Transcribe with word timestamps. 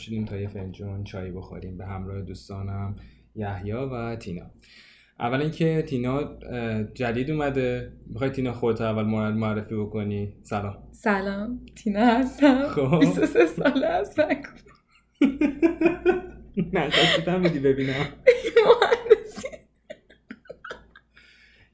شدیم 0.00 0.24
تا 0.24 0.36
یه 0.36 0.48
فنجون 0.48 1.04
چای 1.04 1.30
بخوریم. 1.30 1.78
به 1.78 1.86
همراه 1.86 2.22
دوستانم 2.22 2.96
یحیی 3.36 3.72
و 3.72 4.16
تینا. 4.16 4.50
اول 5.18 5.40
اینکه 5.40 5.82
تینا 5.82 6.38
جدید 6.94 7.30
اومده. 7.30 7.92
می‌خوای 8.06 8.30
تینا 8.30 8.52
خودت 8.52 8.80
اول 8.80 9.02
معرفی 9.32 9.74
بکنی؟ 9.74 10.34
سلام. 10.42 10.78
سلام. 10.92 11.60
تینا 11.76 12.06
هستم. 12.06 12.68
خب. 12.68 13.00
23 13.00 13.46
ساله 13.46 13.88
هستم 13.88 14.28
نه 16.72 16.90
خواستم 16.90 17.40
میدی 17.40 17.58
ببینم. 17.58 18.06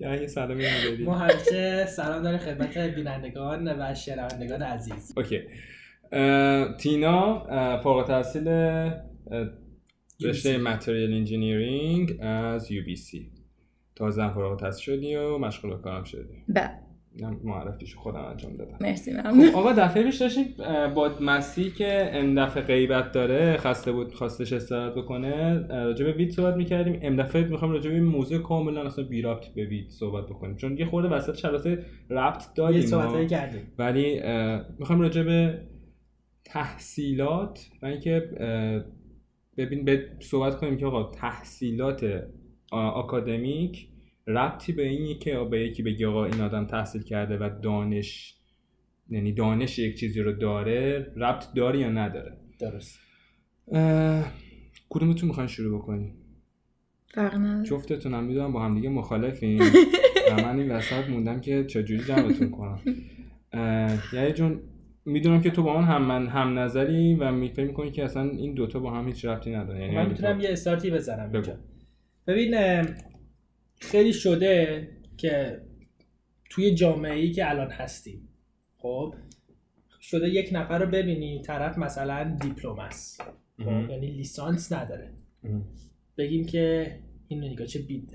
یه 0.01 0.27
سلامی 0.27 0.65
بدید 0.65 1.07
ما 1.07 1.15
همیشه 1.15 1.87
سلام 1.87 2.23
داریم 2.23 2.39
خدمت 2.39 2.79
بینندگان 2.79 3.69
و 3.69 3.95
شنوندگان 3.95 4.63
عزیز. 4.63 5.13
Okay. 5.17 5.41
تینا 6.79 7.47
فارغ 7.83 7.97
التحصیل 7.97 8.49
رشته 10.23 10.59
material 10.59 11.13
engineering 11.13 12.17
از 12.21 12.73
UBC 12.73 13.31
تازه 13.97 14.23
هم 14.23 14.35
فارغ 14.35 14.51
التحصیل 14.51 14.85
شدی 14.85 15.17
و 15.17 15.39
مشغول 15.39 15.77
کارم 15.77 16.05
شدی. 16.05 16.45
بله. 16.49 16.71
معرفیشو 17.45 18.01
خودم 18.01 18.21
انجام 18.21 18.57
دادم. 18.57 18.77
مرسی 18.81 19.13
ممنون. 19.13 19.51
خب 19.51 19.57
آقا 19.57 19.73
دفعه 19.73 20.03
پیش 20.03 20.17
داشتیم 20.17 20.55
با 20.95 21.11
مسی 21.21 21.71
که 21.71 22.17
این 22.17 22.45
دفعه 22.45 22.63
غیبت 22.63 23.13
داره 23.13 23.57
خسته 23.57 23.93
بود 23.93 24.15
خواستش 24.15 24.53
استراحت 24.53 24.95
بکنه 24.95 25.67
راجع 25.69 26.05
به 26.05 26.13
weed 26.13 26.31
صحبت 26.31 26.57
می‌کردیم. 26.57 27.01
این 27.01 27.17
دفعه 27.17 27.45
می‌خوام 27.45 27.71
راجع 27.71 27.91
به 27.91 28.01
موضوع 28.01 28.39
کاملا 28.39 28.87
اصلا 28.87 29.05
بی 29.05 29.23
ربط 29.23 29.47
به 29.47 29.65
weed 29.65 29.91
صحبت 29.91 30.25
بکنیم. 30.25 30.57
چون 30.57 30.79
یه 30.79 30.87
خورده 30.87 31.09
وسط 31.09 31.37
شرایط 31.37 31.79
ربط 32.11 32.43
داریم 32.55 32.81
یه 32.81 32.87
صحبت 32.87 33.29
کردیم. 33.29 33.73
ولی 33.79 34.21
می‌خوام 34.79 35.01
راجع 35.01 35.23
به 35.23 35.59
تحصیلات 36.47 37.71
و 37.83 37.87
اینکه 37.87 38.21
ببین 39.57 39.85
به 39.85 40.11
صحبت 40.21 40.57
کنیم 40.57 40.77
که 40.77 40.87
آقا 40.87 41.11
تحصیلات 41.11 42.23
آکادمیک 42.73 43.89
ربطی 44.27 44.73
به 44.73 44.89
این 44.89 45.19
که 45.19 45.39
به 45.51 45.61
یکی 45.61 45.83
بگی 45.83 46.05
آقا 46.05 46.25
این 46.25 46.41
آدم 46.41 46.67
تحصیل 46.67 47.03
کرده 47.03 47.39
و 47.39 47.51
دانش 47.63 48.35
یعنی 49.11 49.33
دانش 49.33 49.79
یک 49.79 49.99
چیزی 49.99 50.21
رو 50.21 50.33
داره 50.33 51.13
ربط 51.17 51.53
داره 51.55 51.79
یا 51.79 51.91
نداره؟ 51.91 52.37
درست. 52.59 52.99
کدومتون 54.89 55.29
می‌خواین 55.29 55.49
شروع 55.49 55.79
بکنیم؟ 55.79 56.15
فرق 57.15 57.35
نداره. 57.35 57.65
جفتتون 57.65 58.15
هم 58.15 58.25
می‌دونم 58.25 58.53
با 58.53 58.65
هم 58.65 58.75
دیگه 58.75 58.89
مخالفین. 58.89 59.63
و 60.31 60.37
من 60.37 60.59
این 60.59 60.71
وسط 60.71 61.09
موندم 61.09 61.41
که 61.41 61.65
چجوری 61.65 62.05
جمعتون 62.05 62.51
کنم. 62.51 62.81
یعنی 64.13 64.33
جون 64.33 64.61
می‌دونم 65.07 65.41
که 65.41 65.51
تو 65.51 65.63
با 65.63 65.81
من 65.81 65.85
هم 65.85 66.03
من 66.03 66.27
هم 66.27 66.59
نظری 66.59 67.15
و 67.15 67.49
فکر 67.49 67.65
می‌کنی 67.65 67.91
که 67.91 68.05
اصلا 68.05 68.31
این 68.31 68.55
دوتا 68.55 68.79
با 68.79 68.91
هم 68.91 69.07
هیچ 69.07 69.25
ربطی 69.25 69.55
نداره 69.55 69.81
یعنی 69.81 69.95
من 69.95 70.09
می‌تونم 70.09 70.41
یه 70.41 70.53
استارتی 70.53 70.91
بزنم 70.91 71.33
اینجا. 71.33 71.59
ببین 72.27 72.85
خیلی 73.81 74.13
شده 74.13 74.89
که 75.17 75.61
توی 76.51 76.75
جامعه 76.75 77.15
ای 77.15 77.31
که 77.31 77.51
الان 77.51 77.71
هستیم 77.71 78.29
خب 78.77 79.15
شده 80.01 80.29
یک 80.29 80.49
نفر 80.53 80.79
رو 80.79 80.91
ببینی 80.91 81.43
طرف 81.43 81.79
مثلا 81.79 82.37
دیپلم 82.43 82.79
است 82.79 83.23
خب 83.59 83.91
یعنی 83.91 84.07
لیسانس 84.07 84.73
نداره. 84.73 85.13
بگیم 86.19 86.47
که 86.47 86.97
این 87.29 87.45
نگاه 87.45 87.67
چه 87.67 87.79
بی, 87.79 88.07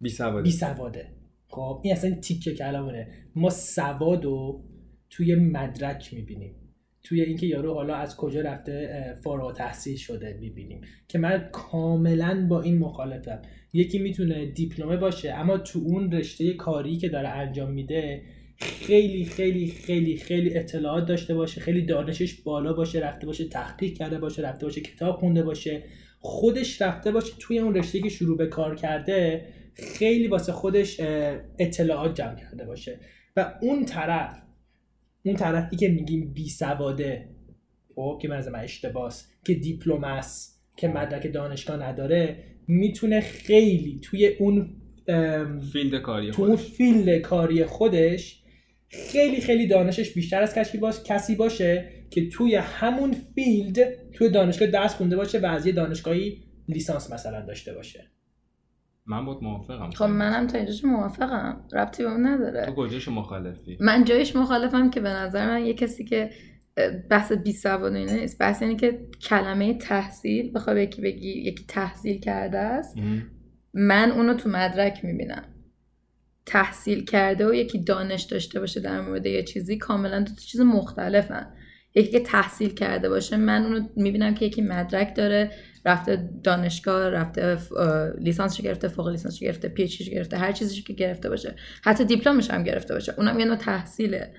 بی 0.00 0.08
سواده. 0.08 0.42
بی 0.42 0.50
سواده. 0.50 1.08
خب 1.48 1.80
این 1.84 1.92
اصلا 1.92 2.10
تیکه 2.10 2.54
کلامونه. 2.54 3.08
ما 3.34 3.50
سواد 3.50 4.24
رو 4.24 4.64
توی 5.10 5.34
مدرک 5.34 6.14
می‌بینیم. 6.14 6.54
توی 7.02 7.20
اینکه 7.20 7.46
یارو 7.46 7.74
حالا 7.74 7.94
از 7.94 8.16
کجا 8.16 8.40
رفته 8.40 9.14
فارغ 9.24 9.56
تحصیل 9.56 9.96
شده 9.96 10.38
می‌بینیم. 10.40 10.80
که 11.08 11.18
من 11.18 11.48
کاملا 11.52 12.46
با 12.50 12.62
این 12.62 12.78
مخالفم. 12.78 13.42
یکی 13.72 13.98
می‌تونه 13.98 14.46
دیپلمه 14.46 14.96
باشه 14.96 15.32
اما 15.32 15.58
تو 15.58 15.78
اون 15.78 16.12
رشته 16.12 16.52
کاری 16.52 16.96
که 16.96 17.08
داره 17.08 17.28
انجام 17.28 17.72
میده 17.72 18.22
خیلی 18.56 19.24
خیلی 19.24 19.66
خیلی 19.66 20.16
خیلی 20.16 20.58
اطلاعات 20.58 21.06
داشته 21.06 21.34
باشه 21.34 21.60
خیلی 21.60 21.82
دانشش 21.82 22.42
بالا 22.42 22.72
باشه 22.72 22.98
رفته 22.98 23.26
باشه 23.26 23.48
تحقیق 23.48 23.94
کرده 23.94 24.18
باشه 24.18 24.42
رفته 24.42 24.66
باشه 24.66 24.80
کتاب 24.80 25.16
خونده 25.16 25.42
باشه. 25.42 25.82
خودش 26.20 26.82
رفته 26.82 27.12
باشه 27.12 27.32
توی 27.38 27.58
اون 27.58 27.74
رشته 27.74 28.00
که 28.00 28.08
شروع 28.08 28.36
به 28.36 28.46
کار 28.46 28.76
کرده 28.76 29.46
خیلی 29.74 30.28
واسه 30.28 30.52
خودش 30.52 31.00
اطلاعات 31.58 32.14
جمع 32.14 32.34
کرده 32.34 32.64
باشه. 32.64 33.00
و 33.36 33.52
اون 33.62 33.84
طرف 33.84 34.42
اون 35.26 35.36
طرفی 35.36 35.76
که 35.76 35.88
میگیم 35.88 36.32
بی 36.34 36.48
سواده 36.48 37.28
خب 37.94 38.18
که 38.22 38.28
من 38.28 38.54
اشتباس 38.54 39.28
که 39.44 39.54
دیپلم 39.54 40.04
است 40.04 40.62
که 40.76 40.88
مدرک 40.88 41.32
دانشگاه 41.32 41.82
نداره 41.82 42.44
می‌تونه 42.68 43.20
خیلی 43.20 44.00
توی 44.02 44.26
اون 44.26 44.76
field 45.72 46.02
کاری 46.02 46.30
تو 46.30 46.42
اون 46.42 46.56
field 46.56 47.18
کاری 47.20 47.64
خودش 47.64 48.42
خیلی 48.88 49.40
خیلی 49.40 49.66
دانشش 49.66 50.14
بیشتر 50.14 50.42
از 50.42 50.54
کسی 50.54 50.78
باشه 50.78 51.02
کسی 51.04 51.34
باشه 51.34 51.88
که 52.10 52.28
توی 52.28 52.54
همون 52.54 53.16
field 53.34 54.10
توی 54.12 54.28
دانشگاه 54.28 54.68
درس 54.68 54.94
خونده 54.94 55.16
باشه 55.16 55.38
و 55.38 55.46
از 55.46 55.66
یه 55.66 55.72
دانشگاهی 55.72 56.42
لیسانس 56.68 57.12
مثلا 57.12 57.46
داشته 57.46 57.74
باشه. 57.74 58.04
من 59.06 59.24
بود 59.24 59.42
موافقم 59.42 59.90
خب 59.90 60.04
منم 60.04 60.46
تا 60.46 60.58
اینجاش 60.58 60.84
موافقم. 60.84 61.60
ربطی 61.72 62.02
به 62.02 62.10
اون 62.10 62.26
نداره. 62.26 62.66
تو 62.66 62.72
کجاش 62.72 63.08
مخالفی؟ 63.08 63.76
من 63.80 64.04
جایش 64.04 64.36
مخالفم 64.36 64.90
که 64.90 65.00
به 65.00 65.08
نظر 65.08 65.46
من 65.46 65.66
یه 65.66 65.74
کسی 65.74 66.04
که 66.04 66.30
بحث 67.10 67.32
بی 67.32 67.52
سواد 67.52 67.92
نیست. 67.92 68.38
بحث 68.38 68.62
اینه 68.62 68.76
که 68.76 69.00
کلمه 69.22 69.74
تحصیل 69.74 70.52
بخوای 70.54 70.82
یکی 70.82 71.02
بگی 71.02 71.28
یکی 71.28 71.64
تحصیل 71.68 72.20
کرده 72.20 72.58
است 72.58 72.96
من 73.74 74.10
اونو 74.10 74.34
تو 74.34 74.48
مدرک 74.48 75.04
می‌بینم. 75.04 75.44
تحصیل 76.46 77.04
کرده 77.04 77.48
و 77.48 77.54
یکی 77.54 77.78
دانش 77.78 78.22
داشته 78.22 78.60
باشه 78.60 78.80
در 78.80 79.00
مورد 79.00 79.26
یه 79.26 79.42
چیزی 79.42 79.78
کاملا 79.78 80.20
دو 80.20 80.34
چیز 80.34 80.60
مختلفن. 80.60 81.46
یکی 81.94 82.10
که 82.10 82.20
تحصیل 82.20 82.74
کرده 82.74 83.08
باشه 83.08 83.36
من 83.36 83.64
اونو 83.64 83.88
می‌بینم 83.96 84.34
که 84.34 84.44
یکی 84.44 84.62
مدرک 84.62 85.16
داره. 85.16 85.50
رفته 85.86 86.30
دانشگاه 86.42 87.10
رفته 87.10 87.58
لیسانسش 88.18 88.60
گرفته 88.60 88.88
فوق 88.88 89.08
لیسانسش 89.08 89.40
گرفته 89.40 89.68
PhD 89.68 89.86
گرفته 89.86 90.36
هر 90.36 90.52
چیزی 90.52 90.82
که 90.82 90.92
گرفته 90.92 91.28
باشه. 91.28 91.54
حتی 91.82 92.04
دیپلمش 92.04 92.50
هم 92.50 92.62
گرفته 92.62 92.94
باشه. 92.94 93.14
اونم 93.16 93.40
یه 93.40 93.46
نوع 93.46 93.56
تحصیله. 93.56 94.30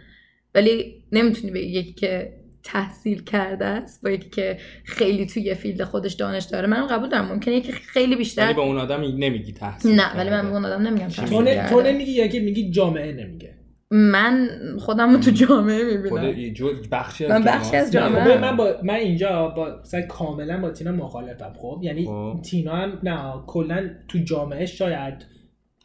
ولی 0.55 1.03
نمی‌تونی 1.11 1.51
به 1.51 1.59
یکی 1.59 1.93
که 1.93 2.33
تحصیل 2.63 3.23
کرده 3.23 3.65
است 3.65 4.03
با 4.03 4.09
یکی 4.09 4.29
که 4.29 4.57
خیلی 4.85 5.25
توی 5.25 5.55
field 5.55 5.83
خودش 5.83 6.13
دانش 6.13 6.43
داره. 6.43 6.67
من 6.67 6.87
قبول 6.87 7.09
دارم. 7.09 7.25
ممکنه 7.25 7.55
یکی 7.55 7.71
خیلی 7.71 8.15
بیشتر 8.15 8.45
ولی 8.45 8.53
با 8.53 8.63
اون 8.63 8.77
آدم 8.77 9.01
نمیگی 9.01 9.53
تحصیل 9.53 9.95
نه 9.95 10.17
ولی 10.17 10.29
من 10.29 10.41
به 10.41 10.53
اون 10.53 10.65
آدم 10.65 10.87
نمیگم 10.87 11.07
تحصیل 11.07 11.61
تو, 11.61 11.69
تو 11.69 11.81
نمیگی 11.81 12.11
یا 12.11 12.27
که 12.27 12.39
میگی 12.39 12.71
جامعه 12.71 13.13
نمیگه. 13.13 13.53
من 13.91 14.49
خودم 14.79 15.11
رو 15.13 15.17
تو 15.17 15.31
جامعه 15.31 15.83
می‌بینم. 15.83 16.09
بخشی 16.91 17.25
از 17.25 17.31
من 17.31 17.43
بخشی 17.43 17.75
از 17.75 17.91
جامعه. 17.91 18.37
من 18.37 18.57
با 18.57 18.73
من 18.83 18.93
اینجا 18.93 19.47
با 19.47 19.81
کاملا 20.09 20.61
با 20.61 20.71
تینا 20.71 20.91
مخالفم 20.91 21.53
خب؟ 21.57 21.79
یعنی 21.83 22.05
خب. 22.05 22.39
تینا 22.45 22.75
هم 22.75 22.99
نه 23.03 23.33
کلا 23.47 23.89
تو 24.07 24.17
جامعه 24.19 24.65
شاید 24.65 25.25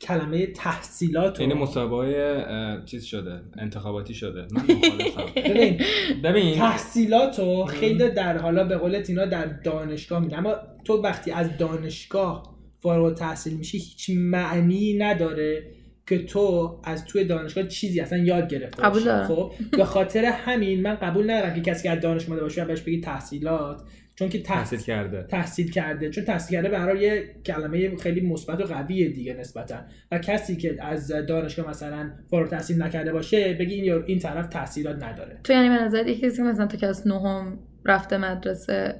کلمه 0.00 0.46
تحصیلات 0.46 1.40
این 1.40 1.52
مسابقه 1.52 2.44
چیز 2.84 3.04
شده 3.04 3.40
انتخاباتی 3.58 4.14
شده. 4.14 4.46
من 4.52 4.62
ببین 5.48 5.80
ببین. 6.24 6.54
تحصیلات 6.54 7.38
رو 7.38 7.64
خیلی 7.64 8.10
در 8.10 8.38
حالا 8.38 8.64
به 8.64 8.76
قول 8.76 9.00
تینا 9.00 9.26
در 9.26 9.46
دانشگاه 9.46 10.20
میده 10.20 10.38
اما 10.38 10.54
تو 10.84 11.02
وقتی 11.02 11.30
از 11.30 11.58
دانشگاه 11.58 12.52
فارغ 12.80 13.14
تحصیل 13.14 13.56
میشی 13.56 13.78
هیچ 13.78 14.10
معنی 14.16 14.94
نداره 14.98 15.71
که 16.06 16.18
تو 16.18 16.80
از 16.84 17.04
توی 17.04 17.24
دانشگاه 17.24 17.66
چیزی 17.66 18.00
اصلا 18.00 18.18
یاد 18.18 18.48
گرفته 18.48 18.82
قبول 18.82 19.24
خب؟ 19.24 19.52
به 19.78 19.84
خاطر 19.84 20.24
همین 20.24 20.82
من 20.82 20.94
قبول 20.94 21.30
ندارم 21.30 21.54
که 21.54 21.60
کسی 21.60 21.82
که 21.82 21.90
از 21.90 22.00
دانشگاه 22.00 22.40
باشه 22.40 22.64
بهش 22.64 22.80
بگی 22.80 23.00
تحصیلات 23.00 23.82
چون 24.14 24.28
که 24.28 24.42
تحصیل 24.42 24.78
کرده. 24.78 25.22
تحصیل 25.22 25.70
کرده. 25.70 26.10
چون 26.10 26.24
تحصیل 26.24 26.60
کرده 26.60 26.68
به 26.68 27.00
یه 27.00 27.34
کلمه 27.46 27.96
خیلی 27.96 28.20
مثبت 28.20 28.60
و 28.60 28.64
قویه 28.64 29.08
دیگه 29.08 29.34
نسبتا. 29.34 29.76
و 30.12 30.18
کسی 30.18 30.56
که 30.56 30.76
از 30.80 31.12
دانشگاه 31.28 31.68
مثلا 31.68 32.10
فارغ 32.30 32.48
تحصیل 32.48 32.82
نکرده 32.82 33.12
باشه 33.12 33.54
بگی 33.54 33.74
این 33.74 34.02
این 34.06 34.18
طرف 34.18 34.46
تحصیلات 34.46 35.02
نداره. 35.02 35.40
تو 35.44 35.52
یعنی 35.52 35.68
به 35.68 35.74
نظر 35.74 36.06
یکی 36.08 36.26
کسی 36.26 36.42
مثلا 36.42 36.66
تو 36.66 36.76
کلاس 36.76 37.06
نهم 37.06 37.58
رفته 37.84 38.16
مدرسه. 38.16 38.94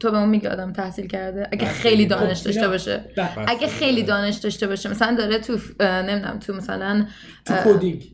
تو 0.00 0.10
به 0.10 0.18
اون 0.18 0.28
میگه 0.28 0.50
آدم 0.50 0.72
تحصیل 0.72 1.06
کرده؟ 1.06 1.48
اگه 1.52 1.66
خیلی 1.66 2.06
دانش 2.06 2.38
داشته 2.38 2.68
باشه. 2.68 3.04
اگه 3.46 3.66
خیلی 3.66 4.02
دانش 4.02 4.36
داشته 4.36 4.66
باشه. 4.66 4.90
مثلا 4.90 5.16
داره 5.16 5.38
تو 5.38 5.58
نمی‌دونم 5.80 6.38
تو 6.38 6.54
مثلا 6.54 7.06
تو 7.44 7.54
coding. 7.64 8.04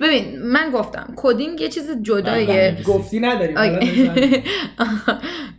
ببین 0.00 0.42
من 0.42 0.70
گفتم 0.74 1.12
coding 1.16 1.60
یه 1.60 1.68
چیز 1.68 1.90
جداییه. 2.02 2.76
گفتی 2.86 3.20
نداری. 3.20 3.54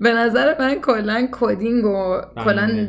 به 0.01 0.13
نظر 0.13 0.59
من 0.59 0.81
کلا 0.81 1.27
کدینگ 1.31 1.85
و 1.85 2.21
کلا 2.43 2.87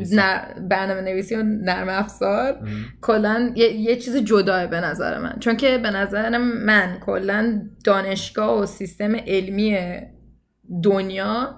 برنامه 0.69 1.01
نویسی 1.01 1.35
و 1.35 1.43
نرم 1.43 1.89
افزار 1.89 2.57
کلا 3.01 3.51
یه،, 3.55 3.73
یه 3.73 3.95
چیز 3.95 4.15
جداه 4.15 4.67
به 4.67 4.81
نظر 4.81 5.17
من. 5.17 5.35
چون 5.39 5.57
که 5.57 5.77
به 5.77 5.89
نظر 5.89 6.37
من 6.37 6.97
کلا 7.05 7.61
دانشگاه 7.83 8.61
و 8.61 8.65
سیستم 8.65 9.15
علمی 9.15 9.77
دنیا 10.83 11.57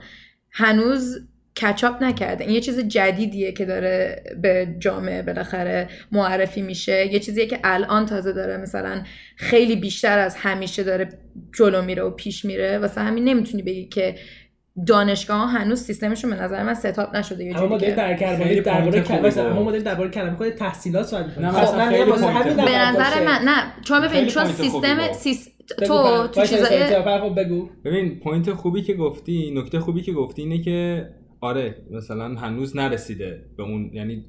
هنوز 0.51 1.27
کچاپ 1.61 2.03
نکرده. 2.03 2.43
این 2.43 2.53
یه 2.53 2.61
چیز 2.61 2.79
جدیدیه 2.79 3.51
که 3.51 3.65
داره 3.65 4.23
به 4.41 4.75
جامعه 4.79 5.21
بالاخره 5.21 5.89
معرفی 6.11 6.61
میشه. 6.61 7.13
یه 7.13 7.19
چیزیه 7.19 7.45
که 7.45 7.59
الان 7.63 8.05
تازه 8.05 8.33
داره 8.33 8.57
مثلا 8.57 9.03
خیلی 9.35 9.75
بیشتر 9.75 10.19
از 10.19 10.35
همیشه 10.35 10.83
داره 10.83 11.09
جلو 11.57 11.81
میره 11.81 12.03
و 12.03 12.11
پیش 12.11 12.45
میره. 12.45 12.77
واسه 12.77 13.01
همین 13.01 13.23
نمی‌تونی 13.23 13.63
بگی 13.63 13.85
که 13.85 14.15
دانشگاه 14.87 15.37
ها 15.37 15.47
هنوز 15.47 15.81
سیستمشون 15.81 16.29
به 16.29 16.35
نظر 16.35 16.63
من 16.63 16.73
ستاپ 16.73 17.15
نشده 17.15 17.43
یه 17.43 17.57
اما 17.57 17.67
ما 17.67 17.77
داریم 17.77 17.95
در 17.95 18.13
درباره 18.13 18.61
درباره 18.61 19.01
کلمه 19.01 19.37
اما 19.37 19.63
ما 19.63 19.71
داریم 19.71 19.85
درباره 19.85 20.09
کلمه 20.09 20.35
خود 20.35 20.49
تحصیلات 20.49 21.05
صحبت 21.05 21.25
می‌کنیم. 21.25 21.51
خب 21.51 21.75
به 22.65 22.77
نظر 22.77 23.25
من 23.25 23.39
نه. 23.45 23.63
چون 23.83 24.01
ببین 24.01 24.27
چون 24.27 24.45
سیستم 24.45 25.13
سیست... 25.13 25.51
تو 25.77 26.27
تو 26.27 26.45
چیزای 26.45 27.29
بگو. 27.37 27.69
ببین 27.85 28.19
point 28.19 28.53
خوبی 28.53 28.81
که 28.81 28.93
گفتی 28.93 29.53
نکته 29.55 29.79
خوبی 29.79 30.01
که 30.01 30.11
گفتی 30.11 30.41
اینه 30.41 30.61
که 30.61 31.09
آره 31.41 31.75
مثلا 31.91 32.35
هنوز 32.35 32.75
نرسیده 32.75 33.45
به 33.57 33.63
اون 33.63 33.91
یعنی 33.93 34.25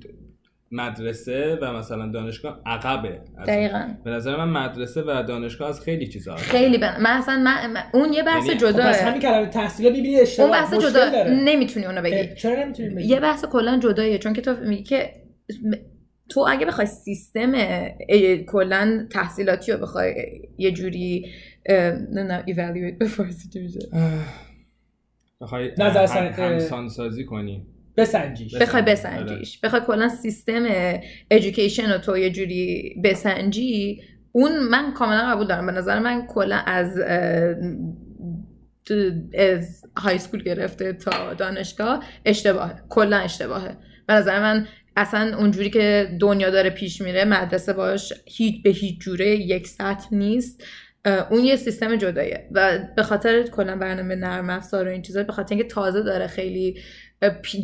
مدرسه 0.75 1.59
و 1.63 1.73
مثلا 1.73 2.07
دانشگاه 2.13 2.61
عقبه. 2.67 3.21
دقیقا. 3.47 3.89
به 4.05 4.11
نظر 4.11 4.45
من 4.45 4.65
مدرسه 4.65 5.03
و 5.03 5.23
دانشگاه 5.29 5.69
از 5.69 5.81
خیلی 5.81 6.07
چیزا 6.07 6.37
خیلی 6.37 6.79
بن... 6.79 7.01
من 7.01 7.11
اصلا 7.11 7.39
من... 7.39 7.77
اون 7.95 8.13
یه 8.13 8.23
بحث 8.23 8.47
یعنی 8.47 8.59
جدا 8.59 8.93
خب 8.93 9.07
همین 9.07 9.21
کلمه 9.21 9.47
تحصیل 9.47 9.93
می‌بینی 9.93 10.21
اشتباه. 10.21 10.49
اون 10.49 10.59
بحث 10.59 10.75
جدا 10.75 11.25
نمی‌تونی 11.29 11.87
اونو 11.87 12.03
بگی. 12.03 12.35
چرا 12.35 12.65
نمی‌تونی 12.65 12.95
بگی؟ 12.95 13.09
یه 13.09 13.21
بحث 13.21 13.45
کلا 13.45 13.81
جداییه 13.83 14.19
چون 14.19 14.33
که 14.33 14.41
تو 14.41 14.55
میگی 14.69 14.83
که 14.83 15.11
تو 16.33 16.47
اگه 16.49 16.67
بخوای 16.67 16.87
سیستم 16.87 17.53
کلا 18.47 19.07
تحصیلاتی 19.11 19.73
رو 19.73 19.79
بخوای 19.79 20.15
یه 20.59 20.71
جوری 20.71 21.33
نه 21.69 22.23
نه 22.23 22.43
evaluate 22.47 22.99
به 22.99 23.07
فارسی 23.07 23.49
چی 23.49 23.61
میشه؟ 23.61 23.81
بخوای 25.41 25.71
نظر 25.79 26.89
سازی 26.89 27.25
کنی. 27.25 27.67
بسنجیش. 27.97 28.55
بخوای 28.55 28.83
بسنجیش. 28.83 29.59
بخوای 29.59 29.83
کلا 29.87 30.09
سیستم 30.09 30.63
education 31.31 31.93
رو 31.93 31.99
تو 31.99 32.19
یه 32.19 32.31
جوری 32.31 32.95
بسنجی 33.05 34.03
اون 34.33 34.59
من 34.59 34.93
کاملا 34.93 35.31
قبول 35.31 35.47
دارم. 35.47 35.67
به 35.67 35.73
نظر 35.73 35.99
من 35.99 36.27
کلا 36.27 36.57
از 36.57 36.99
از 39.39 39.85
high 39.97 40.19
school 40.19 40.43
گرفته 40.43 40.93
تا 40.93 41.35
دانشگاه 41.35 42.05
اشتباهه. 42.25 42.75
کلا 42.89 43.17
اشتباهه. 43.17 43.77
به 44.07 44.15
نظر 44.15 44.41
من 44.41 44.67
اصلا 44.97 45.37
اونجوری 45.39 45.71
که 45.71 46.17
دنیا 46.21 46.51
داره 46.51 46.71
پیش 46.71 47.01
میره 47.01 47.25
مدرسه 47.25 47.73
باش 47.73 48.13
هیچ 48.27 48.63
به 48.63 48.71
هیچ 48.71 48.99
جوره 49.01 49.29
یک 49.29 49.67
سطح 49.67 50.15
نیست. 50.15 50.65
اون 51.31 51.45
یه 51.45 51.57
سیستم 51.57 51.97
جداییه. 51.97 52.49
و 52.53 52.79
به 52.97 53.03
خاطر 53.03 53.43
کلا 53.43 53.77
برنامه 53.77 54.15
نرم 54.15 54.51
افزار 54.51 54.89
و 54.89 54.91
این 54.91 55.03
چیزا 55.03 55.23
به 55.23 55.33
خاطر 55.33 55.55
اینکه 55.55 55.69
تازه 55.69 56.03
داره 56.03 56.27
خیلی 56.27 56.81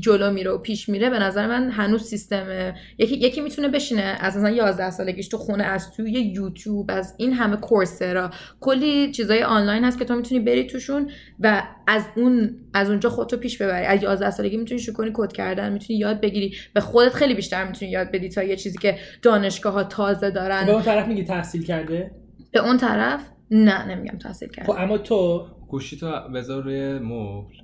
جلو 0.00 0.31
میره 0.31 0.50
و 0.50 0.58
پیش 0.58 0.88
میره 0.88 1.10
به 1.10 1.19
نظر 1.19 1.46
من 1.46 1.70
هنوز 1.70 2.02
سیستم 2.02 2.75
یکی 2.99 3.16
یکی 3.16 3.40
می‌تونه 3.40 3.69
بشینه 3.69 4.16
از 4.20 4.37
مثلا 4.37 4.50
11 4.50 4.90
سالگیش 4.90 5.28
تو 5.28 5.38
خونه 5.38 5.64
از 5.64 5.90
توی 5.90 6.12
یوتیوب 6.12 6.87
از 6.88 7.14
این 7.19 7.32
همه 7.32 7.56
کورسرا. 7.56 8.31
کلی 8.60 9.10
چیزای 9.12 9.43
آنلاین 9.43 9.84
هست 9.84 9.99
که 9.99 10.05
تو 10.05 10.14
می‌تونی 10.14 10.40
بری 10.40 10.64
توشون 10.64 11.10
و 11.40 11.62
از 11.87 12.05
اون 12.16 12.56
از 12.75 12.90
اونجا 12.90 13.10
خودتو 13.10 13.37
پیش 13.37 13.62
ببری. 13.62 13.87
از 13.87 14.02
11 14.02 14.31
سالگی 14.31 14.56
می‌تونی 14.56 14.81
شروع 14.81 14.96
کنی 14.96 15.10
کد 15.14 15.32
کردن 15.32 15.72
می‌تونی 15.72 15.99
یاد 15.99 16.20
بگیری. 16.20 16.54
به 16.75 16.81
خودت 16.81 17.14
خیلی 17.14 17.34
بیشتر 17.34 17.66
می‌تونی 17.66 17.90
یاد 17.90 18.11
بدی 18.11 18.28
تا 18.28 18.43
یه 18.43 18.56
چیزی 18.56 18.78
که 18.78 18.99
دانشگاه 19.22 19.72
ها 19.72 19.84
تازه 19.84 20.31
دارن. 20.31 20.66
به 20.66 20.72
اون 20.72 20.82
طرف 20.82 21.08
میگی 21.08 21.25
تحصیل 21.25 21.64
کرده؟ 21.64 22.11
به 22.52 22.64
اون 22.64 22.76
طرف؟ 22.76 23.20
نه 23.50 23.87
نمیگم 23.88 24.19
تحصیل 24.19 24.49
کرده. 24.49 24.72
خب 24.72 24.78
اما 24.78 24.99
تو؟ 24.99 25.46
گوشی 25.69 25.96
تو 25.96 26.12
بذار 26.34 26.62
روی 26.62 26.99
مبل 26.99 27.54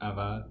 اول. 0.00 0.42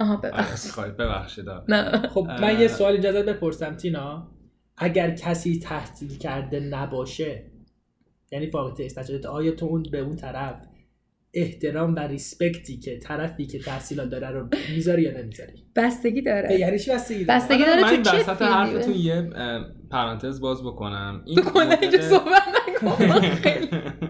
آها 0.00 0.16
ببخشید. 0.16 0.96
ببخشید 0.96 1.44
نه. 1.68 2.08
خب 2.08 2.26
من 2.40 2.60
یه 2.60 2.68
سوال 2.68 2.96
اجازه 2.96 3.22
بپرسم 3.22 3.76
تینا. 3.76 4.28
اگر 4.76 5.10
کسی 5.10 5.58
تحصیل 5.58 6.18
کرده 6.18 6.60
نباشه 6.60 7.50
یعنی 8.32 8.50
فاقد 8.50 8.86
تحصیل 8.86 9.26
آیا 9.26 9.52
تو 9.52 9.66
اون 9.66 9.82
به 9.92 9.98
اون 9.98 10.16
طرف 10.16 10.54
احترام 11.34 11.94
و 11.94 11.98
ریسپکتی 11.98 12.78
که 12.78 12.98
طرفی 12.98 13.46
که 13.46 13.58
تحصیلات 13.58 14.08
داره 14.08 14.30
رو 14.30 14.48
می‌ذاری 14.74 15.02
یا 15.02 15.22
نمی‌ذاری؟ 15.22 15.64
بستگی 15.76 16.22
داره. 16.22 16.58
یعنی 16.58 16.78
چی 16.78 16.90
بستگی 16.90 17.24
داره؟ 17.24 17.40
بستگی 17.40 17.64
داره 17.64 17.82
من 17.82 18.02
تو 18.02 18.16
وسط 18.16 18.42
حرفتون 18.42 18.94
یه 18.94 19.30
پرانتز 19.90 20.40
باز 20.40 20.62
بکنم. 20.62 21.22
این 21.26 21.36
تو 21.36 21.50
کلا 21.50 21.70
اینجا 21.70 22.00
صحبت 22.00 22.42
نکن. 22.68 24.08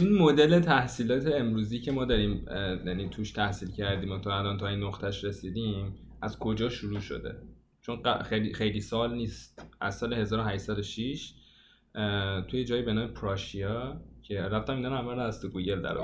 این 0.00 0.18
مدل 0.18 0.60
تحصیلات 0.60 1.26
امروزی 1.26 1.80
که 1.80 1.92
ما 1.92 2.04
داریم 2.04 2.46
یعنی 2.86 3.08
توش 3.08 3.30
تحصیل 3.30 3.70
کردیم 3.70 4.12
و 4.12 4.18
تا 4.18 4.38
الان 4.38 4.58
تا 4.58 4.68
این 4.68 4.82
نقطهش 4.82 5.24
رسیدیم 5.24 5.94
از 6.22 6.38
کجا 6.38 6.68
شروع 6.68 7.00
شده؟ 7.00 7.34
چون 7.82 8.02
خیلی 8.22 8.54
خیلی 8.54 8.80
سال 8.80 9.14
نیست. 9.14 9.62
از 9.80 9.98
سال 9.98 10.14
1806 10.14 11.32
توی 12.48 12.64
جایی 12.64 12.82
به 12.82 12.92
نام 12.92 13.06
پراشیا 13.06 14.00
که 14.22 14.40
رفتم 14.40 14.76
اینا 14.76 14.98
همه 14.98 15.14
رو 15.14 15.20
از 15.20 15.40
تو 15.40 15.48
گوگل 15.48 15.80
در 15.80 15.98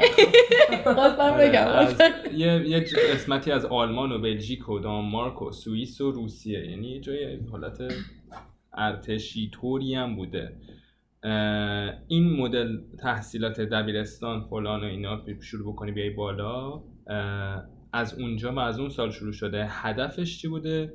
آره، 1.69 2.09
یه 2.35 2.69
یه 2.69 2.81
قسمتی 3.13 3.51
از 3.51 3.65
آلمان 3.65 4.13
و 4.13 4.19
بلژیک 4.19 4.69
و 4.69 4.79
دانمارک 4.79 5.43
و 5.43 5.53
سوئیس 5.53 6.01
و 6.01 6.11
روسیه. 6.11 6.71
یعنی 6.71 6.89
یه 6.89 7.01
جای 7.01 7.37
حالت 7.51 7.83
ارتشی 8.75 9.51
طوری 9.51 9.95
هم 9.95 10.17
بوده. 10.17 10.57
این 12.09 12.37
مدل 12.41 12.79
تحصیلات 12.99 13.61
دبیرستان 13.61 14.41
فلان 14.51 14.81
و 14.81 14.85
اینا 14.85 15.21
شروع 15.41 15.73
بکنی 15.73 15.93
بیای 15.93 16.11
بالا. 16.11 16.83
از 17.93 18.19
اونجا 18.19 18.53
و 18.53 18.59
از 18.59 18.79
اون 18.79 18.89
سال 18.89 19.11
شروع 19.11 19.33
شده. 19.33 19.67
هدفش 19.69 20.39
چی 20.39 20.49
بوده؟ 20.49 20.93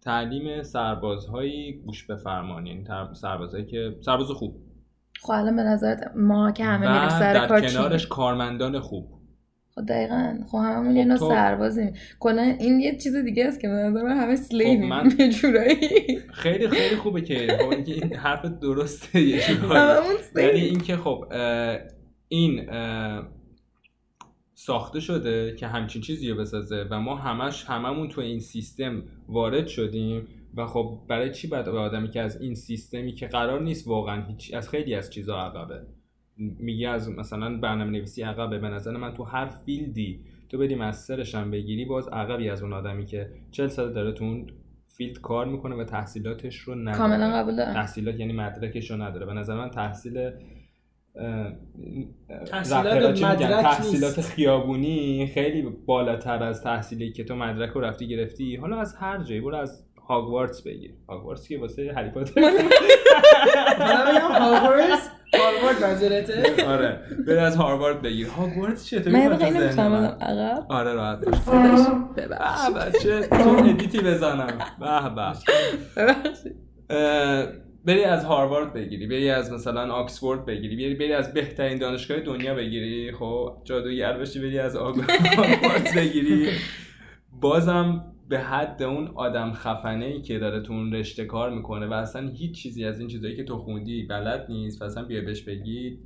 تعلیم 0.00 0.62
سربازهایی 0.62 1.72
گوش 1.72 2.06
به 2.06 2.16
فرمان 2.16 2.66
یعنی 2.66 2.84
سربازهایی 3.12 3.66
که 3.66 3.96
سرباز 4.00 4.26
خوب. 4.26 4.56
خب 5.20 5.30
الان 5.30 5.56
به 5.56 5.62
نظرت 5.62 6.12
ما 6.16 6.52
که 6.52 6.64
همه 6.64 6.92
میریم 6.92 7.08
سر 7.08 7.46
کار 7.46 7.60
کنارش 7.60 8.06
کارمندان 8.06 8.80
خوب. 8.80 9.17
خب 9.78 9.86
دقیقا. 9.86 10.38
خب 10.46 10.58
هممون 10.58 10.96
یه 10.96 11.04
نوع 11.04 11.16
سربازیم. 11.16 11.92
کلا 12.20 12.42
این 12.42 12.80
یه 12.80 12.96
چیز 12.96 13.16
دیگه 13.16 13.46
است 13.46 13.60
که 13.60 13.68
به 13.68 13.74
نظر 13.74 14.02
من 14.02 14.16
همه 14.16 14.36
سلیویم 14.36 14.82
خب 14.82 14.88
من... 14.88 15.08
خیلی 16.42 16.68
خیلی 16.68 16.96
خوبه 16.96 17.20
که 17.20 17.46
خب 17.60 17.72
این 17.86 18.14
حرف 18.14 18.44
درسته 18.44 19.20
یه 19.20 19.42
یعنی 20.36 20.60
اینکه 20.60 20.96
خب 20.96 21.24
این 22.28 22.66
ساخته 24.54 25.00
شده 25.00 25.54
که 25.58 25.66
همچین 25.66 26.02
چیزی 26.02 26.30
رو 26.30 26.36
بسازه 26.36 26.86
و 26.90 27.00
ما 27.00 27.16
همش 27.16 27.64
هممون 27.64 28.08
تو 28.08 28.20
این 28.20 28.40
سیستم 28.40 29.02
وارد 29.28 29.66
شدیم 29.66 30.28
و 30.54 30.66
خب 30.66 30.98
برای 31.08 31.32
چی 31.32 31.48
باید 31.48 31.64
به 31.64 31.78
آدمی 31.78 32.10
که 32.10 32.20
از 32.20 32.40
این 32.40 32.54
سیستمی 32.54 33.12
که 33.12 33.26
قرار 33.26 33.60
نیست 33.60 33.88
واقعا 33.88 34.26
هیچ 34.26 34.54
از 34.54 34.68
خیلی 34.68 34.94
از 34.94 35.10
چیزها 35.10 35.46
عقبه؟ 35.46 35.97
میگی 36.38 36.86
از 36.86 37.10
مثلا 37.10 37.56
برنامه 37.56 37.90
نویسی 37.90 38.22
عقبه 38.22 38.58
به 38.58 38.68
نظر 38.68 38.96
من 38.96 39.14
تو 39.14 39.24
هر 39.24 39.46
field 39.46 40.08
ی 40.08 40.20
تو 40.48 40.58
بدی 40.58 40.74
master 40.74 41.19
ش 41.19 41.34
هم 41.34 41.50
بگیری 41.50 41.84
باز 41.84 42.08
عقبی 42.08 42.50
از 42.50 42.62
اون 42.62 42.72
آدمی 42.72 43.06
که 43.06 43.30
40 43.50 43.68
سال 43.68 43.92
داره 43.92 44.12
تو 44.12 44.24
اون 44.24 44.46
field 44.88 45.20
کار 45.20 45.46
می‌کنه 45.46 45.74
و 45.74 45.84
تحصیلاتش 45.84 46.56
رو 46.56 46.74
نداره. 46.74 46.98
کاملا 46.98 47.32
قبول 47.32 47.64
تحصیلات 47.64 48.20
یعنی 48.20 48.32
مدرکش 48.32 48.90
رو 48.90 49.02
نداره. 49.02 49.26
به 49.26 49.32
نظر 49.32 49.56
من 49.56 49.70
تحصیل 49.70 50.30
تحصیلات 52.46 53.24
مدرک 53.24 53.62
تحصیلات 53.62 54.20
خیابونی 54.20 55.26
خیلی 55.26 55.62
بالاتر 55.86 56.42
از 56.42 56.62
تحصیلی 56.62 57.12
که 57.12 57.24
تو 57.24 57.36
مدرک 57.36 57.70
رو 57.70 57.80
رفتی 57.80 58.08
گرفتی. 58.08 58.56
حالا 58.56 58.80
از 58.80 58.94
هر 58.94 59.22
جایی 59.22 59.40
برو 59.40 59.56
از 59.56 59.87
هاگوارتس 60.08 60.62
بگیر. 60.62 60.90
هاگوارتس 61.08 61.48
که 61.48 61.58
واسه 61.58 61.92
هری 61.96 62.10
پاتر 62.10 62.40
من 62.40 62.50
هاگوارتس 64.20 65.08
هاروارد 65.34 65.82
منظورته 65.82 66.64
آره. 66.66 67.00
بره 67.26 67.40
از 67.40 67.56
هاروارد 67.56 68.02
بگیر. 68.02 68.28
هاگوارتس 68.28 68.86
چطوری 68.86 69.10
من 69.10 69.36
خیلی 69.36 69.58
نمی‌تونم 69.58 70.16
عقب. 70.20 70.66
آره 70.68 70.92
راحت 70.92 71.18
ببخشید. 72.16 73.02
چه 73.02 73.20
تو 73.26 73.50
ادیتی 73.50 74.00
بزنم. 74.00 74.58
به 74.80 75.14
به. 75.14 75.32
بری 77.84 78.04
از 78.04 78.24
هاروارد 78.24 78.72
بگیری. 78.72 79.06
بری 79.06 79.30
از 79.30 79.52
مثلا 79.52 79.92
آکسفورد 79.92 80.46
بگیری. 80.46 80.76
بری 80.76 80.94
بری 80.94 81.12
از 81.12 81.34
بهترین 81.34 81.78
دانشگاه 81.78 82.20
دنیا 82.20 82.54
بگیری. 82.54 83.12
خب 83.12 83.56
جادوگر 83.64 84.12
بشی 84.18 84.38
بری 84.40 84.58
از 84.58 84.76
هاروارد 85.36 85.88
بگیری. 85.96 86.48
بازم 87.40 88.04
به 88.28 88.38
حد 88.38 88.82
اون 88.82 89.08
آدم 89.14 89.52
خفنه 89.52 90.04
ای 90.04 90.22
که 90.22 90.38
داره 90.38 90.60
تو 90.60 90.72
اون 90.72 90.92
رشته 90.92 91.24
کار 91.24 91.50
می‌کنه 91.50 91.86
و 91.86 91.92
اصلا 91.92 92.28
هیچ 92.28 92.62
چیزی 92.62 92.84
از 92.84 92.98
این 93.00 93.08
چیزایی 93.08 93.36
که 93.36 93.44
تو 93.44 93.58
خوندی 93.58 94.02
بلد 94.02 94.46
نیست 94.48 94.82
و 94.82 94.84
اصلا 94.84 95.04
بیا 95.04 95.20
بهش 95.20 95.42
بگی 95.42 95.98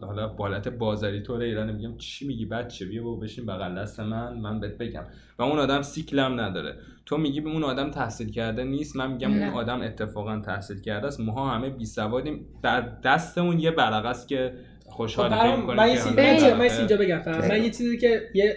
حالا 0.00 0.28
به 0.28 0.44
حالت 0.44 0.68
بازاری 0.68 1.22
طور 1.22 1.40
ایران 1.40 1.72
میگم 1.72 1.96
چی 1.96 2.26
میگی 2.26 2.46
بچه؟ 2.46 2.86
بیا 2.86 3.02
بابا 3.02 3.20
بشین 3.20 3.46
بغل 3.46 3.78
دست 3.78 4.00
من 4.00 4.38
من 4.38 4.60
بهت 4.60 4.78
بگم. 4.78 5.04
و 5.38 5.42
اون 5.42 5.58
آدم 5.58 5.82
سیکل 5.82 6.23
هم 6.23 6.40
نداره. 6.40 6.76
تو 7.06 7.16
میگی 7.16 7.40
به 7.40 7.50
اون 7.50 7.64
آدم 7.64 7.90
تحصیل 7.90 8.30
کرده 8.30 8.64
نیست 8.64 8.96
من 8.96 9.12
میگم 9.12 9.32
اون 9.32 9.42
آدم 9.42 9.82
اتفاقا 9.82 10.40
تحصیل 10.40 10.80
کرده 10.80 11.06
است. 11.06 11.20
ماها 11.20 11.50
همه 11.50 11.70
بی 11.70 11.84
سوادیم. 11.84 12.46
در 12.62 12.80
دستمون 13.04 13.58
یه 13.58 13.70
برگه 13.70 14.08
است 14.08 14.28
که 14.28 14.52
خوشحال 14.86 15.30
خب 15.30 15.70
من 15.70 15.88
یه 15.88 16.78
اینجا 16.78 16.96
بگم 16.96 17.22
من 17.48 17.62
یه 17.62 17.70
چیزی 17.70 17.98
که 17.98 18.20
یه 18.34 18.56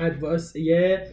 advice 0.00 0.56
یه 0.56 1.06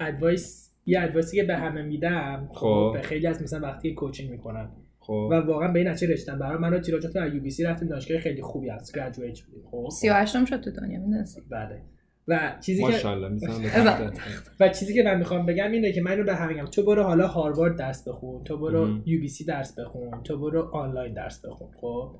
advice 0.00 0.72
یه 0.86 1.02
advice 1.02 1.31
ی 1.31 1.36
که 1.36 1.44
به 1.44 1.56
همه 1.56 1.82
میدم 1.82 2.48
خب 2.52 2.90
به 2.94 3.02
خیلی 3.02 3.26
از 3.26 3.42
مثلا 3.42 3.60
وقتی 3.68 3.94
coaching 3.94 4.30
می‌کنم 4.30 4.72
خب. 5.00 5.28
و 5.30 5.34
واقعا 5.34 5.72
به 5.72 5.78
این 5.78 5.88
نتیجه 5.88 6.12
رسیدم 6.12 6.38
برای 6.38 6.58
من 6.58 6.80
تیراژات 6.80 7.16
از 7.16 7.34
UBC 7.34 7.64
رفتیم 7.64 7.88
دانشگاه 7.88 8.18
خیلی 8.18 8.42
خوبی 8.42 8.68
هست. 8.68 8.96
graduate 8.98 9.34
شدیم. 9.34 9.62
خب. 9.70 9.88
38 9.92 10.36
ام 10.36 10.44
شد 10.44 10.60
تو 10.60 10.70
دنیا 10.70 11.00
می‌دونستی؟ 11.00 11.40
بله. 11.50 11.82
و 12.28 12.58
چیزی 12.60 12.82
که 12.82 13.08
و 14.60 14.68
چیزی 14.68 14.94
که 14.94 15.02
من 15.02 15.18
می‌خوام 15.18 15.46
بگم 15.46 15.72
اینه 15.72 15.92
که 15.92 16.02
من 16.02 16.18
رو 16.18 16.24
به 16.24 16.34
همه 16.34 16.52
میگم. 16.52 16.64
تو 16.64 16.82
برو 16.82 17.02
حالا 17.02 17.26
هاروارد 17.26 17.76
درس 17.76 18.08
بخون. 18.08 18.44
تو 18.44 18.58
برو 18.58 18.98
UBC 19.06 19.44
درس 19.44 19.78
بخون. 19.78 20.22
تو 20.22 20.38
برو 20.38 20.62
آنلاین 20.62 21.14
درس 21.14 21.44
بخون. 21.44 21.68
خب. 21.80 22.16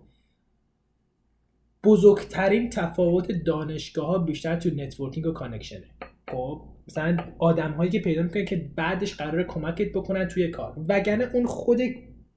بزرگترین 1.84 2.70
تفاوت 2.70 3.32
دانشگاه 3.32 4.06
ها 4.06 4.18
بیشتر 4.18 4.56
تو 4.56 4.70
networking 4.76 5.26
و 5.26 5.32
connection 5.32 5.80
ه 5.80 5.84
خب. 6.30 6.77
مثلا 6.88 7.16
آدم 7.38 7.72
هایی 7.72 7.90
که 7.90 8.00
پیدا 8.00 8.22
می‌کنن 8.22 8.44
که 8.44 8.70
بعدش 8.76 9.14
قرار 9.14 9.42
کمکت 9.42 9.92
بکنن 9.92 10.28
توی 10.28 10.48
کار. 10.48 10.74
وگرنه 10.88 11.30
اون 11.34 11.46
خود 11.46 11.80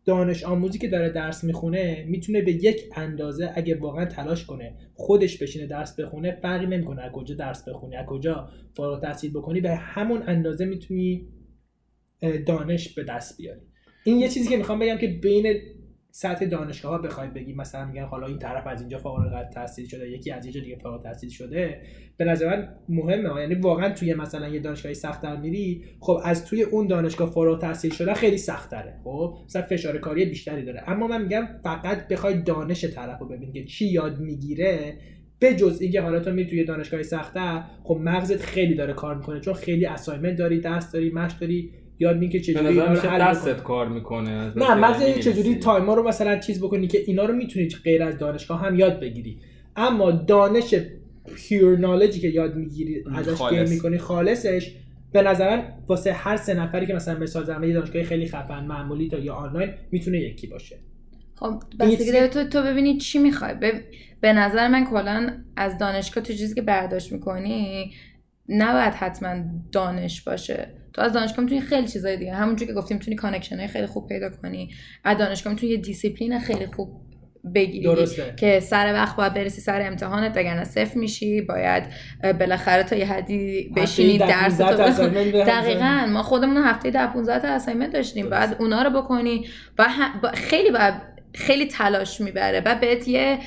دانش 0.05 0.43
آموزی 0.43 0.79
که 0.79 0.87
داره 0.87 1.09
درس 1.09 1.43
می‌خونه 1.43 2.05
می‌تونه 2.07 2.41
به 2.41 2.51
یک 2.51 2.81
اندازه 2.95 3.51
اگه 3.55 3.75
واقعا 3.75 4.05
تلاش 4.05 4.45
کنه 4.45 4.75
خودش 4.93 5.37
بشینه 5.37 5.65
درس 5.65 5.99
بخونه 5.99 6.39
فرقی 6.41 6.65
نمی‌کنه 6.65 7.01
از 7.01 7.11
کجا 7.11 7.35
درس 7.35 7.69
بخونی 7.69 7.95
از 7.95 8.05
کجا 8.05 8.49
فارغ 8.75 9.01
تحصیل 9.01 9.31
بکنی 9.33 9.61
به 9.61 9.75
همون 9.75 10.23
اندازه 10.27 10.65
می‌تونی 10.65 11.27
دانش 12.45 12.93
به 12.93 13.03
دست 13.03 13.37
بیاری. 13.37 13.61
این 14.03 14.17
یه 14.17 14.27
چیزی 14.27 14.49
که 14.49 14.57
می‌خوام 14.57 14.79
بگم 14.79 14.97
که 14.97 15.07
بین 15.07 15.55
سطح 16.11 16.45
دانشگاه 16.45 16.91
ها 16.91 16.97
بخواید 16.97 17.33
بگیم 17.33 17.55
مثلا 17.55 17.85
میگن 17.85 18.03
حالا 18.03 18.27
این 18.27 18.39
طرف 18.39 18.67
از 18.67 18.79
اینجا 18.79 18.97
فارغ 18.97 19.33
التحصیل 19.33 19.87
شده 19.87 20.09
یکی 20.09 20.31
از 20.31 20.45
اینجا 20.45 20.61
دیگه 20.61 20.75
فارغ 20.75 20.95
التحصیل 20.95 21.29
شده. 21.29 21.81
به 22.17 22.25
نظر 22.25 22.47
من 22.47 22.67
مهمه 22.89 23.41
یعنی 23.41 23.55
واقعا 23.55 23.93
توی 23.93 24.13
مثلا 24.13 24.47
یه 24.47 24.59
دانشگاهی 24.59 24.95
سختتر 24.95 25.35
میری 25.35 25.83
خب 25.99 26.19
از 26.23 26.45
توی 26.45 26.63
اون 26.63 26.87
دانشگاه 26.87 27.31
فارغ 27.31 27.53
التحصیل 27.53 27.91
شده 27.91 28.13
خیلی 28.13 28.37
سختره 28.37 28.99
خب 29.03 29.37
مثلا 29.45 29.61
فشار 29.61 29.97
کاری 29.97 30.25
بیشتری 30.25 30.65
داره. 30.65 30.83
اما 30.87 31.07
من 31.07 31.21
میگم 31.21 31.47
فقط 31.63 32.07
بخوای 32.07 32.41
دانش 32.41 32.85
طرف 32.85 33.19
رو 33.19 33.51
که 33.53 33.63
چی 33.65 33.85
یاد 33.85 34.19
می‌گیره 34.19 34.97
به 35.39 35.55
جز 35.55 35.81
اینکه 35.81 36.01
حالا 36.01 36.19
تو 36.19 36.31
می 36.31 36.47
توی 36.47 36.63
دانشگاه 36.63 37.03
سخته 37.03 37.63
خب 37.83 37.99
مغزت 38.03 38.41
خیلی 38.41 38.75
داره 38.75 38.93
کار 38.93 39.15
می‌کنه 39.15 39.39
چون 39.39 39.53
خیلی 39.53 39.85
اسایمنت 39.85 40.37
داری 40.37 40.61
دست 40.61 40.93
داری 40.93 41.11
مش 41.11 41.31
داری. 41.33 41.73
یاد 42.01 42.17
میگه 42.17 42.39
چجوری 42.39 42.67
اینا 42.67 42.93
رو 42.93 43.19
دستت 43.19 43.63
کار 43.63 43.89
می‌کنه 43.89 44.53
نه 44.55 44.75
مثلا 44.75 45.11
چجوری 45.11 45.55
تایما 45.55 45.93
رو 45.93 46.07
مثلا 46.07 46.39
چیز 46.39 46.63
بکنی 46.63 46.87
که 46.87 47.03
اینا 47.07 47.25
رو 47.25 47.33
می‌تونی 47.33 47.67
غیر 47.83 48.03
از 48.03 48.17
دانشگاه 48.17 48.61
هم 48.61 48.79
یاد 48.79 48.99
بگیری. 48.99 49.39
اما 49.75 50.11
دانش 50.11 50.75
پیور 51.35 51.77
نالجی 51.77 52.19
که 52.19 52.27
یاد 52.27 52.55
می‌گیری 52.55 53.03
ازش 53.15 53.49
گیر 53.49 53.63
می‌کنی 53.63 53.97
خالصش 53.97 54.75
به 55.11 55.21
نظرم 55.21 55.83
واسه 55.87 56.13
هر 56.13 56.37
سه 56.37 56.53
نفری 56.53 56.85
که 56.85 56.93
مثلا 56.93 57.19
مثال 57.19 57.43
زدم 57.43 57.63
یه 57.63 57.73
دانشگاه 57.73 58.03
خیلی 58.03 58.27
خفن 58.27 58.65
معمولی 58.65 59.07
تا 59.07 59.17
یا 59.17 59.33
آنلاین 59.33 59.69
می‌تونه 59.91 60.19
یکی 60.19 60.47
باشه. 60.47 60.79
خب 61.35 61.63
پس 61.79 62.29
تو 62.33 62.43
تو 62.43 62.61
ببینی 62.63 62.97
چی 62.97 63.19
می‌خوای. 63.19 63.53
به 64.21 64.33
نظر 64.33 64.67
من 64.67 64.85
کلا 64.85 65.29
از 65.55 65.77
دانشگاه 65.77 66.23
تو 66.23 66.33
چیزی 66.33 66.55
که 66.55 66.61
برداشت 66.61 67.11
می‌کنی 67.11 67.91
نباید 68.49 68.93
حتما 68.93 69.35
دانش 69.71 70.21
باشه. 70.21 70.73
تو 70.93 71.01
از 71.01 71.13
دانشگاه 71.13 71.39
می‌تونی 71.39 71.61
خیلی 71.61 71.87
چیزای 71.87 72.17
دیگه. 72.17 72.33
همونجوری 72.33 72.67
که 72.67 72.73
گفتیم 72.73 72.97
می‌تونی 72.97 73.15
connection 73.15 73.57
های 73.57 73.67
خیلی 73.67 73.87
خوب 73.87 74.07
پیدا 74.07 74.29
کنی. 74.29 74.69
از 75.03 75.17
دانشگاه 75.17 75.53
می‌تونی 75.53 75.71
یه 75.71 75.77
دیسیپلین 75.77 76.39
خیلی 76.39 76.65
خوب 76.65 77.01
بگیری. 77.55 77.83
درسته. 77.83 78.33
که 78.37 78.59
سر 78.59 78.93
وقت 78.93 79.15
باید 79.15 79.33
برسی 79.33 79.61
سر 79.61 79.81
امتحانت 79.81 80.33
بگن 80.33 80.63
صفر 80.63 80.97
میشی. 80.97 81.41
باید 81.41 81.83
بالاخره 82.39 82.83
تا 82.83 82.95
یه 82.95 83.05
حدی 83.05 83.73
بشینی 83.75 84.17
درس 84.17 84.61
دقیقا. 84.61 86.07
ما 86.09 86.23
خودمون 86.23 86.57
هفته 86.57 86.91
ده 86.91 87.07
15 87.07 87.39
تا 87.39 87.47
assignment 87.47 87.93
داشتیم. 87.93 88.29
بعد 88.29 88.55
اونا 88.59 88.81
رو 88.81 89.01
بکنی. 89.01 89.45
و 89.79 89.87
خیلی 90.33 90.71
باید 90.71 91.10
خیلی 91.33 91.65
تلاش 91.65 92.21
می‌بره 92.21 92.61
و 92.65 92.75
بهت 92.75 93.07
یه 93.07 93.39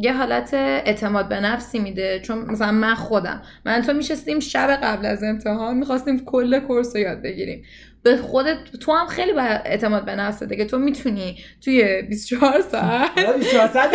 یه 0.00 0.12
حالت 0.12 0.54
اعتماد 0.54 1.28
به 1.28 1.40
نفسی 1.40 1.78
میده. 1.78 2.20
چون 2.20 2.38
مثلا 2.38 2.72
من 2.72 2.94
خودم 2.94 3.42
من 3.64 3.82
تو 3.82 3.92
میشستیم 3.92 4.40
شب 4.40 4.78
قبل 4.82 5.06
از 5.06 5.22
امتحان 5.22 5.76
می‌خواستیم 5.76 6.24
کل 6.24 6.60
کورس 6.60 6.96
رو 6.96 7.02
یاد 7.02 7.22
بگیریم. 7.22 7.64
به 8.02 8.16
خودت 8.16 8.56
تو 8.80 8.92
هم 8.92 9.06
خیلی 9.06 9.32
با 9.32 9.40
اعتماد 9.42 10.04
به 10.04 10.14
نفس 10.14 10.42
دیگه. 10.42 10.64
تو 10.64 10.78
می‌تونی 10.78 11.38
توی 11.64 12.02
24 12.02 12.60
ساعت. 12.60 13.10
24 13.38 13.68
ساعت 13.68 13.90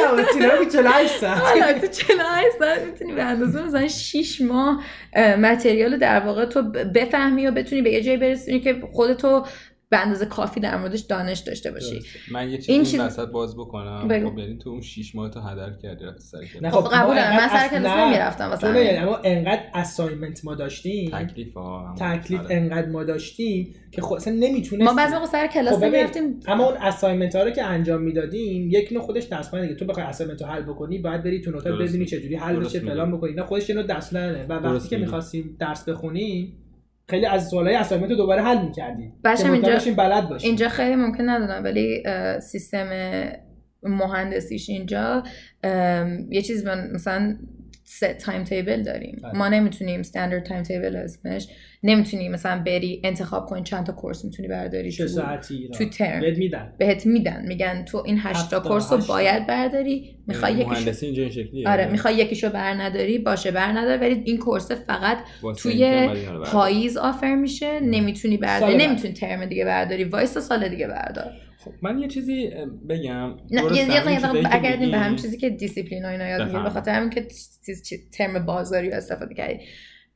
48 0.71 1.17
ساعت. 1.17 1.81
تو 1.81 1.87
48 1.87 2.49
ساعت 2.59 2.81
می‌تونی 2.81 3.13
به 3.13 3.23
اندازه 3.23 3.63
مثلا 3.63 3.87
6 3.87 4.41
ماه 4.41 4.83
متریال 5.15 5.97
در 5.97 6.19
واقع 6.19 6.45
تو 6.45 6.61
بفهمی 6.95 7.47
و 7.47 7.51
بتونی 7.51 7.81
به 7.81 7.91
یه 7.91 8.01
جایی 8.01 8.17
برسونی 8.17 8.59
که 8.59 8.81
خودتو 8.91 9.45
به 9.91 9.97
اندازه 9.97 10.25
کافی 10.25 10.59
در 10.59 10.77
موردش 10.77 10.99
دانش 10.99 11.39
داشته 11.39 11.71
باشی. 11.71 12.01
من 12.31 12.49
یه 12.49 12.57
چیزی 12.57 12.71
این 12.71 12.83
چیز... 12.83 12.99
وسط 12.99 13.27
باز 13.27 13.55
بکنم. 13.55 14.01
خب 14.01 14.37
یعنی 14.37 14.57
تو 14.57 14.69
اون 14.69 14.81
6 14.81 15.15
ماه 15.15 15.29
تو 15.29 15.39
هدر 15.39 15.73
کردی 15.73 16.05
رفتی 16.05 16.21
سر 16.21 16.37
نه 16.61 16.69
خب 16.69 16.87
قبول 16.93 17.15
دارم 17.15 17.37
من 17.37 17.47
سر 17.47 17.67
کلاس 17.67 17.97
نمی‌رفتم 17.97 18.49
واسه 18.49 18.85
یعنی 18.85 18.97
اما 18.97 19.17
انقدر 19.23 19.63
assignment 19.73 20.45
ما 20.45 20.55
داشتیم. 20.55 21.09
تکلیف 21.09 21.53
ها 21.53 21.95
تکلیف 21.99 22.39
آره. 22.39 22.55
انقدر 22.55 22.89
ما 22.89 23.03
داشتیم 23.03 23.75
که 23.91 24.01
خب 24.01 24.13
اصلا 24.13 24.33
نمی‌تونه 24.33 24.83
ما 24.83 24.93
بعضی 24.93 25.13
موقع 25.13 25.25
سر 25.25 25.47
کلاس 25.47 25.75
خب 25.75 25.83
نمی‌رفتیم. 25.83 26.39
اما 26.47 26.65
اون 26.65 26.77
assignment 26.77 27.35
ها 27.35 27.43
رو 27.43 27.51
که 27.51 27.63
انجام 27.63 28.01
می‌دادیم 28.01 28.69
یک 28.71 28.91
نوع 28.91 29.01
خودش 29.01 29.27
دستمنه 29.27 29.61
دیگه. 29.61 29.75
تو 29.75 29.85
بخوای 29.85 30.05
assignment 30.05 30.41
رو 30.41 30.47
حل 30.47 30.61
بکنی 30.61 30.97
باید 30.97 31.23
بری 31.23 31.41
تو 31.41 31.51
note 31.51 31.67
ا 31.67 31.71
ببینی 31.71 32.05
چه 32.05 32.21
جوری 32.21 32.35
حل 32.35 32.55
بشه 32.55 32.79
فلان 32.79 33.11
بکنی. 33.11 33.33
نه 33.33 33.43
خودش 33.43 33.69
اینو 33.69 33.83
دستمنه 33.83 34.45
و 34.49 34.53
وقتی 34.53 34.89
که 34.89 34.97
می‌خواستیم 34.97 35.55
درس 35.59 35.89
بخونیم 35.89 36.57
خیلی 37.11 37.25
از 37.25 37.47
سوالای 37.49 37.75
assignment 37.75 38.09
رو 38.09 38.15
دوباره 38.15 38.41
حل 38.41 38.61
می‌کردیم 38.65 39.13
بچه‌م 39.23 39.53
اینجا 39.53 39.79
بلد 39.97 40.29
باشیم 40.29 40.47
اینجا 40.47 40.69
خیلی 40.69 40.95
ممکن 40.95 41.29
ندونم 41.29 41.63
ولی 41.63 42.03
سیستم 42.41 42.89
مهندسیش 43.83 44.69
اینجا 44.69 45.23
یه 46.29 46.41
چیز 46.41 46.65
مثلا 46.65 47.37
set 47.93 48.17
timetable 48.17 48.83
داریم. 48.83 49.19
بله. 49.23 49.37
ما 49.37 49.49
نمی‌تونیم 49.49 49.99
standard 49.99 50.43
timetable 50.43 50.95
اسمش 50.95 51.47
نمی‌تونی 51.83 52.29
مثلا 52.29 52.63
بری 52.63 53.01
انتخاب 53.03 53.45
کنی 53.45 53.63
چند 53.63 53.85
تا 53.85 53.93
course 53.93 54.25
می‌تونی 54.25 54.47
برداری 54.47 54.91
چه 54.91 55.07
ساعتی 55.07 55.69
تو 55.69 55.85
ترم 55.85 56.21
بهت 56.21 56.37
میدن. 56.37 56.73
بهت 56.77 57.05
میدن. 57.05 57.45
میگن 57.47 57.85
تو 57.85 58.03
این 58.05 58.19
8 58.19 58.49
تا 58.49 58.59
course 58.59 58.91
رو 58.91 58.97
باید 58.97 59.47
برداری. 59.47 60.15
می‌خوای 60.27 60.53
یکیشو 60.53 60.91
اینجا 61.01 61.23
این 61.23 61.31
شکلیه؟ 61.31 61.69
آره 61.69 61.87
می‌خوای 61.91 62.15
یکیشو 62.15 62.49
بر 62.49 62.73
نداری 62.73 63.17
باشه 63.17 63.51
بر 63.51 63.71
نداری 63.71 64.01
ولی 64.01 64.21
این 64.25 64.37
course 64.37 64.71
فقط 64.71 65.17
توی 65.57 66.09
پاییز 66.45 66.97
offer 66.97 67.35
میشه. 67.35 67.79
نمی‌تونی 67.79 68.37
برداری. 68.37 68.77
نمی‌تونی 68.77 69.13
ترم 69.13 69.45
دیگه 69.45 69.65
برداری. 69.65 70.03
وایسا 70.03 70.37
سال 70.37 70.69
دیگه 70.69 70.87
بردار. 70.87 71.31
خب 71.65 71.71
من 71.81 71.99
یه 71.99 72.07
چیزی 72.07 72.51
بگم. 72.89 73.37
نه 73.51 73.77
یه 73.77 73.87
دقیقه 73.87 74.91
به 74.91 74.97
همین 74.97 75.15
چیزی 75.15 75.37
که 75.37 75.49
دیسیپلین 75.49 76.05
و 76.05 76.07
اینا 76.07 76.27
یاد 76.27 76.41
می‌گیری 76.41 76.63
به 76.63 76.69
خاطر 76.69 76.91
همین 76.91 77.09
که 77.09 77.27
ترم 78.11 78.45
بازاری 78.45 78.89
رو 78.89 78.97
استفاده 78.97 79.35
کردی. 79.35 79.59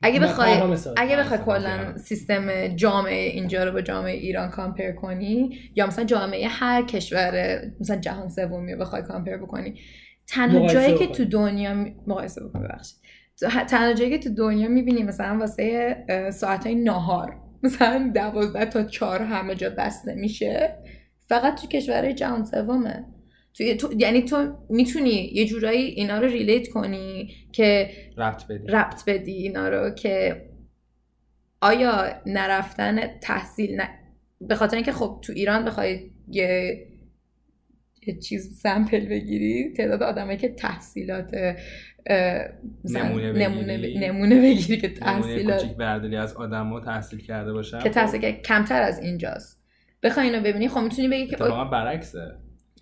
اگه 0.02 0.20
بخوای 0.20 0.78
اگه 0.98 1.18
بخوای 1.18 1.40
کلا 1.46 1.98
سیستم 1.98 2.68
جامعه 2.68 3.30
اینجا 3.30 3.64
رو 3.64 3.72
با 3.72 3.82
جامعه 3.82 4.14
ایران 4.14 4.50
compare 4.50 4.92
کنی 4.92 5.60
یا 5.76 5.88
مثلا 5.88 6.06
جامعه 6.06 6.48
هر 6.48 6.86
کشور 6.86 7.62
مثلا 7.80 7.96
جهان 7.96 8.30
سومی 8.30 8.74
رو 8.74 8.80
بخوای 8.80 9.02
compare 9.02 9.38
بکنی 9.38 9.80
تنها 10.28 10.68
جایی 10.68 10.98
که 10.98 11.08
تو 11.08 11.26
دنیا 11.26 11.74
مقایسه 12.08 12.44
بکن 12.44 12.64
ببخشید. 12.64 12.98
تنها 13.70 13.94
جایی 13.94 14.12
که 14.12 14.18
تو 14.18 14.36
دنیا 14.36 14.68
می‌بینی 14.68 15.04
مثلا 15.04 15.38
واسه 15.40 15.98
ساعت 16.34 16.66
های 16.66 16.76
نهار 16.76 17.38
مثلا 17.64 18.12
دوازده 18.16 18.66
تا 18.66 18.84
چهار 18.84 19.22
همه 19.22 19.56
جا 19.56 19.70
بسته 19.70 20.16
میشه 20.16 20.76
فقط 21.28 21.62
تو 21.62 21.68
کشورهای 21.68 22.14
جهان 22.14 22.46
سومه. 22.46 23.06
تو, 23.54 23.74
تو 23.74 23.94
یعنی 23.98 24.22
تو 24.22 24.54
می‌تونی 24.70 25.32
یه 25.34 25.46
جورایی 25.46 25.84
اینا 25.84 26.20
رو 26.20 26.28
ریلیت 26.28 26.70
کنی 26.70 27.36
که 27.52 27.90
ربط 28.18 28.48
بدی. 28.48 28.68
ربط 28.68 29.06
بدی 29.08 29.32
اینا 29.32 29.70
رو 29.70 29.90
که 29.90 30.46
آیا 31.62 32.22
نرفتن 32.26 33.20
تحصیل 33.22 33.76
نه 33.76 33.90
به 34.42 34.56
خاطر 34.56 34.76
اینکه 34.76 34.92
خب 34.92 35.20
تو 35.22 35.34
ایران 35.34 35.66
بخوای 35.66 36.12
یه 36.28 36.80
یه 38.08 38.20
چیز 38.20 38.60
سمپل 38.60 39.06
بگیری 39.06 39.74
تعداد 39.78 40.04
آدمایی 40.04 40.38
که 40.38 40.50
تحصیلات 40.50 41.36
نمونه 42.86 43.78
بگیری. 43.78 44.00
نمونه, 44.00 44.42
بگیری 44.42 44.82
که 44.82 44.90
تحصیلات 44.90 45.66
برداری 45.66 46.16
از 46.16 46.34
آدما 46.34 46.80
تحصیل 46.80 47.20
کرده 47.20 47.54
باشن. 47.54 47.80
که 47.80 47.90
تحصیل 47.90 48.32
کمتر 48.32 48.82
از 48.82 49.00
اینجاست. 49.00 49.65
بخوای 50.06 50.26
اینو 50.30 50.44
ببینی 50.44 50.68
خب 50.68 50.80
می‌تونی 50.80 51.08
بگی 51.08 51.28
که 51.28 51.44
اتفاقا 51.44 51.66
برعکسه. 51.66 52.36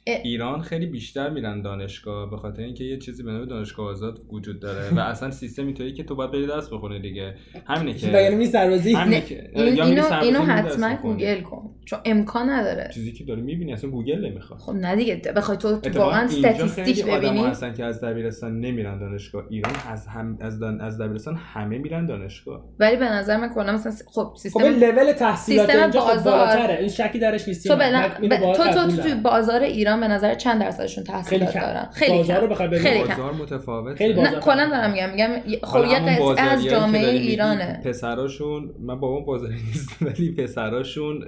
ایران 0.05 0.61
خیلی 0.61 0.85
بیشتر 0.85 1.29
میرن 1.29 1.61
دانشگاه 1.61 2.29
به 2.29 2.37
خاطر 2.37 2.61
اینکه 2.61 2.83
یه 2.83 2.97
چیزی 2.97 3.23
به 3.23 3.31
نام 3.31 3.45
دانشگاه 3.45 3.89
آزاد 3.89 4.21
وجود 4.31 4.59
داره 4.59 4.93
و 4.95 4.99
اصلا 5.11 5.31
سیستم 5.31 5.65
اینطوری 5.65 5.93
که 5.93 6.03
تو 6.03 6.15
باید 6.15 6.31
بری 6.31 6.47
درس 6.47 6.69
بخونی 6.69 6.99
دیگه. 6.99 7.35
همینه 7.65 7.93
که 7.97 8.07
یعنی 8.07 8.35
می 8.35 8.45
سربازی 8.45 8.95
اینو 8.95 10.13
اینو 10.21 10.39
حتما 10.39 10.95
گوگل 10.95 11.41
کن. 11.41 11.72
چون 11.85 11.99
امکان 12.05 12.49
نداره. 12.49 12.89
چیزی 12.93 13.11
که 13.11 13.23
داری 13.23 13.41
می‌بینی 13.41 13.73
اصلا 13.73 13.89
گوگل 13.89 14.25
نمی‌خواد. 14.25 14.59
خب 14.59 14.73
نه 14.73 14.95
دیگه 14.95 15.21
بخوای 15.35 15.57
تو 15.57 15.79
واقعا 15.95 16.25
statistic 16.25 17.05
ببینی. 17.05 17.43
هستن 17.43 17.73
که 17.73 17.83
از 17.83 18.01
دبیرستان 18.01 18.59
نمیرن 18.59 18.99
دانشگاه. 18.99 19.43
ایران 19.49 19.73
از 19.89 20.07
هم 20.07 20.37
از 20.41 20.59
دان... 20.59 20.81
از 20.81 21.01
دبیرستان 21.01 21.35
همه 21.35 21.77
میرن 21.77 22.05
دانشگاه. 22.05 22.65
ولی 22.79 22.95
به 22.95 23.05
نظر 23.05 23.37
من 23.37 23.49
کلا 23.53 23.71
مثلا 23.71 23.91
خب, 23.91 24.23
خب 24.23 24.33
سیستم 24.37 24.59
خب 24.59 24.65
لول 24.65 25.11
تحصیلات 25.13 25.69
اینجا 25.69 26.01
خب 26.01 26.23
بالاتره. 26.23 26.77
این 26.79 26.89
شکی 26.89 27.19
درش 27.19 27.47
نیست. 27.47 27.67
تو, 27.67 27.75
بلن... 27.75 28.07
ب... 28.07 28.53
تو 28.53 28.63
تو 28.63 28.97
تو 28.97 29.15
بازار 29.23 29.61
ایران 29.61 29.99
به 29.99 30.07
نظر 30.07 30.33
چند 30.35 30.61
درصدشون 30.61 31.03
تحصیلات 31.03 31.53
دارن؟ 31.53 31.89
خیلی 31.93 32.17
بازار 32.17 32.41
رو 32.41 32.47
بخوای 32.47 32.79
خیلی 32.79 32.99
بازار 32.99 33.95
خیلی 33.95 34.13
بازار 34.13 34.39
کلا 34.39 34.69
دارم 34.69 34.91
میگم 34.91 35.09
میگم 35.09 35.57
خب 35.63 35.85
یه 35.85 36.41
از 36.41 36.65
جامعه 36.65 37.09
ایرانه. 37.09 37.81
پسراشون 37.85 38.71
من 38.79 38.99
بابام 38.99 39.25
بازاری 39.25 39.53
نیست 39.53 40.01
ولی 40.01 40.31
پسراشون 40.31 41.23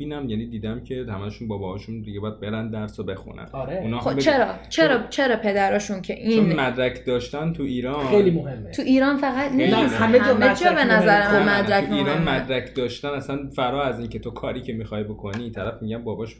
می‌بینم 0.00 0.28
یعنی 0.28 0.46
دیدم 0.46 0.80
که 0.80 1.06
همشون 1.08 1.48
باباهاشون 1.48 2.02
دیگه 2.02 2.20
باید 2.20 2.40
برن 2.40 2.70
درس 2.70 3.00
رو 3.00 3.06
بخونن. 3.06 3.46
آره. 3.52 3.76
اونا 3.82 4.00
خب 4.00 4.18
چرا؟ 4.18 4.54
چرا 4.68 5.06
چرا 5.10 5.36
پدراشون 5.36 6.02
که 6.02 6.14
این 6.14 6.36
چون 6.36 6.60
مدرک 6.60 7.06
داشتن 7.06 7.52
تو 7.52 7.62
ایران 7.62 8.06
خیلی 8.06 8.30
مهمه. 8.30 8.70
تو 8.70 8.82
ایران 8.82 9.16
فقط 9.16 9.52
نیست. 9.52 9.74
همه 9.74 10.18
جا 10.18 10.34
به 10.74 10.84
نظر 10.84 11.40
من 11.40 11.60
مدرک 11.60 11.84
تو 11.84 11.94
ایران 11.94 12.22
مدرک 12.22 12.74
داشتن. 12.74 13.08
اصلا 13.08 13.50
فرا 13.56 13.84
از 13.84 13.98
اینکه 13.98 14.18
تو 14.18 14.30
کاری 14.30 14.62
که 14.62 14.72
می‌خوای 14.72 15.04
بکنی 15.04 15.50
طرف 15.50 15.82
میگم 15.82 16.04
باباش 16.04 16.36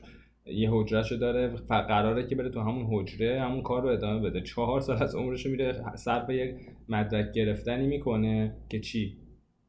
یه 0.47 0.69
حجرهشو 0.73 1.17
داره 1.17 1.49
قراره 1.69 2.27
که 2.27 2.35
بره 2.35 2.49
تو 2.49 2.61
همون 2.61 2.87
حجره 2.91 3.41
همون 3.41 3.63
کار 3.63 3.83
رو 3.83 3.89
ادامه 3.89 4.31
بده. 4.31 4.41
چهار 4.41 4.81
سال 4.81 5.03
از 5.03 5.15
عمرش 5.15 5.47
میره 5.47 5.83
صرف 5.95 6.31
یک 6.31 6.55
مدرک 6.89 7.33
گرفتنی 7.33 7.87
می‌کنه 7.87 8.55
که 8.69 8.81
چی؟ 8.81 9.17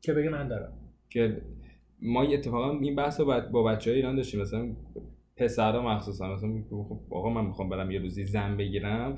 که 0.02 0.14
بگه 0.14 0.30
من 0.30 0.48
دارم. 0.48 0.74
که 1.10 1.42
ما 2.02 2.22
اتفاقا 2.24 2.80
این 2.80 2.96
بحث 2.96 3.20
رو 3.20 3.42
با 3.52 3.64
بچه 3.64 3.90
های 3.90 3.98
ایران 3.98 4.16
داشتیم. 4.16 4.42
مثلا 4.42 4.76
پسرها 5.38 5.96
مخصوصا. 5.96 6.34
مثلا 6.34 6.64
خب 6.70 7.00
آقا 7.10 7.30
من 7.30 7.46
می‌خوام 7.46 7.70
برم 7.70 7.92
یه 7.92 8.00
روزی 8.00 8.24
زن 8.26 8.58
بگیرم. 8.58 9.16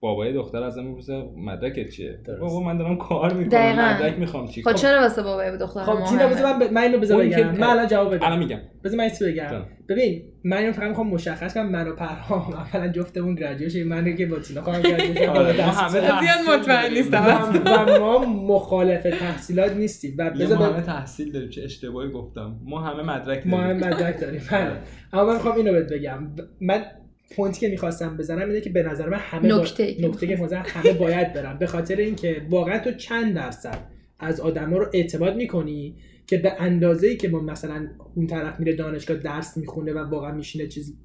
بابای 0.00 0.32
دختر 0.32 0.62
ازم 0.62 0.84
می‌پرسه 0.84 1.24
مدرکت 1.36 1.88
چیه؟ 1.88 2.18
بابا 2.40 2.60
من 2.60 2.78
دارم 2.78 2.96
کار 2.96 3.32
می‌کنم 3.32 3.94
مدرک 3.94 4.18
می‌خوام 4.18 4.48
چی؟ 4.48 4.62
خب 4.62 4.72
چرا 4.72 5.00
واسه 5.00 5.22
بابای 5.22 5.58
دختر 5.58 5.82
خب 5.82 6.04
تینا 6.04 6.28
بذار 6.28 6.52
من 6.52 6.58
ب... 6.58 6.72
من 6.72 6.82
اینو 6.82 6.98
بذار 6.98 7.24
بگم. 7.24 7.50
من 7.50 7.66
الان 7.66 7.86
جواب 7.86 8.14
بدم. 8.14 8.26
الان 8.26 8.38
میگم. 8.38 8.58
بذار 8.84 8.98
من 8.98 9.04
این 9.04 9.32
بگم. 9.32 9.64
ببین 9.88 10.22
من 10.44 10.56
اینو 10.56 10.72
فقط 10.72 10.88
می‌خوام 10.88 11.08
مشخص 11.08 11.54
کنم 11.54 11.68
من 11.70 11.88
و 11.88 11.92
پرهام 11.96 12.54
اولا 12.74 12.88
جفتمون 12.88 13.34
graduation 13.34 13.82
من 13.82 14.16
که 14.16 14.26
با 14.26 14.38
تینا 14.38 14.62
خواهم 14.62 14.82
graduation 14.92 15.28
آره، 15.28 15.52
زیاد 15.88 16.58
مطمئن 16.60 16.92
نیستم. 16.92 17.52
و 17.66 17.98
ما 17.98 18.18
مخالف 18.26 19.02
تحصیلات 19.02 19.76
نیستیم. 19.76 20.14
و 20.18 20.30
بذار 20.30 20.58
ما 20.58 20.64
همه 20.66 20.82
تحصیل 20.82 21.32
داریم 21.32 21.48
چه 21.48 21.62
اشتباهی 21.62 22.10
گفتم. 22.10 22.56
ما 22.64 22.80
همه 22.80 23.02
مدرک 23.02 23.26
داریم. 23.26 23.50
ما 23.50 23.60
همه 23.60 23.74
مدرک 23.74 24.20
داریم. 24.20 24.42
بله. 24.50 24.72
اما 25.12 25.24
من 25.24 25.34
می‌خوام 25.34 25.56
اینو 25.56 25.72
بهت 25.72 25.92
بگم. 25.92 26.30
من 26.60 26.84
پوینتی 27.30 27.60
که 27.60 27.68
می‌خواستم 27.68 28.16
بزنم 28.16 28.48
اینه 28.48 28.60
که 28.60 28.70
به 28.70 28.82
نظر 28.82 29.08
من 29.08 29.18
همه 29.18 29.54
نکته 29.54 29.96
با... 30.02 30.08
نکته 30.08 30.26
که 30.26 30.36
همه 30.64 30.92
باید 30.92 31.32
برن. 31.32 31.58
به 31.58 31.66
خاطر 31.66 31.96
اینکه 31.96 32.42
واقعا 32.50 32.78
تو 32.78 32.92
چند 32.92 33.34
درصد 33.34 33.78
از 34.18 34.40
آدما 34.40 34.78
رو 34.78 34.86
اعتماد 34.92 35.36
می‌کنی 35.36 35.96
که 36.26 36.38
به 36.38 36.52
اندازه 36.62 37.06
ای 37.06 37.16
که 37.16 37.28
ما 37.28 37.40
مثلا 37.40 37.88
اون 38.14 38.26
طرف 38.26 38.60
میره 38.60 38.76
دانشگاه 38.76 39.16
درس 39.16 39.56
می‌خونه 39.56 39.92
و 39.92 39.98
واقعا 39.98 40.32
میشینه 40.32 40.66
چیز 40.66 40.96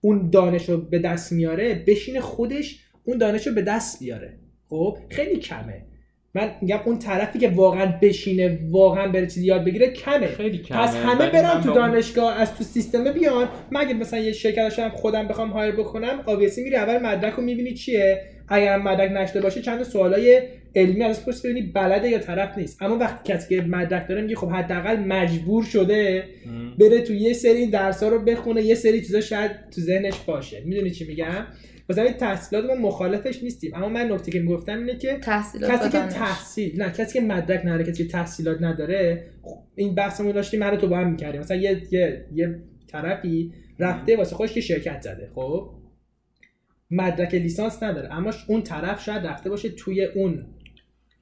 اون 0.00 0.30
دانش 0.30 0.68
رو 0.68 0.76
به 0.76 0.98
دست 0.98 1.32
میاره 1.32 1.84
بشینه 1.86 2.20
خودش 2.20 2.80
اون 3.04 3.18
دانش 3.18 3.46
رو 3.46 3.54
به 3.54 3.62
دست 3.62 4.00
بیاره. 4.00 4.38
خب؟ 4.68 4.98
خیلی 5.10 5.36
کمه. 5.36 5.86
من 6.34 6.50
میگم 6.60 6.80
اون 6.84 6.98
طرفی 6.98 7.38
که 7.38 7.48
واقعا 7.48 7.94
بشینه 8.02 8.58
واقعا 8.70 9.08
بره 9.08 9.26
چیزی 9.26 9.46
یاد 9.46 9.64
بگیره 9.64 9.88
کمه. 9.88 10.26
خیلی 10.26 10.58
کمه. 10.58 10.78
پس 10.78 10.96
همه 10.96 11.30
برن 11.30 11.60
تو 11.60 11.72
دانشگاه 11.72 12.40
از 12.40 12.54
تو 12.54 12.64
سیستم 12.64 13.12
بیان. 13.12 13.48
مگه 13.72 13.94
مثلا 13.94 14.20
یه 14.20 14.32
شرکت 14.32 14.56
داشتم 14.56 14.88
خودم 14.88 15.28
بخوام 15.28 15.50
هایر 15.50 15.74
بکنم 15.74 16.20
آبیسی 16.26 16.62
میری 16.62 16.76
اول 16.76 16.98
مدرک 16.98 17.34
رو 17.34 17.42
می‌بینی 17.42 17.74
چیه. 17.74 18.20
اگر 18.48 18.78
مدرک 18.78 19.12
نشته 19.12 19.40
باشه 19.40 19.62
چند 19.62 19.82
سوالای 19.82 20.42
علمی 20.76 21.02
ازش 21.04 21.22
پرس 21.22 21.46
ببینی 21.46 21.62
بلده 21.62 22.08
یا 22.08 22.18
طرف 22.18 22.58
نیست. 22.58 22.82
اما 22.82 22.98
وقتی 22.98 23.32
کسی 23.32 23.56
که 23.56 23.62
مدرک 23.62 24.08
داره 24.08 24.22
میگه 24.22 24.36
خب 24.36 24.48
حداقل 24.50 24.96
مجبور 24.96 25.64
شده 25.64 26.24
بره 26.78 27.00
تو 27.00 27.14
یه 27.14 27.32
سری 27.32 27.66
درس 27.66 28.02
رو 28.02 28.18
بخونه 28.18 28.62
یه 28.62 28.74
سری 28.74 29.00
چیزا 29.00 29.20
شاید 29.20 29.50
تو 29.74 29.80
ذهنش 29.80 30.14
باشه. 30.26 30.62
می‌دونی 30.64 30.90
چی 30.90 31.04
میگم؟ 31.06 31.46
مثلا 31.88 32.12
تحصیلات 32.12 32.64
ما 32.64 32.74
مخالفش 32.74 33.42
نیستیم. 33.42 33.74
اما 33.74 33.88
من 33.88 34.12
نکته 34.12 34.30
که 34.30 34.40
می‌گفتم 34.40 34.78
اینه 34.78 34.96
که 34.98 35.18
تحصیلات 35.22 35.70
کسی 35.70 35.90
که 35.90 35.98
تحصیل 35.98 36.82
نه 36.82 36.90
کسی 36.90 37.18
که 37.18 37.26
مدرک 37.26 37.60
نداره 37.64 37.84
کسی 37.84 38.04
که 38.04 38.10
تحصیلات 38.10 38.62
نداره 38.62 39.30
خب 39.42 39.58
این 39.74 39.94
بحثمون 39.94 40.32
داشتیم 40.32 40.60
من 40.60 40.76
تو 40.76 40.88
با 40.88 40.96
هم 40.96 41.10
می‌کردیم. 41.10 41.40
مثلا 41.40 41.56
یه 41.56 41.82
یه 41.90 42.26
یه 42.34 42.60
طرفی 42.88 43.52
رفته 43.78 44.16
واسه 44.16 44.36
خودش 44.36 44.52
که 44.52 44.60
شرکت 44.60 45.02
زده 45.02 45.30
خب؟ 45.34 45.70
مدرک 46.90 47.34
لیسانس 47.34 47.82
نداره. 47.82 48.14
اما 48.14 48.30
اون 48.48 48.62
طرف 48.62 49.04
شاید 49.04 49.26
رفته 49.26 49.50
باشه 49.50 49.68
توی 49.68 50.04
اون 50.04 50.46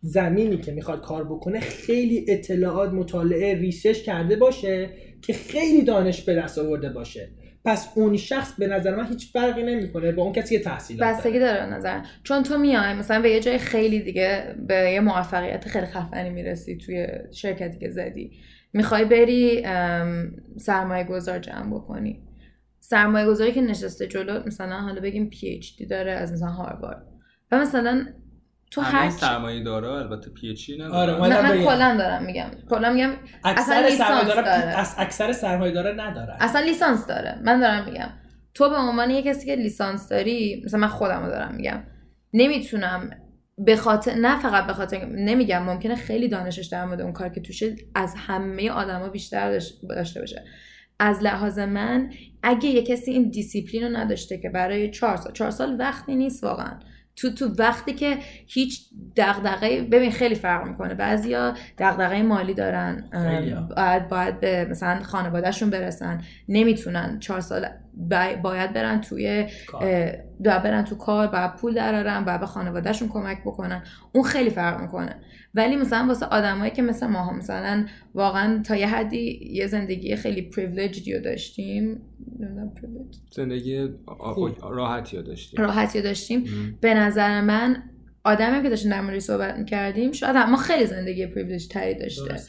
زمینی 0.01 0.57
که 0.57 0.73
می‌خواد 0.73 1.01
کار 1.01 1.25
بکنه 1.25 1.61
خیلی 1.61 2.25
اطلاعات 2.29 2.91
مطالعه 2.93 3.55
ریسش 3.55 4.03
کرده 4.03 4.37
باشه 4.37 4.91
که 5.23 5.33
خیلی 5.33 5.83
دانش 5.83 6.23
به 6.23 6.35
دست 6.35 6.59
آورده 6.59 6.89
باشه. 6.89 7.29
پس 7.65 7.93
اون 7.95 8.17
شخص 8.17 8.53
به 8.59 8.67
نظر 8.67 8.95
من 8.95 9.07
هیچ 9.07 9.33
فرقی 9.33 9.63
نمی‌کنه 9.63 10.13
با 10.13 10.23
اون 10.23 10.33
کسی 10.33 10.59
که 10.59 10.65
تحصیل 10.65 10.99
بستگی 10.99 11.39
داره 11.39 11.67
نظر. 11.67 12.01
چون 12.23 12.43
تو 12.43 12.59
میای 12.59 12.95
مثلا 12.95 13.23
به 13.23 13.31
یه 13.31 13.41
جای 13.41 13.59
خیلی 13.59 14.01
دیگه 14.01 14.55
به 14.67 14.75
یه 14.75 15.01
موفقیت 15.01 15.69
خیلی 15.69 15.87
خفنی 15.87 16.31
می‌رسی 16.31 16.77
توی 16.77 17.07
شرکتی 17.33 17.79
که 17.79 17.91
زدی. 17.91 18.33
می‌خوای 18.73 19.05
بری 19.05 19.63
سرمایه 20.59 21.05
گذار 21.05 21.39
جمع 21.39 21.75
بکنی. 21.75 22.23
سرمایه 22.81 23.27
گذاری 23.27 23.53
که 23.53 23.61
نشسته 23.61 24.07
جلو 24.07 24.43
مثلا 24.47 24.81
حالا 24.81 25.01
بگیم 25.01 25.31
پی 25.31 25.49
اچ 25.49 25.77
دی 25.77 25.87
داره 25.87 26.13
از 26.13 26.33
مثلا 26.33 26.49
هاروارد 26.49 27.07
و 27.53 27.59
مثلا 27.59 28.07
تو 28.73 28.81
هر 28.81 29.11
سرمایه 29.11 29.63
داره 29.63 29.89
البته 29.89 30.31
پی 30.31 30.51
اچ 30.51 30.67
دی 30.67 30.83
آره 30.83 31.21
من, 31.21 31.43
من 31.43 31.65
کلا 31.65 31.97
دارم 31.99 32.25
میگم. 32.25 32.51
کلا 32.71 32.93
میگم 32.93 33.11
اکثر 33.45 33.91
سرمایه 33.91 34.35
داره. 34.35 34.75
اکثر 34.99 35.33
سرمایه 35.33 35.73
داره 35.73 35.93
نداره 35.93 36.37
اصلا 36.41 36.61
لیسانس 36.61 37.07
داره. 37.07 37.39
من 37.45 37.61
دارم 37.61 37.85
میگم. 37.85 38.09
تو 38.55 38.71
به 38.71 38.77
عنوان 38.77 39.11
یه 39.11 39.23
کسی 39.23 39.47
که 39.47 39.55
لیسانس 39.55 40.09
داری 40.09 40.63
مثلا 40.65 40.81
من 40.81 40.89
خودم 40.89 41.23
رو 41.25 41.31
دارم 41.31 41.55
میگم. 41.55 41.83
نمی‌تونم 42.33 43.11
به 43.59 43.77
خاطر 43.77 44.15
نه 44.15 44.39
فقط 44.39 44.67
به 44.67 44.73
خاطر 44.73 45.05
نمیگم 45.05 45.63
ممکنه 45.63 45.95
خیلی 45.95 46.29
دانشش 46.29 46.67
در 46.67 46.85
مورد 46.85 47.01
اون 47.01 47.13
کار 47.13 47.29
که 47.29 47.41
توشه 47.41 47.77
از 47.95 48.15
همه 48.17 48.71
آدما 48.71 49.09
بیشتر 49.09 49.59
داشته 49.89 50.21
باشه. 50.21 50.45
از 50.99 51.23
لحاظ 51.23 51.59
من 51.59 52.11
اگه 52.43 52.69
یه 52.69 52.83
کسی 52.83 53.11
این 53.11 53.31
دیسیپلین 53.31 53.83
رو 53.83 53.97
نداشته 53.97 54.39
که 54.39 54.51
برای 54.51 54.91
چهار 54.91 55.17
سال 55.17 55.33
چهار 55.33 55.51
سال 55.51 55.77
وقتی 55.79 56.15
نیست 56.15 56.45
واقعا. 56.45 56.79
تو 57.17 57.31
تو 57.31 57.55
وقتی 57.59 57.93
که 57.93 58.19
هیچ 58.47 58.81
دغدغه 59.17 59.83
ببین 59.83 60.11
خیلی 60.11 60.35
فرق 60.35 60.67
می‌کنه. 60.69 60.95
بعضیا 60.95 61.55
دغدغه 61.79 62.23
مالی 62.23 62.55
دارن 62.55 63.05
باید 63.77 64.09
باید 64.09 64.41
به 64.41 64.65
مثلا 64.71 65.03
خانوادهشون 65.03 65.71
برسن. 65.71 66.21
نمی‌تونن 66.49 67.19
چهار 67.21 67.41
سال 67.41 67.67
باید 68.43 68.73
برن 68.73 69.01
توی 69.01 69.47
برن 70.41 70.85
تو 70.85 70.95
کار 70.95 71.27
باید 71.27 71.57
پول 71.57 71.75
درارن 71.75 72.25
باید 72.25 72.41
به 72.41 72.47
خانوادهشون 72.47 73.09
کمک 73.09 73.41
بکنن. 73.41 73.83
اون 74.13 74.25
خیلی 74.25 74.51
فرق 74.51 74.81
می‌کنه. 74.81 75.17
ولی 75.55 75.77
مثلا 75.77 76.07
واسه 76.09 76.27
آدمایی 76.27 76.71
که 76.71 76.83
مثل 76.83 77.07
ما 77.07 77.25
هم 77.25 77.39
مثلا 77.39 77.87
واقعا 78.15 78.63
تا 78.63 78.77
یه 78.77 78.87
حدی 78.87 79.51
یه 79.53 79.67
زندگی 79.67 80.17
خیلی 80.17 80.43
پریویلیجی 80.43 81.15
رو 81.15 81.21
داشتیم 81.21 82.01
زندگی 83.31 83.89
راحتی 84.63 85.17
رو 85.17 85.23
داشتیم. 85.23 85.61
راحتی 85.61 86.03
داشتیم. 86.03 86.45
به 86.81 86.95
نظر 86.95 87.41
من 87.41 87.83
آدمی 88.25 88.63
که 88.63 88.69
داشتیم 88.69 88.91
در 88.91 89.01
موردش 89.01 89.23
صحبت 89.23 89.59
می‌کردیم 89.59 90.13
شاید 90.13 90.37
ما 90.37 90.57
خیلی 90.57 90.87
زندگی 90.87 91.27
پریویلیج 91.27 91.69
تری 91.69 91.95
داشته. 91.95 92.41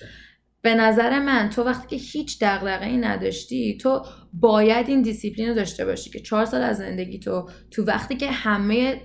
به 0.63 0.75
نظر 0.75 1.19
من 1.19 1.49
تو 1.49 1.63
وقتی 1.63 1.97
که 1.97 2.05
هیچ 2.05 2.37
دغدغه 2.41 2.85
ای 2.85 2.97
نداشتی 2.97 3.77
تو 3.77 4.01
باید 4.33 4.89
این 4.89 5.01
دیسیپلین 5.01 5.49
رو 5.49 5.55
داشته 5.55 5.85
باشی 5.85 6.09
که 6.09 6.19
چهار 6.19 6.45
سال 6.45 6.61
از 6.61 6.77
زندگی 6.77 7.19
تو 7.19 7.49
تو 7.71 7.83
وقتی 7.83 8.15
که 8.15 8.31
همه 8.31 9.01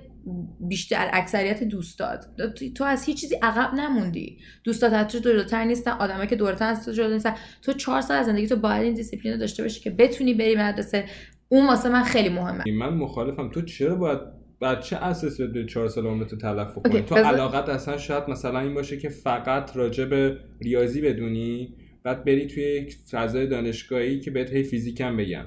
بیشتر 0.61 1.11
اکثریت 1.12 1.64
دوستات 1.64 2.27
تو 2.75 2.85
از 2.85 3.05
هیچ 3.05 3.21
چیزی 3.21 3.35
عقب 3.42 3.75
نموندی. 3.75 4.38
دوستات 4.64 4.92
از 4.92 5.07
تو 5.07 5.18
جلوتر 5.18 5.64
نیستن 5.64 5.90
آدمایی 5.90 6.29
که 6.29 6.37
دورتر 6.37 6.64
از 6.64 6.85
تو 6.85 6.92
جلو 6.92 7.12
نیستن. 7.12 7.35
تو 7.62 7.73
چهار 7.73 8.01
سال 8.01 8.16
از 8.16 8.27
زندگی 8.27 8.47
تو 8.47 8.57
باید 8.57 8.83
این 8.83 8.94
دیسیپلین 8.94 9.33
رو 9.33 9.40
داشته 9.40 9.62
باشی 9.62 9.81
که 9.81 9.90
بتونی 9.90 10.35
بری 10.35 10.57
مدرسه. 10.57 11.05
اون 11.49 11.66
واسه 11.66 11.88
من 11.88 12.03
خیلی 12.03 12.29
مهمه. 12.29 12.64
من 12.79 12.94
مخالفم. 12.94 13.51
تو 13.51 13.62
چرا 13.62 13.94
باید 13.94 14.18
بعد 14.61 14.81
چه 14.81 14.97
اساسی 14.97 15.47
به 15.47 15.64
چهار 15.64 15.88
سال 15.88 16.07
عمرت 16.07 16.35
تلف 16.35 16.75
کنی 16.75 17.01
تو 17.03 17.14
علاقت 17.14 17.68
اصلا 17.68 17.99
شاید 17.99 18.25
مثلا 18.29 18.61
این 18.61 18.75
باشه 18.75 18.97
که 18.97 19.09
فقط 19.09 19.77
راجع 19.77 20.05
به 20.05 20.37
ریاضی 20.61 21.01
بدونی 21.01 21.75
بعد 22.03 22.25
بری 22.25 22.47
توی 22.47 22.62
یک 22.62 22.97
فضای 23.11 23.47
دانشگاهی 23.47 24.21
که 24.21 24.31
بهت 24.31 24.53
هی 24.53 24.62
فیزیک 24.62 25.01
هم 25.01 25.16
بگم 25.16 25.44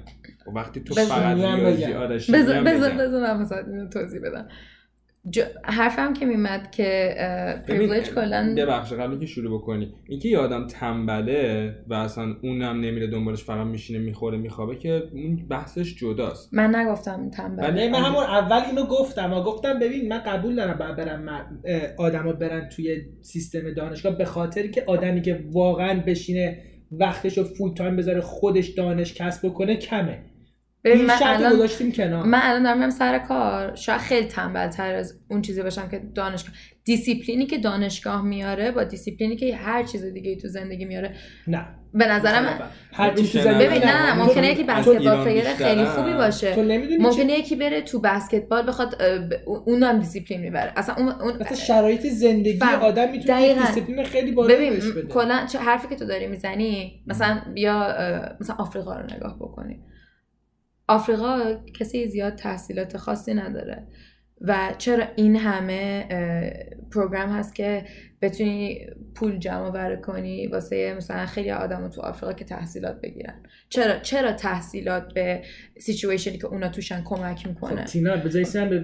وقتی 0.56 0.82
تو 0.82 0.93
فقط 0.93 1.38
ریاضی. 1.38 1.93
آره 1.93 2.15
بذار 2.15 2.62
بگم. 2.62 2.97
بذار 2.97 3.21
من 3.21 3.41
مثلا 3.41 3.88
توضیح 3.93 4.21
بدم 4.21 4.47
ج... 5.29 5.39
حرفم 5.63 6.13
که 6.13 6.25
میمد 6.25 6.71
که 6.71 7.15
privilege 7.67 8.10
کلا 8.10 8.55
ببخش 8.57 8.93
قبل 8.93 9.19
که 9.19 9.25
شروع 9.25 9.60
بکنی 9.60 9.93
اینکه 10.07 10.29
یه 10.29 10.38
آدم 10.38 10.67
تنبله 10.67 11.75
و 11.88 11.93
اصلا 11.93 12.36
اونم 12.43 12.79
نمیره 12.79 13.07
دنبالش 13.07 13.43
فقط 13.43 13.67
میشینه 13.67 13.99
می‌خوره 13.99 14.38
میخوابه 14.38 14.75
که 14.75 15.03
اون 15.13 15.47
بحثش 15.49 15.95
جداست. 15.95 16.53
من 16.53 16.75
نگفتم 16.75 17.29
تنبل 17.29 17.63
ولی 17.63 17.88
نه 17.88 17.89
من 17.89 17.99
همون 17.99 18.23
اول 18.23 18.62
اینو 18.69 18.86
گفتم 18.86 19.34
و 19.34 19.43
گفتم 19.43 19.79
ببین 19.79 20.07
من 20.07 20.19
قبول 20.19 20.55
دارم 20.55 20.77
باید 20.77 20.95
برم 20.95 21.45
آدما 21.97 22.34
برن 22.34 22.69
توی 22.69 23.01
سیستم 23.21 23.73
دانشگاه 23.73 24.17
به 24.17 24.25
خاطر 24.25 24.67
که 24.67 24.84
آدمی 24.88 25.21
که 25.21 25.43
واقعا 25.51 26.03
بشینه 26.07 26.57
وقتش 26.91 27.38
رو 27.38 27.43
full 27.43 27.74
time 27.74 27.95
بذاره 27.95 28.21
خودش 28.21 28.67
دانش 28.67 29.13
کسب 29.13 29.47
بکنه 29.47 29.75
کمه. 29.75 30.31
ببین 30.84 31.06
من 31.06 31.17
الان 31.22 31.54
گذاشتیم 31.54 31.91
کنار. 31.91 32.26
من 32.26 32.39
الان 32.44 32.63
دارم 32.63 32.78
میرم 32.78 32.89
سر 32.89 33.20
کار. 33.20 33.76
شاید 33.76 34.02
خیلی 34.02 34.28
تنبل 34.28 34.67
تر 34.67 34.96
از 34.96 35.20
اون 35.30 35.41
چیزی 35.41 35.63
باشم 35.63 35.89
که 35.89 36.02
دانشگاه. 36.15 36.54
دیسیپلینی 36.86 37.46
که 37.46 37.58
دانشگاه 37.58 38.22
میاره 38.22 38.72
با 38.72 38.84
دیسیپلینی 38.84 39.36
که 39.36 39.56
هر 39.56 39.84
چیز 39.84 40.06
دیگه 40.06 40.36
تو 40.36 40.48
زندگی 40.48 40.86
میاره 40.86 41.15
نه. 41.48 41.65
به 41.94 42.08
نظر 42.08 42.39
من 42.41 42.60
هر 42.94 43.13
چیز 43.13 43.32
تو 43.32 43.39
ببین، 43.39 43.52
زندگی 43.52 43.67
ببین 43.70 43.84
نه 43.84 44.13
ممکنه 44.13 44.48
یکی 44.48 44.63
basketball 44.63 45.24
player. 45.24 45.43
خیلی 45.44 45.86
خوبی 45.86 46.13
باشه. 46.13 46.56
ممکنه 47.00 47.34
یکی 47.34 47.56
بره 47.56 47.82
تو 47.82 48.00
بسکتبال 48.00 48.67
بخواد 48.67 48.96
اه، 49.02 49.20
ب- 49.20 49.34
اون 49.65 49.84
هم 49.84 50.00
دیسیپلین 50.00 50.41
می‌بره. 50.41 50.74
اصلا 50.76 50.96
اون, 50.96 51.08
اون 51.10 51.34
مثلا 51.39 51.58
شرایط 51.58 52.08
زندگی 52.08 52.58
فهم. 52.58 52.80
آدم 52.82 53.12
می‌تونه. 53.12 53.54
دیسیپلین 53.54 54.04
خیلی 54.04 54.32
بالا 54.32 54.56
بده. 54.56 55.02
کلا 55.02 55.46
چه 55.52 55.60
حرفی 55.60 55.88
که 55.88 55.96
تو 55.96 56.06
داری 56.06 56.28
می‌زنی 56.28 57.04
مثلا 57.08 57.41
بیا 57.54 57.96
مثلا 58.41 58.56
آفریقا 58.60 58.96
رو 58.96 59.15
نگاه 59.15 59.36
بکنی. 59.39 59.80
آفریقا 60.91 61.56
کسی 61.80 62.08
زیاد 62.08 62.36
تحصیلات 62.36 62.97
خاصی 62.97 63.34
نداره. 63.34 63.88
و 64.41 64.73
چرا 64.77 65.06
این 65.15 65.36
همه 65.36 66.08
پروگرام 66.91 67.30
هست 67.30 67.56
که 67.56 67.86
بتونی 68.21 68.79
پول 69.15 69.38
جمع 69.38 69.65
آور 69.67 69.95
کنی 69.95 70.47
واسه 70.47 70.93
مثلا 70.97 71.25
خیلی 71.25 71.51
آدم 71.51 71.89
تو 71.89 72.01
آفریقا 72.01 72.34
که 72.34 72.45
تحصیلات 72.45 73.01
بگیرن. 73.01 73.34
چرا 73.69 73.99
چرا 73.99 74.31
تحصیلات 74.31 75.13
به 75.13 75.41
سیچویشنی 75.79 76.38
که 76.38 76.47
اونا 76.47 76.69
توشن 76.69 77.01
کمک 77.05 77.47
می‌کنه؟ 77.47 77.75
خب 77.81 77.86
تینا 77.86 78.15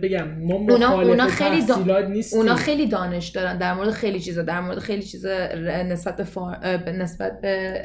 بگم 0.02 0.28
ما 0.40 0.56
اونا- 0.56 0.92
اونا 0.92 1.28
خیلی 1.28 1.62
دا- 1.62 1.68
تحصیلات 1.68 2.06
نیستیم. 2.06 2.40
اونا 2.40 2.56
خیلی 2.56 2.88
دانش 2.88 3.28
دارن 3.28 3.58
در 3.58 3.74
مورد 3.74 3.90
خیلی 3.90 4.20
چیزا 4.20 4.42
در 4.42 4.62
مورد 4.62 4.80
خیلی 4.80 5.04
چیزا 5.04 5.48
نسبت 5.66 6.18
به 6.18 6.24
فار... 6.24 6.58
اه، 6.64 6.78
به- 6.78 6.92
نسبت 6.92 7.42
به 7.42 7.82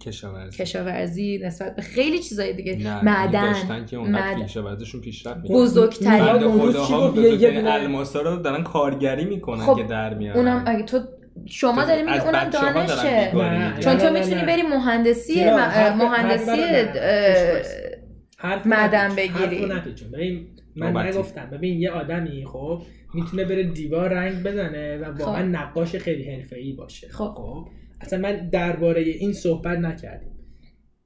کشاورزی. 0.00 0.58
کشاورزی 0.58 1.40
نسبت 1.44 1.76
به 1.76 1.82
خیلی 1.82 2.18
چیزای 2.18 2.52
دیگه. 2.52 2.76
نه 2.76 3.04
معدن. 3.04 3.52
داشتن 3.52 3.86
که 3.86 3.96
اونقدر 3.96 4.34
معدن. 4.34 4.44
کشاورزیشون 4.44 5.00
پیشرفت 5.00 5.36
می‌کنه. 5.36 5.56
بزرگترین 5.58 7.66
الماسا 7.66 8.20
رو 8.20 8.36
دارن 8.36 8.62
کارگری 8.62 9.24
می‌کنن 9.24 9.60
خب، 9.60 9.76
که 9.76 9.82
در 9.82 10.14
میارن. 10.14 10.38
اونم 10.38 10.64
اگه 10.66 10.82
تو 10.88 10.98
شما 11.46 11.84
داری 11.84 12.02
میگی 12.02 12.18
اونم 12.18 12.50
دانشه. 12.50 13.30
چون 13.80 13.96
تو 13.96 14.12
می‌تونی. 14.12 14.42
بری 14.42 14.62
مهندسی 14.62 15.44
مهندسی 15.98 16.50
معدن. 18.64 19.14
بگیری. 19.16 19.66
من. 20.76 21.06
نگفتم 21.06 21.50
ببین 21.50 21.80
یه 21.80 21.90
آدمی 21.90 22.44
خب 22.44 22.82
می‌تونه 23.14 23.44
بره 23.44 23.62
دیوار 23.62 24.08
رنگ 24.08 24.42
بزنه 24.42 24.98
و 24.98 25.04
واقعا 25.04 25.42
خب. 25.42 25.48
نقاش 25.48 25.96
خیلی 25.96 26.34
حرفه‌ای 26.34 26.72
باشه 26.72 27.08
خب. 27.08 27.34
خب 27.36 27.68
اصلا 28.00 28.18
من 28.18 28.48
درباره 28.48 29.00
این 29.00 29.32
صحبت 29.32 29.78
نکردیم 29.78 30.30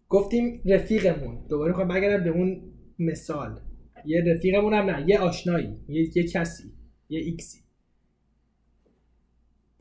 گفتیم 0.09 0.63
رفیقمون 0.67 1.47
دوباره 1.49 1.69
می‌خوام 1.69 1.89
برگردم 1.89 2.25
به 2.25 2.31
اون 2.31 2.61
مثال 2.99 3.61
یه 4.07 4.25
رفیقمون 4.27 4.75
هم 4.75 4.91
نه 4.91 5.05
یه 5.09 5.19
آشنایی 5.19 5.77
یه, 5.89 6.17
یه 6.17 6.29
کسی 6.29 6.65
یه 7.09 7.21
ایکسی 7.21 7.59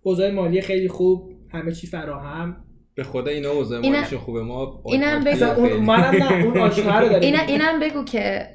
اوضاع 0.04 0.32
مالی 0.32 0.62
خیلی 0.62 0.88
خوب 0.88 1.32
همه 1.54 1.72
چی 1.72 1.88
فراهم. 1.88 2.56
به 2.96 3.04
خدا 3.04 3.32
اینا 3.32 3.50
اوضاع 3.50 3.80
مالیشون 3.80 4.20
خوبه. 4.20 4.42
ما 4.44 4.82
اینم 4.86 5.24
بگو. 5.24 5.44
اون 5.44 5.70
خیلی- 5.70 5.80
منم 5.82 6.24
نه 6.24 6.46
اون 6.46 6.58
آشنا 6.58 7.00
رو 7.00 7.10
داریم. 7.10 7.34
اینا 7.34 7.44
اینم 7.44 7.80
بگو 7.80 8.04
که 8.04 8.48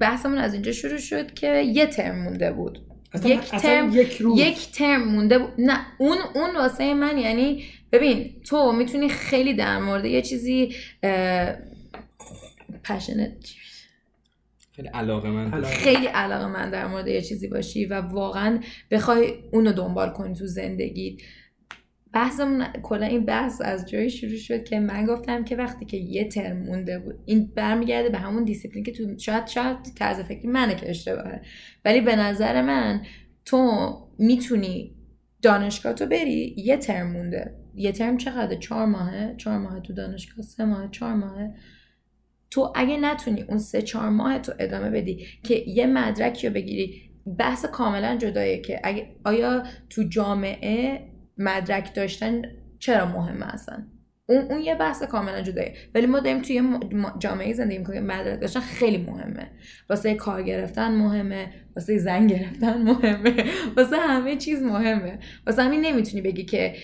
بحثمون 0.00 0.38
از 0.38 0.52
اینجا 0.54 0.72
شروع 0.72 0.98
شد 0.98 1.34
که 1.34 1.62
یه 1.62 1.86
ترم 1.86 2.22
مونده 2.22 2.52
بود. 2.52 2.78
اصلا 3.12 3.30
یک 3.30 3.38
اصلا 3.38 3.58
ترم 3.60 3.90
یک 3.96 4.12
روز. 4.16 4.38
یک 4.40 4.72
ترم 4.72 5.08
مونده 5.08 5.38
بود. 5.38 5.50
نه 5.58 5.78
اون 5.98 6.16
اون 6.34 6.56
واسه 6.56 6.94
من 6.94 7.18
یعنی 7.18 7.62
ببین 7.92 8.30
تو 8.44 8.72
می‌تونی 8.72 9.08
خیلی 9.08 9.54
در 9.54 9.78
مورد 9.78 10.04
یه 10.04 10.22
چیزی 10.22 10.74
passionate 12.84 13.32
خیلی 14.78 14.88
علاقه. 14.88 15.30
من. 15.30 15.62
خیلی 15.62 16.06
علاقه 16.06 16.46
من 16.46 16.70
در 16.70 16.86
مورد 16.86 17.08
یه 17.08 17.22
چیزی 17.22 17.48
باشی 17.48 17.86
و 17.86 18.00
واقعا 18.00 18.60
بخوای 18.90 19.34
اونو 19.52 19.72
دنبال 19.72 20.10
کنی 20.10 20.34
تو 20.34 20.46
زندگیت. 20.46 21.20
بحثمون 22.12 22.64
کلا 22.82 23.06
این 23.06 23.24
بحث 23.24 23.60
از 23.64 23.88
جایی 23.88 24.10
شروع 24.10 24.36
شد 24.36 24.64
که 24.64 24.80
من 24.80 25.06
گفتم 25.06 25.44
که 25.44 25.56
وقتی 25.56 25.84
که 25.84 25.96
یه 25.96 26.28
ترم 26.28 26.56
مونده 26.56 26.98
بود 26.98 27.14
این 27.26 27.52
برمیگرده 27.54 28.08
به 28.08 28.18
همون 28.18 28.44
دیسیپلین 28.44 28.84
که 28.84 28.92
تو 28.92 29.18
شاید 29.18 29.46
شاید 29.46 29.76
طرز 29.98 30.20
فکری 30.20 30.48
منه 30.48 30.74
که 30.74 30.90
اشتباهه. 30.90 31.40
ولی 31.84 32.00
به 32.00 32.16
نظر 32.16 32.62
من 32.62 33.02
تو 33.44 33.90
می‌تونی 34.18 34.94
دانشگاه 35.42 35.92
تو 35.92 36.06
بری 36.06 36.54
یه 36.56 36.76
ترم 36.76 37.12
مونده. 37.12 37.54
یه 37.74 37.92
ترم 37.92 38.16
چقدر 38.16 38.56
چهار 38.56 38.86
ماهه؟ 38.86 39.34
چهار 39.36 39.58
ماه 39.58 39.80
تو 39.80 39.92
دانشگاه؟ 39.92 40.44
سه 40.44 40.64
ماه 40.64 40.90
چهار 40.90 41.14
ماهه؟ 41.14 41.54
تو 42.50 42.72
اگه 42.74 42.96
نتونی 42.96 43.42
اون 43.42 43.58
سه 43.58 43.82
چهار 43.82 44.08
ماه 44.08 44.38
تو 44.38 44.52
ادامه 44.58 44.90
بدی 44.90 45.26
که 45.42 45.54
یه 45.54 45.86
مدرکی 45.86 46.48
رو 46.48 46.54
بگیری 46.54 47.02
بحث 47.38 47.64
کاملا 47.64 48.16
جدایه 48.16 48.60
که 48.60 48.80
اگه 48.84 49.06
آیا 49.24 49.62
تو 49.90 50.02
جامعه 50.02 51.00
مدرک 51.38 51.94
داشتن 51.94 52.42
چرا 52.78 53.06
مهمه 53.06 53.54
اصلا؟ 53.54 53.86
اون 54.26 54.38
اون 54.38 54.60
یه 54.60 54.74
بحث 54.74 55.02
کاملا 55.02 55.40
جدایه 55.40 55.74
ولی 55.94 56.06
ما 56.06 56.20
داریم 56.20 56.42
توی 56.42 56.62
جامعه 57.18 57.52
زندگی 57.52 57.78
می‌کنیم 57.78 58.06
مدرک 58.06 58.40
داشتن 58.40 58.60
خیلی 58.60 58.96
مهمه. 58.96 59.50
واسه 59.90 60.14
کار 60.14 60.42
گرفتن 60.42 60.94
مهمه 60.94 61.52
واسه 61.76 61.98
زن 61.98 62.26
گرفتن 62.26 62.82
مهمه 62.82 63.44
واسه 63.76 63.96
همه 63.96 64.36
چیز 64.36 64.62
مهمه. 64.62 65.18
واسه 65.46 65.62
همین 65.62 65.80
نمی‌تونی 65.80 66.22
بگی 66.22 66.44
که 66.44 66.74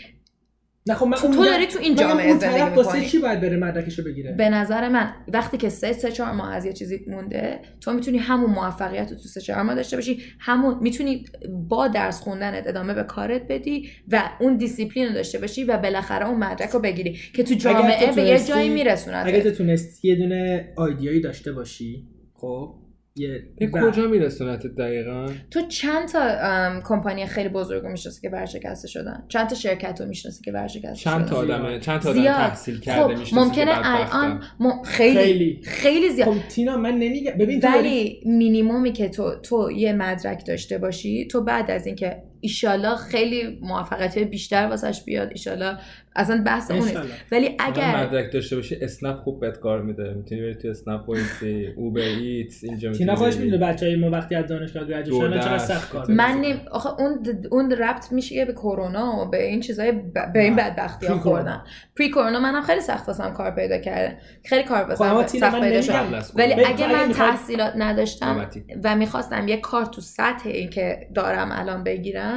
نه 0.86 0.94
خب 0.94 1.06
من 1.06 1.16
تو, 1.16 1.28
تو 1.28 1.44
داری 1.44 1.66
تو 1.66 1.78
این 1.78 1.94
جامعه 1.94 2.38
زندگی 2.38 2.76
می‌کنی؟ 2.76 3.06
چی 3.06 3.18
باید 3.18 3.40
بره 3.40 3.56
مدرکشو 3.56 4.04
بگیره؟ 4.04 4.32
به 4.32 4.48
نظر 4.48 4.88
من 4.88 5.14
وقتی 5.32 5.56
که 5.56 5.68
سه 5.68 5.92
سه 5.92 6.12
چهار 6.12 6.32
ماه 6.32 6.54
از 6.54 6.64
یه 6.64 6.72
چیزی 6.72 7.00
مونده 7.06 7.60
تو 7.80 7.92
می‌تونی 7.92 8.18
همون 8.18 8.50
موفقیت 8.50 9.10
رو 9.10 9.16
تو 9.16 9.28
سه 9.28 9.40
چهار 9.40 9.62
ماه 9.62 9.74
داشته 9.74 9.96
باشی 9.96 10.22
همون 10.38 10.78
می‌تونی 10.80 11.24
با 11.68 11.88
درس 11.88 12.20
خوندنت 12.20 12.66
ادامه 12.66 12.94
به 12.94 13.02
کارت 13.02 13.42
بدی 13.48 13.88
و 14.08 14.30
اون 14.40 14.56
دیسیپلین 14.56 15.08
رو 15.08 15.14
داشته 15.14 15.38
باشی 15.38 15.64
و 15.64 15.76
بالاخره 15.76 16.28
اون 16.28 16.38
مدرک 16.38 16.70
رو 16.70 16.80
بگیری 16.80 17.18
که 17.34 17.42
تو 17.42 17.54
جامعه 17.54 18.12
به 18.12 18.22
یه 18.22 18.44
جایی 18.44 18.64
اگه 18.64 18.74
میرسونت 18.74 19.42
تو 19.42 19.50
تونستی 19.50 20.08
یه 20.08 20.16
دونه 20.16 20.72
آیدیایی 20.76 21.20
داشته 21.20 21.52
باشی 21.52 22.08
خب 22.34 22.74
یه 23.16 23.42
به 23.58 23.66
کجا 23.70 24.06
میرسونت 24.08 24.66
دقیقا؟ 24.66 25.26
تو 25.50 25.60
چند 25.68 26.08
تا 26.08 26.80
کمپانی 26.84 27.26
خیلی 27.26 27.48
بزرگ 27.48 27.82
رو 27.82 27.88
می‌شناسی 27.90 28.20
که 28.20 28.30
ورشکسته 28.30 28.88
شدن. 28.88 29.24
چند 29.28 29.48
تا 29.48 29.54
شرکت 29.54 30.00
رو 30.00 30.06
می‌شناسی 30.06 30.44
که 30.44 30.52
ورشکسته 30.52 30.94
چند 30.94 31.26
تا 31.26 31.44
شدن 31.44 31.54
آدمه؟ 31.54 31.78
چند 31.80 32.00
تا 32.00 32.10
آدم 32.10 32.20
زیاد. 32.20 32.34
تحصیل 32.36 32.80
کرده 32.80 33.14
خب 33.14 33.18
می‌شناسی 33.20 33.50
که 33.54 33.64
ممکنه؟ 33.64 33.80
الان 33.84 34.42
م- 34.60 34.82
خیلی 34.84 35.14
خیلی. 35.14 35.60
خیلی 35.64 36.10
زیاد. 36.10 36.28
خب 36.28 36.48
تینا 36.48 36.76
من 36.76 36.94
نمیگم 36.94 37.32
ببین 37.32 37.60
تو 37.60 37.66
داری- 37.66 37.78
ولی 37.78 38.20
مینیمومی 38.26 38.92
که 38.92 39.08
تو 39.08 39.34
تو 39.42 39.70
یه 39.70 39.92
مدرک 39.92 40.46
داشته 40.46 40.78
باشی 40.78 41.26
تو 41.26 41.40
بعد 41.44 41.70
از 41.70 41.86
اینکه 41.86 42.22
ایشالا 42.44 42.96
خیلی 42.96 43.58
موفقیت 43.62 44.18
بیشتر 44.18 44.66
واسش 44.66 45.04
بیاد 45.04 45.28
ایشالا 45.30 45.78
اصلا 46.16 46.42
بحث 46.46 46.70
اون. 46.70 46.88
ولی 47.32 47.56
اگر 47.58 47.96
مدرک 48.06 48.32
داشته 48.32 48.56
باشی 48.56 48.76
اسنپ 48.82 49.16
خوب 49.16 49.40
بهت 49.40 49.58
کار 49.60 49.82
میده 49.82 50.14
می‌تونی 50.14 50.40
بری 50.40 50.54
تو 50.54 50.68
اسنپ 50.68 51.08
وایسی 51.08 51.66
اوبر 51.76 52.00
ایتس 52.00 52.64
اینجا 52.64 52.88
می‌تونی 52.88 53.06
تینا 53.06 53.16
خودش. 53.16 53.36
می‌دونه 53.36 53.58
بچهای 53.66 53.96
ما 53.96 54.10
وقتی 54.10 54.34
از 54.34 54.46
دانشگاه 54.46 54.84
گریجویشن. 54.84 55.40
چقدر 55.40 55.58
سخت 55.58 55.90
کار 55.92 56.10
من. 56.10 56.38
نیم 56.40 56.60
آخه 56.70 57.00
اون 57.00 57.18
اون 57.50 57.70
ربط 57.72 58.12
میشه 58.12 58.44
به 58.44 58.52
کرونا 58.52 59.22
و 59.22 59.30
به 59.30 59.44
این 59.46 59.60
چیزای 59.60 59.92
ب- 59.92 60.32
به 60.34 60.40
این. 60.40 60.56
بدبختی 60.56 61.06
ها 61.06 61.12
پری 61.12 61.22
کرونا. 61.22 61.38
خوردن 61.38 61.62
پری 61.96 62.08
کرونا 62.08 62.40
منم 62.40 62.62
خیلی 62.62 62.80
سخت 62.80 63.08
واسم 63.08 63.32
کار 63.32 63.50
پیدا 63.50 63.78
کرده 63.78 64.16
خیلی 64.44 64.64
کار 64.64 64.82
خب 64.82 65.00
واسم 65.00 65.22
تینا 65.22 65.50
سخت 65.50 65.60
پیدا 65.60 65.80
شد 65.80 65.92
از 65.92 66.32
ولی. 66.34 66.52
اگه 66.64 66.92
من 66.92 67.12
تحصیلات 67.12 67.72
نداشتم 67.76 68.26
نوبتی. 68.26 68.64
و 68.84 68.96
می‌خواستم 68.96 69.48
یه 69.48 69.56
کار 69.56 69.84
تو 69.84 70.00
سطح 70.00 70.48
این 70.48 70.70
که 70.70 71.08
دارم 71.14 71.48
الان 71.52 71.84
بگیرم 71.84 72.33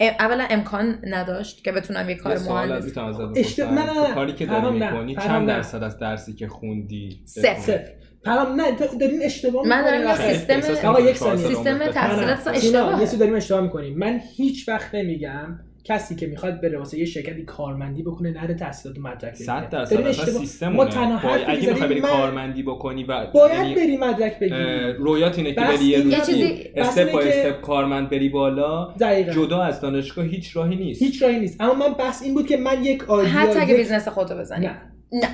ام- 0.00 0.14
اولا 0.20 0.46
امکان 0.50 0.98
نداشت 1.04 1.64
که 1.64 1.72
بتونم 1.72 2.08
یه 2.08 2.14
کار 2.14 2.38
مهندسی 2.38 2.86
می‌تونم 2.86 3.06
ازت 3.06 3.20
اشت- 3.38 3.60
بپرسم 3.60 3.78
نه، 3.78 4.08
نه، 4.08 4.14
کاری 4.14 4.32
که 4.32 4.46
داری. 4.46 4.70
می‌کنی 4.90 5.14
چند. 5.16 5.48
درصد 5.48 5.82
از 5.82 5.98
درسی 5.98 6.32
که 6.32 6.48
خوندی 6.48 7.22
صفر. 7.24 7.84
پرام 8.24 8.60
نه 8.60 8.76
تو 8.76 8.98
دارین 8.98 9.20
اشتباه 9.22 9.66
من 9.68 9.82
دارم. 9.82 10.14
سیستم 10.14 10.88
آقا 10.88 11.00
یک 11.00 11.16
ثانیه. 11.16 11.48
سیستم. 11.48 11.78
تحصیلات. 11.78 12.48
تینا، 12.60 13.00
یه 13.00 13.06
داریم 13.18 13.34
اشتباه 13.34 13.60
می‌کنیم 13.60 13.98
من 13.98 14.20
هیچ 14.36 14.68
وقت 14.68 14.94
نمیگم 14.94 15.58
کسی 15.84 16.16
که 16.16 16.26
می‌خواد 16.26 16.60
بره 16.60 16.78
واسه 16.78 16.98
یه 16.98 17.04
شرکتی 17.04 17.44
کارمندی 17.44 18.02
بکنه 18.02 18.30
نره 18.30 18.54
تحصیلات 18.54 18.98
مدرک 18.98 19.34
100 19.34 19.68
درصد. 19.68 20.10
سیستم 20.12 20.68
ما 20.68 20.84
تنها 20.84 21.16
حرفی 21.18 21.44
اگه 21.44 21.68
می‌خوای 21.68 21.88
بری 21.88 22.00
کارمندی 22.00 22.62
بکنی 22.62 23.04
و 23.04 23.26
باید 23.26 23.52
یعنی 23.52 23.74
بری 23.74 23.96
مدرک 23.96 24.38
بگیری. 24.38 24.92
رویات 24.92 25.38
اینه 25.38 25.54
که 25.54 25.60
بری 25.60 25.84
یه 25.84 26.20
چیزی 26.20 26.70
استپ 26.76 27.12
بای 27.12 27.28
استپ 27.28 27.60
کارمند 27.60 28.10
بری 28.10 28.28
بالا. 28.28 28.94
دقیقا. 29.00 29.32
جدا 29.32 29.62
از 29.62 29.80
دانشگاه 29.80 30.24
هیچ 30.24 30.56
راهی 30.56 30.76
نیست. 30.76 31.02
هیچ 31.02 31.22
راهی 31.22 31.40
نیست. 31.40 31.60
اما 31.60 31.74
من 31.74 31.94
بحث 31.94 32.22
این 32.22 32.34
بود 32.34 32.46
که 32.46 32.56
من 32.56 32.84
یک 32.84 33.10
idea 33.10 33.32
حتی 33.32 33.58
اگه 33.58 33.76
business 33.76 34.08
خودتو 34.08 34.36
بزنی. 34.36 34.66
نه. 34.66 34.80
نه. 35.12 35.28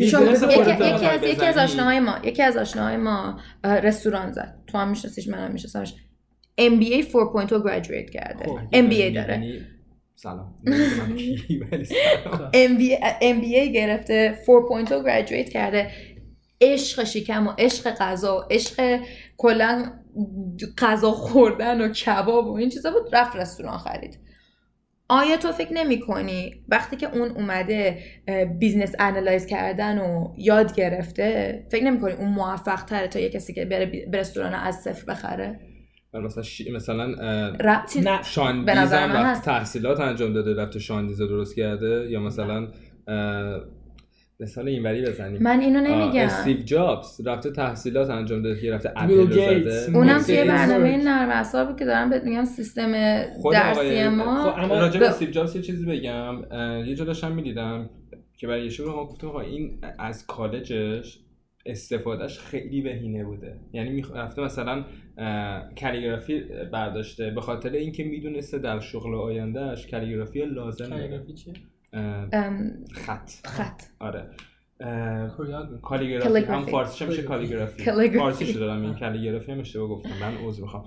یکی, 0.00 0.16
از 1.06 1.22
یکی 1.22 1.46
از 1.46 1.58
آشناهای 1.58 2.00
ما 2.00 2.14
یکی 2.24 2.42
از 2.42 2.56
آشناهای 2.56 2.96
ما 2.96 3.40
رستوران 3.64 4.32
زد. 4.32 4.54
تو 4.66 4.78
هم 4.78 4.88
میشناسیش 4.88 5.28
منم 5.28 5.52
میشناسمش. 5.52 5.94
MBA 6.60 7.02
4.0 7.02 7.12
graduate 7.66 8.10
کرده. 8.10 8.44
خب، 8.44 8.58
MBA 8.72 9.14
داره. 9.14 9.34
یعنی 9.34 9.60
سلام. 10.14 10.54
MBA 13.22 13.72
گرفته 13.74 14.38
4.0 14.86 14.88
graduate 14.88 15.50
کرده. 15.50 15.90
عشق 16.60 17.04
شکم 17.04 17.46
و 17.46 17.52
عشق 17.58 17.90
غذا 17.90 18.38
و 18.38 18.40
عشق 18.50 19.00
کلا 19.36 19.92
غذا 20.78 21.10
خوردن 21.10 21.80
و 21.80 21.88
کباب 21.88 22.46
و 22.46 22.52
این 22.52 22.68
چیزا 22.68 22.90
بود. 22.90 23.14
رفت 23.16 23.36
رستوران 23.36 23.78
خرید. 23.78 24.18
آیا 25.08 25.36
تو 25.36 25.52
فکر 25.52 25.72
نمی 25.72 26.00
کنی 26.00 26.64
وقتی 26.68 26.96
که 26.96 27.16
اون 27.16 27.30
اومده 27.30 27.98
business 28.58 28.94
analyze 28.98 29.46
کردن 29.46 29.98
و 29.98 30.34
یاد 30.36 30.74
گرفته 30.74 31.66
فکر 31.70 31.84
نمی 31.84 32.00
کنی 32.00 32.12
اون 32.12 32.28
موفق 32.28 32.84
تره 32.84 33.08
تا 33.08 33.18
یه 33.18 33.28
کسی 33.28 33.54
که 33.54 33.64
بره 33.64 34.10
رستوران 34.12 34.54
از 34.54 34.76
صفر 34.76 35.04
بخره؟ 35.04 35.60
مثلا 36.14 36.42
شی... 36.42 36.72
مثلا 36.72 37.06
ربطی 37.60 38.04
شاندیز 38.24 38.92
هم 38.92 39.12
رفت 39.12 39.44
تحصیلات 39.44 40.00
انجام 40.00 40.32
داده 40.32 40.54
رفت 40.54 40.78
شاندیز 40.78 41.18
درست 41.18 41.56
کرده. 41.56 42.10
یا 42.10 42.20
مثلا 42.20 42.68
مثال 44.40 44.68
اینوری 44.68 45.02
بزنیم. 45.02 45.42
من 45.42 45.60
اینو 45.60 45.80
نمیگم. 45.80 46.24
استیو 46.24 46.56
جابز 46.56 47.26
رفته 47.26 47.50
تحصیلات 47.50 48.10
انجام 48.10 48.42
داده 48.42 48.60
که 48.60 48.72
رفته 48.72 48.92
اپل 48.96 49.30
زده. 49.30 49.96
اونم 49.96 50.22
توی 50.22 50.44
برنامه 50.44 50.96
نرم 50.96 51.28
افزار 51.30 51.76
که 51.76 51.84
دارم 51.84 52.10
بهت 52.10 52.24
میگم 52.24 52.44
سیستم 52.44 52.92
درسی 53.52 54.08
ما. 54.08 54.52
خب 54.52 54.72
راجع 54.72 55.00
به 55.00 55.08
استیو 55.08 55.30
جابز 55.30 55.56
یه 55.56 55.62
چیزی 55.62 55.86
بگم. 55.86 56.42
یه 56.86 56.94
جا 56.94 57.04
داشتم 57.04 57.32
می‌دیدم 57.32 57.90
که 58.36 58.46
برای 58.46 58.62
یه 58.62 58.68
شروع 58.68 58.96
ما 58.96 59.06
گفتم 59.06 59.36
این 59.36 59.80
از 59.98 60.26
کالجش 60.26 61.18
استفادهش 61.66 62.38
خیلی 62.38 62.82
بهینه 62.82 63.24
بوده. 63.24 63.56
یعنی 63.72 64.04
رفته 64.14 64.42
مثلا 64.42 64.84
کالیگرافی 65.80 66.40
برداشته. 66.72 67.30
به 67.30 67.40
خاطر 67.40 67.70
اینکه 67.70 68.04
می‌دونسته 68.04 68.58
در 68.58 68.80
شغل 68.80 69.14
آیندهش 69.14 69.86
کالیگرافی 69.86 70.44
لازم 70.44 70.88
کالیگرافی 70.88 71.32
چیه؟ 71.32 71.54
خط. 72.92 73.30
خط. 73.44 73.82
آره. 73.98 74.24
کالیگرافی. 75.82 76.44
هم 76.44 76.66
فارسیش 76.66 77.08
میشه 77.08 77.22
کالیگرافی. 77.22 77.84
فارسیش 78.18 78.56
دارم 78.56 78.82
این 78.82 78.94
کالیگرافی 78.94 79.52
هم 79.52 79.60
اشتباه 79.60 79.88
گفتم. 79.88 80.10
من 80.20 80.46
عذر 80.46 80.62
می‌خوام. 80.62 80.84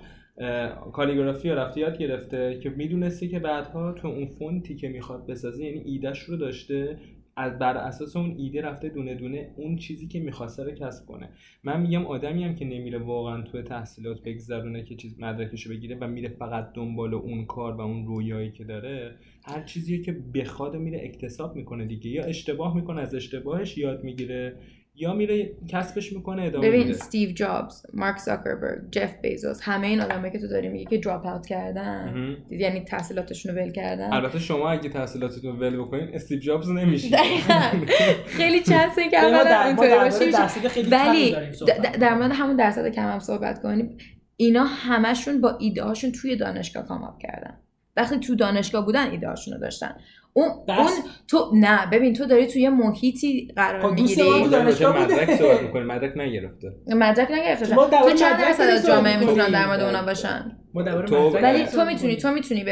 کالیگرافی 0.94 1.50
رو 1.50 1.56
رفته 1.56 1.80
یاد 1.80 1.98
گرفته 1.98 2.60
که 2.64 2.70
می‌دونسته 2.70 3.28
که 3.28 3.40
بعدها 3.40 3.92
تو 3.92 4.08
اون 4.08 4.26
فونتی 4.26 4.76
که 4.76 4.90
می‌خواد 4.90 5.28
بسازه 5.28 5.64
یعنی 5.64 5.80
ایدهش 5.80 6.20
رو 6.20 6.38
داشته 6.38 6.98
از 7.36 7.60
بر 7.60 7.78
اساس 7.78 8.16
اون 8.16 8.36
ایده 8.38 8.62
رفته 8.62 8.90
دونه 8.90 9.16
دونه 9.16 9.52
اون 9.56 9.76
چیزی 9.76 10.08
که 10.08 10.20
می‌خواسته 10.20 10.64
رو 10.64 10.72
کسب 10.72 11.06
کنه. 11.06 11.30
من 11.64 11.82
میگم 11.82 12.06
آدمی 12.06 12.44
هم 12.44 12.56
که 12.56 12.66
نمیره 12.66 13.00
واقعا 13.00 13.42
تو 13.42 13.62
تحصیلات 13.62 14.24
بگذرونه 14.24 14.84
که 14.84 14.96
چیز 14.96 15.20
مدرکشو 15.20 15.70
بگیره 15.70 15.98
و 16.02 16.08
میره 16.08 16.30
فقط 16.30 16.74
دنبال 16.74 17.14
اون 17.14 17.46
کار 17.46 17.74
و 17.74 17.82
اون 17.82 18.06
رویایی 18.06 18.52
که 18.52 18.64
داره 18.64 19.16
هر 19.46 19.64
چیزی 19.64 20.02
که 20.02 20.12
بخواد 20.12 20.76
میره 20.76 21.00
اکتساب 21.04 21.56
می‌کنه 21.56 21.86
دیگه. 21.86 22.12
یا 22.12 22.24
اشتباه 22.24 22.76
می‌کنه 22.76 23.02
از 23.02 23.16
اشتباهش 23.16 23.78
یاد 23.78 24.04
می‌گیره 24.04 24.56
یا 24.96 25.14
میره 25.14 25.52
کسبش 25.70 26.14
می‌کنه 26.14 26.44
ادامه 26.44 26.68
ببین 26.68 26.90
استیو 26.90 27.32
جابز 27.32 27.86
مارک 27.94 28.18
زاکربرگ 28.18 28.92
جف 28.92 29.14
بیزوس 29.22 29.60
همه 29.62 29.88
این 29.88 30.02
آدمایی 30.02 30.32
که 30.32 30.40
تو 30.40 30.48
داری 30.48 30.70
میگی 30.70 30.86
که 30.86 30.98
دراپ 30.98 31.26
اوت 31.26 31.46
کردن 31.46 32.36
یعنی 32.50 32.82
تحصیلاتشون 32.82 33.56
رو 33.56 33.62
ول 33.62 33.72
کردن. 33.72 34.14
البته 34.14 34.40
شما 34.40 34.72
اگه 34.72 34.90
تحصیلاتتون 34.90 35.52
رو 35.52 35.60
ول 35.60 35.78
بکنین 35.78 36.10
استیو 36.14 36.40
جابز 36.40 36.70
نمیشین 36.70 37.18
خیلی 38.26 38.60
چانس 38.60 38.98
این 38.98 39.10
که 39.10 39.18
ولی 40.92 41.36
در 42.00 42.14
مورد 42.14 42.32
همون 42.32 42.56
درصد 42.56 42.88
کم 42.88 43.12
هم 43.12 43.20
صحبت 43.20 43.62
کنیم 43.62 43.98
اینا 44.36 44.64
همشون 44.64 45.42
با 45.42 45.58
ایده 45.60 45.84
هاشون 45.84 46.12
توی 46.12 46.36
دانشگاه 46.36 46.88
کاماب 46.88 47.20
کردن. 47.20 47.58
وقتی 47.98 48.20
تو 48.20 48.36
دانشگاه 48.36 48.86
بودن 48.86 49.12
ایده 49.12 49.28
هاشون 49.28 49.54
رو 49.54 49.60
داشتن. 49.60 49.96
اون 50.34 50.48
اون 50.68 50.90
تو 51.28 51.52
نه 51.54 51.90
ببین 51.92 52.14
تو 52.14 52.26
داری 52.26 52.48
توی 52.48 52.70
محیطی 52.70 53.54
قرار 53.56 53.82
خب 53.82 54.00
می‌گیری. 54.00 54.24
مدرک 54.24 54.72
صحبت 55.36 55.76
مدرک 55.76 56.18
نگرفته. 56.18 56.72
مدرک 56.88 57.32
نگرفته. 57.32 57.76
تو 57.76 58.14
چند 58.16 58.40
درصد 58.42 58.64
از 58.64 58.88
جامعه 58.88 59.20
می‌تونن 59.20 59.48
در 59.48 59.68
مورد 59.68 59.82
اونا 59.82 60.04
باشن؟ 60.04 60.58
ولی 61.44 61.66
تو 61.66 61.86
می‌تونی 61.86 62.16
تو 62.16 62.32
می‌تونی 62.32 62.64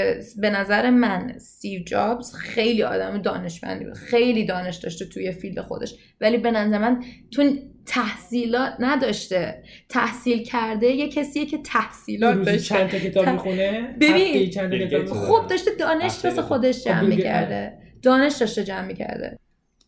به 0.41 0.50
نظر 0.50 0.89
من 0.89 1.32
استیو 1.36 1.84
جابز 1.84 2.34
خیلی 2.34 2.84
آدم 2.84 3.21
دانشمندی 3.21 3.86
بود 3.86 3.93
خیلی 3.93 4.45
دانش 4.45 4.76
داشته 4.76 5.06
توی 5.06 5.32
field 5.32 5.62
خودش. 5.62 5.95
ولی 6.21 6.38
به 6.38 6.52
نظر 6.52 6.78
من 6.78 7.04
تو 7.32 7.43
تحصیلات 7.86 8.74
نداشته. 8.80 9.63
تحصیل 9.89 10.44
کرده 10.44 10.88
یه 10.88 11.10
کسیه 11.10 11.46
که 11.46 11.58
تحصیلات 11.58 12.46
داشته. 12.46 12.60
چند 12.60 12.89
تا 12.89 13.00
کتاب 13.00 13.30
می‌خونه؟ 13.30 13.96
ببین 14.02 14.50
چند 14.50 14.74
کتاب 14.74 15.06
خب 15.06 15.48
داشته 15.50 15.72
دانش 15.80 16.26
واسه 16.26 16.41
خودش 16.41 16.84
جمع 16.84 17.08
می‌کرده. 17.08 17.78
دانش 18.02 18.38
داشته 18.38 18.63
جمع 18.63 18.88
می‌کرده. 18.88 19.38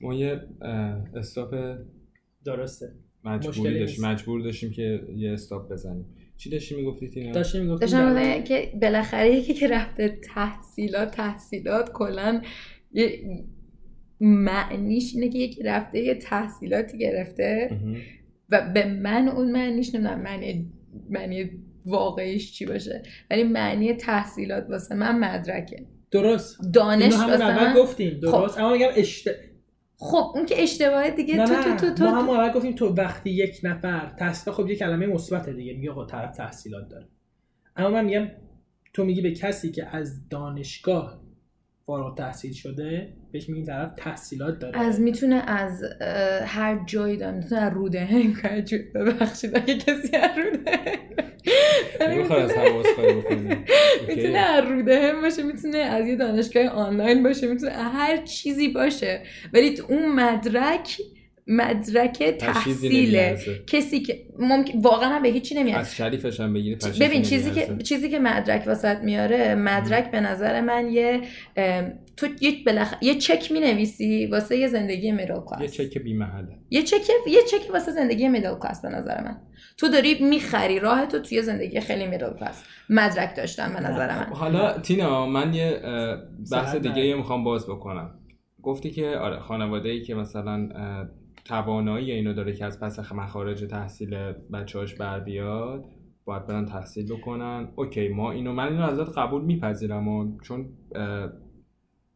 ما 0.02 0.14
یه 0.14 0.42
استاپ 1.16 1.56
درسته. 2.46 2.92
مجبور 3.24 3.72
داشتیم. 3.72 4.06
مجبور 4.06 4.42
داشتیم 4.42 4.72
که 4.72 5.00
یه 5.16 5.32
استاپ 5.32 5.72
بزنیم. 5.72 6.06
چی 6.38 6.50
داشتی 6.50 6.76
می‌گفتی 6.76 7.10
تینا؟ 7.10 7.32
داشتی 7.32 7.60
می‌گفتی 7.60 7.86
داشتم 7.86 8.44
که 8.44 8.74
بالاخره 8.82 9.36
یکی 9.36 9.54
که 9.54 9.68
رفته 9.68 10.20
تحصیلات 10.34 11.12
تحصیلات 11.12 11.92
کلا 11.92 12.42
معنیش 14.24 15.16
اینه 15.16 15.30
که 15.30 15.40
یکی 15.40 15.64
رفته 15.64 16.00
یه 16.00 16.16
تحصیلاتی 16.16 16.98
گرفته 16.98 17.80
و 18.50 18.72
به 18.74 18.86
من 18.86 19.28
اون 19.28 19.52
معنیش 19.52 19.96
نمی‌دونم 19.96 20.22
معنی 20.22 20.72
معنی 21.10 21.50
واقعیش 21.86 22.52
چی 22.52 22.66
باشه. 22.66 23.04
ولی 23.32 23.44
معنی 23.44 23.94
تحصیلات 23.94 24.70
واسه 24.70 24.96
من 24.96 25.20
مدرکه. 25.20 25.86
درست. 26.12 26.58
دانش 26.74 27.14
واسه 27.14 27.66
من 27.66 27.74
گفتیم. 27.78 28.20
درست. 28.20 28.56
خب. 28.56 28.60
اما 28.60 28.74
میگم 28.74 28.90
اشت... 28.96 29.30
خب 29.98 30.32
اون 30.36 30.46
که 30.46 30.64
اشتباه 30.64 31.10
دیگه 31.10 31.36
نه 31.36 31.46
تو 31.46 31.54
تو 31.56 31.76
تو 31.78 31.94
تو 31.94 32.04
ما 32.06 32.22
هم 32.22 32.30
اول 32.30 32.52
گفتیم 32.52 32.76
تو 32.76 32.88
وقتی 32.88 33.30
یک 33.30 33.60
نفر 33.64 34.14
تحصیل 34.20 34.54
خب 34.54 34.70
یه 34.70 34.76
کلمه 34.76 35.06
مثبت 35.06 35.50
دیگه 35.50 35.74
میگه 35.74 35.92
آقا 35.92 36.06
طرف 36.06 36.38
تحصیلات 36.38 36.90
داره. 36.90 37.08
اما 37.76 37.90
من 37.90 38.06
میگم 38.06 38.28
تو 38.94 39.06
میگی 39.06 39.22
به 39.22 39.32
کسی 39.32 39.72
که 39.72 39.96
از 39.96 40.30
دانشگاه 40.30 41.24
فارغ 41.86 42.18
تحصیل 42.18 42.54
شده 42.54 43.14
بهش 43.34 43.50
میگین 43.50 43.66
طرف 43.66 43.92
تحصیلات 43.98 44.60
داره. 44.60 44.80
از 44.80 45.02
می‌تونه 45.02 45.36
از 45.36 45.84
هر 46.46 46.84
جایی 46.86 47.18
داره 47.18 47.36
می‌تونه 47.36 47.62
از 47.62 47.74
روده 47.74 48.06
هنگ 48.06 48.36
ببخشید 48.96 49.58
اگه 49.58 49.78
کسی 49.78 50.18
از 50.18 50.38
روده 50.38 50.82
می‌تونه 54.08 54.40
از 54.58 54.64
روده 54.64 55.02
هم 55.02 55.22
باشه 55.22 55.44
می‌تونه 55.44 55.78
از 55.78 56.08
یه 56.08 56.16
دانشگاه 56.16 56.66
آنلاین 56.66 57.24
باشه 57.24 57.48
می‌تونه 57.48 57.72
هر 57.72 58.18
چیزی 58.18 58.68
باشه. 58.68 59.22
ولی 59.54 59.80
اون 59.80 60.12
مدرک 60.12 60.98
مدرک 61.48 62.24
تحصیله. 62.24 63.38
کسی 63.68 64.00
که 64.00 64.26
ممکن 64.40 64.80
واقعا 64.80 65.20
به 65.20 65.30
هیچی 65.30 65.56
نمیاد 65.56 65.80
از 65.80 65.96
شریفش 65.96 66.40
هم 66.40 66.54
بگیری 66.54 66.78
ببین 67.02 67.22
چیزی 67.22 67.52
که 67.52 67.78
چیزی 67.84 68.10
که 68.10 68.20
مدرک 68.20 68.68
واسط 68.68 68.98
میاره 68.98 69.56
مدرک 69.56 70.12
به 70.12 70.20
نظر 70.20 70.62
من 70.62 70.90
یه 70.92 71.22
تو 72.18 72.28
یه 72.42 72.64
بلخ... 72.66 72.94
یه 73.02 73.16
چک 73.16 73.52
می 73.52 73.60
نویسی 73.60 74.26
واسه 74.26 74.58
یه 74.58 74.68
زندگی 74.68 75.12
میدل 75.12 75.40
کلاس 75.40 75.62
یه 75.62 75.88
چک 75.88 75.98
بی 75.98 76.14
محله 76.14 76.58
یه 76.70 76.84
چک 76.84 77.10
یه 77.28 77.42
چک 77.52 77.72
واسه 77.74 77.92
زندگی 77.92 78.28
میدل 78.28 78.56
کلاس 78.56 78.82
به 78.82 78.90
نظر 78.90 79.24
من. 79.24 79.42
تو 79.78 79.88
داری 79.88 80.24
می‌خری 80.24 80.80
راه 80.80 81.06
تو 81.06 81.20
توی 81.20 81.42
زندگی 81.42 81.80
خیلی 81.80 82.08
میدل 82.08 82.34
کلاس 82.40 82.64
مدرک 82.90 83.36
داشتن 83.36 83.74
به 83.74 83.80
نظر 83.80 84.16
من. 84.16 84.26
حالا 84.34 84.80
تینا 84.80 85.26
من 85.26 85.54
یه 85.54 85.82
بحث 86.52 86.76
دیگه 86.76 87.16
می‌خوام 87.16 87.44
باز 87.44 87.68
بکنم. 87.68 88.20
گفتی 88.64 88.92
که 88.92 89.08
آره 89.08 89.40
خانواده 89.40 89.90
ای 89.90 90.02
که 90.02 90.16
مثلا 90.16 90.70
توانایی 91.46 92.12
اینو 92.12 92.34
داره 92.34 92.54
که 92.54 92.66
از 92.66 92.80
پس 92.80 93.12
مخارج 93.12 93.64
تحصیل 93.64 94.16
بچه‌هاش 94.54 94.96
بر 94.96 95.20
بیاد 95.20 95.86
باید 96.26 96.48
برن 96.48 96.66
تحصیل 96.66 97.14
بکنن. 97.14 97.68
اوکی 97.76 98.08
ما 98.08 98.32
اینو 98.32 98.54
من 98.54 98.68
اینو 98.68 98.84
ازت 98.84 99.18
قبول 99.18 99.42
میپذیرم 99.42 100.38
چون 100.38 100.70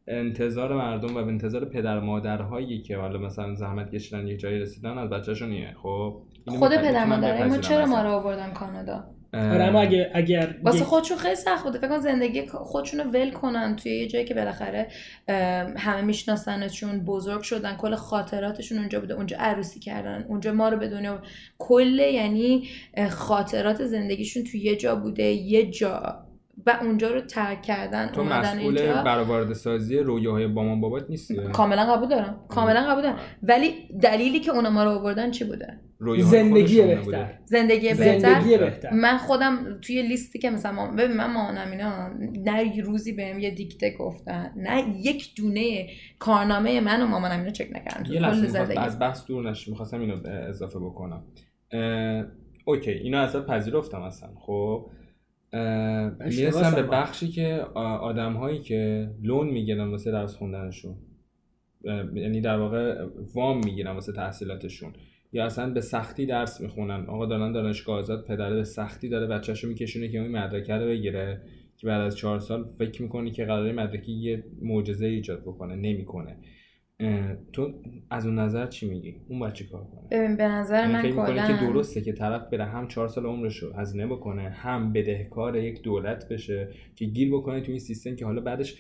انتظار 0.08 0.76
مردم 0.76 1.16
و 1.16 1.18
انتظار 1.18 1.66
پدر 1.66 2.00
مادرهایی 2.00 2.82
که 2.82 2.98
حالا 2.98 3.20
مثلا 3.20 3.56
زحمت 3.56 3.92
کشیدن 3.92 4.28
یه 4.28 4.38
جایی 4.38 4.60
رسیدن 4.60 4.98
از 4.98 5.10
بچهشون 5.10 5.52
اینه 5.52 5.74
خب؟ 5.74 6.22
خود 6.48 6.76
پدر 6.76 7.06
مادر 7.06 7.48
ما 7.48 7.58
چرا 7.58 7.86
ما 7.86 8.02
رو 8.02 8.10
آوردن 8.10 8.52
کانادا؟ 8.52 9.04
آره 9.34 9.64
اما 9.64 9.82
اگر 9.82 10.12
اگر 10.14 10.56
واسه 10.64 10.84
خودشون 10.84 11.18
خیلی 11.18 11.36
سخت 11.36 11.64
بوده. 11.64 11.80
فکر 11.80 11.98
زندگی 11.98 12.48
خودشون 12.48 13.00
رو 13.00 13.12
ول 13.12 13.32
کنن 13.32 13.76
توی 13.76 13.92
یه 13.92 14.08
جایی 14.08 14.26
که 14.26 14.34
بالاخره 14.34 14.88
همه 15.78 16.02
میشناسنشون 16.02 17.06
بزرگ 17.06 17.42
شدن 17.42 17.76
کل 17.76 17.96
خاطراتشون 17.96 18.78
اونجا 18.78 19.00
بوده. 19.00 19.14
اونجا 19.14 19.38
عروسی 19.40 19.80
کردن. 19.80 20.26
اونجا 20.28 20.54
ما 20.54 20.70
رو 20.70 20.78
به 20.78 20.88
دنیا 20.88 21.22
کل 21.58 22.00
یعنی 22.00 22.68
خاطرات 23.10 23.86
زندگیشون 23.86 24.44
توی 24.44 24.60
یه 24.60 24.76
جا 24.76 24.96
بوده 24.96 25.24
یه 25.24 25.72
جا. 25.72 26.27
و 26.66 26.78
اونجا 26.82 27.12
رو 27.12 27.22
ترک 27.22 27.62
کردن 27.62 28.08
تو 28.08 28.24
مسئول 28.24 29.04
برآورده 29.04 29.54
سازی 29.54 29.98
رویاهای 29.98 30.48
مامان 30.48 30.82
بابات 30.82 31.10
نیستی؟ 31.10 31.38
کاملا 31.54 31.96
قبول 31.96 32.10
دارم. 32.10 32.46
کاملا 32.48 32.82
قبول 32.82 33.04
دارم. 33.04 33.20
ولی 33.44 33.74
دلیلی 34.02 34.40
که 34.40 34.52
اونا 34.52 34.70
ما 34.70 34.84
رو 34.84 34.90
آوردن 34.90 35.32
چی 35.32 35.46
بوده؟ 35.46 35.80
زندگی 36.20 36.82
بهتر. 36.82 37.34
زندگی 37.46 37.88
بهتر؟ 37.88 38.20
زندگی 38.20 38.58
بهتر 38.58 38.94
من 38.94 39.18
خودم 39.18 39.80
توی 39.82 40.02
لیستی 40.02 40.40
که 40.40 40.50
مثلا 40.50 40.92
ببین 40.92 41.18
من 41.18 41.34
مامانم 41.34 41.72
اینا 41.72 42.08
نه 42.52 42.82
روزی 42.82 43.14
بهم 43.14 43.40
یه 43.40 43.52
دیکته 43.52 43.96
گفتن 44.00 44.52
نه 44.56 44.84
یک 45.02 45.36
دونه 45.36 45.88
کارنامه 46.20 46.82
من 46.82 47.02
و 47.02 47.08
مامانم 47.08 47.40
اینو 47.40 47.52
چک 47.52 47.68
نکردن. 47.72 48.14
یه 48.14 48.20
لحظه 48.20 48.80
از 48.80 49.00
بحث 49.00 49.26
دور 49.26 49.50
نش 49.50 49.68
می‌خواستم 49.68 50.00
اینو 50.00 50.28
اضافه 50.50 50.80
بکنم. 50.80 51.24
اوکی 52.66 52.92
اینو 52.92 53.18
ازت 53.18 53.46
پذیرفتم 53.46 54.02
اصلا 54.02 54.30
خب؟ 54.40 54.90
می‌رسم 55.54 56.76
به 56.76 56.84
بخشی 56.84 57.28
که 57.28 57.66
آدم 57.76 58.34
هایی 58.34 58.60
که 58.60 59.12
لون 59.24 59.48
می‌گیرن 59.48 59.88
واسه 59.88 60.12
درس 60.12 60.36
خوندنشون 60.36 60.96
یعنی 62.14 62.42
در 62.42 62.58
واقع 62.58 63.06
وام 63.36 63.58
می‌گیرن 63.66 63.92
واسه 63.92 64.12
تحصیلاتشون 64.12 64.94
یا 65.34 65.46
اصلا 65.46 65.74
به 65.74 65.82
سختی 65.82 66.26
درس 66.26 66.62
می‌خونن. 66.62 67.06
آقا 67.06 67.26
دارن 67.26 67.52
دانشگاه 67.52 68.00
آزاد 68.00 68.26
پدره 68.26 68.56
به 68.56 68.64
سختی 68.64 69.10
داره 69.10 69.28
بچهشو 69.28 69.68
میکشونه 69.68 70.08
که 70.08 70.18
اون 70.18 70.32
مدرکه 70.32 70.74
رو 70.74 70.86
بگیره 70.86 71.42
که 71.78 71.88
بعد 71.88 72.02
از 72.02 72.18
چهار 72.18 72.40
سال 72.40 72.66
فکر 72.78 73.02
می‌کنی 73.02 73.32
که 73.32 73.46
قراره 73.46 73.72
مدرکی 73.72 74.12
یه 74.12 74.44
معجزه 74.62 75.06
ایجاد 75.06 75.42
بکنه 75.42 75.76
نمی‌کنه. 75.76 76.38
تو 77.54 77.74
از 78.10 78.26
اون 78.26 78.40
نظر 78.40 78.66
چی 78.66 78.90
میگی؟ 78.90 79.16
اون 79.30 79.40
باید 79.40 79.54
چی 79.54 79.68
کار 79.68 79.84
کنه؟ 79.84 80.08
ببین 80.12 80.38
به 80.38 80.44
نظر 80.44 80.90
یعنی 80.90 81.12
من 81.12 81.26
کلا 81.26 81.48
که 81.48 81.66
درسته 81.66 82.02
که 82.02 82.14
طرف 82.14 82.50
بره 82.50 82.66
هم 82.66 82.88
چهار 82.88 83.08
سال 83.08 83.26
عمرش 83.26 83.58
رو 83.58 83.74
هزینه 83.74 84.08
بکنه 84.08 84.50
هم 84.50 84.94
بدهکار 84.94 85.56
یک 85.56 85.82
دولت 85.82 86.30
بشه 86.30 86.70
که 86.96 87.06
گیر 87.06 87.34
بکنه 87.34 87.62
تو 87.62 87.72
این 87.72 87.80
سیستم 87.80 88.16
که 88.16 88.26
حالا 88.26 88.42
بعدش 88.42 88.76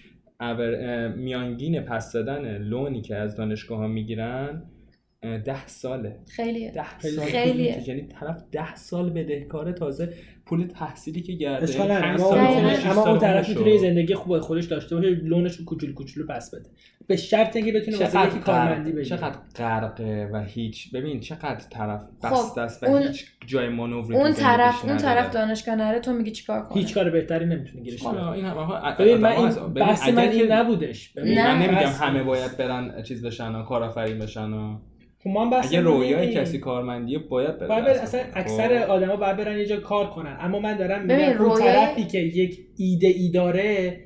میانگین 1.15 1.81
پس 1.81 2.11
دادن 2.11 2.57
لونی 2.57 3.01
که 3.01 3.15
از 3.15 3.35
دانشگاه 3.35 3.79
ها 3.79 3.87
می‌گیرن 3.87 4.63
ده 5.21 5.67
ساله. 5.67 6.19
خیلی 6.27 6.71
ده 6.71 6.99
سال 6.99 7.25
خیلی 7.25 7.63
یعنی 7.63 8.01
طرف 8.01 8.43
ده 8.51 8.75
سال 8.75 9.09
بدهکاره 9.09 9.73
تازه 9.73 10.13
پول 10.49 10.67
تحصیلی 10.67 11.21
که 11.21 11.33
گرده 11.33 11.81
اما 12.89 13.09
اون 13.09 13.19
طرف 13.19 13.49
می‌تونه 13.49 13.77
زندگی 13.77 14.15
خوب 14.15 14.39
خودش 14.39 14.65
داشته 14.65 14.95
باشه 14.95 15.09
لونش 15.09 15.55
رو 15.55 15.65
کوچولو 15.65 15.93
کوچولو 15.93 16.27
پس 16.27 16.55
بده. 16.55 16.69
به 17.07 17.15
شرط 17.15 17.55
اینکه 17.55 17.71
بتونه 17.71 17.97
واسه 17.97 18.27
یکی 18.27 18.39
کارمندی 18.39 18.91
بشه 18.91 19.17
چقدر 19.17 19.37
غرقه 19.55 20.29
و 20.33 20.43
هیچ 20.43 20.91
ببین 20.91 21.19
چقدر 21.19 21.61
طرف 21.69 22.01
خب، 22.21 22.31
بسته 22.31 22.61
است 22.61 22.83
و 22.83 22.97
هیچ 22.97 23.25
جای 23.45 23.69
مانوری 23.69 24.15
اون 24.15 24.33
طرف 24.33 24.85
اون 24.85 24.97
طرف 24.97 25.31
دانشگاه 25.31 25.75
نره 25.75 25.99
تو 25.99 26.13
میگی 26.13 26.31
چیکار 26.31 26.63
کنه؟ 26.63 26.77
هیچ 26.77 26.93
کار 26.93 27.09
بهتری 27.09 27.45
نمی‌تونه 27.45 27.83
گیرش 27.83 28.03
ببین 28.99 29.17
من 29.17 29.31
این 29.31 29.49
بحث 29.73 30.09
من 30.09 30.19
این 30.19 30.51
نبودش. 30.51 31.13
من 31.17 31.61
نمیگم 31.61 31.91
همه 31.99 32.23
باید 32.23 32.57
برن 32.57 33.03
چیز 33.03 33.25
بشن 33.25 33.63
کارآفرین 33.63 34.19
بشن 34.19 34.51
خب 34.51 34.96
ما 35.25 35.49
بس 35.49 35.65
اگه 35.65 35.81
رویای 35.81 36.33
کسی 36.33 36.57
کارمندی 36.57 37.17
باید 37.17 37.59
بره 37.59 37.67
باید 37.67 37.87
اصلا 37.87 38.21
اکثر 38.33 38.85
خب. 38.85 38.91
آدما 38.91 39.15
باید 39.15 39.37
برن 39.37 39.57
یه 39.57 39.65
جا 39.65 39.77
کار 39.77 40.09
کنن. 40.09 40.37
اما 40.39 40.59
من 40.59 40.77
دارم 40.77 41.01
میگم 41.01 41.41
اون 41.45 41.59
طرفی 41.59 42.03
که 42.03 42.19
یک 42.19 42.59
ایده 42.77 43.07
ای 43.07 43.29
داره 43.29 43.99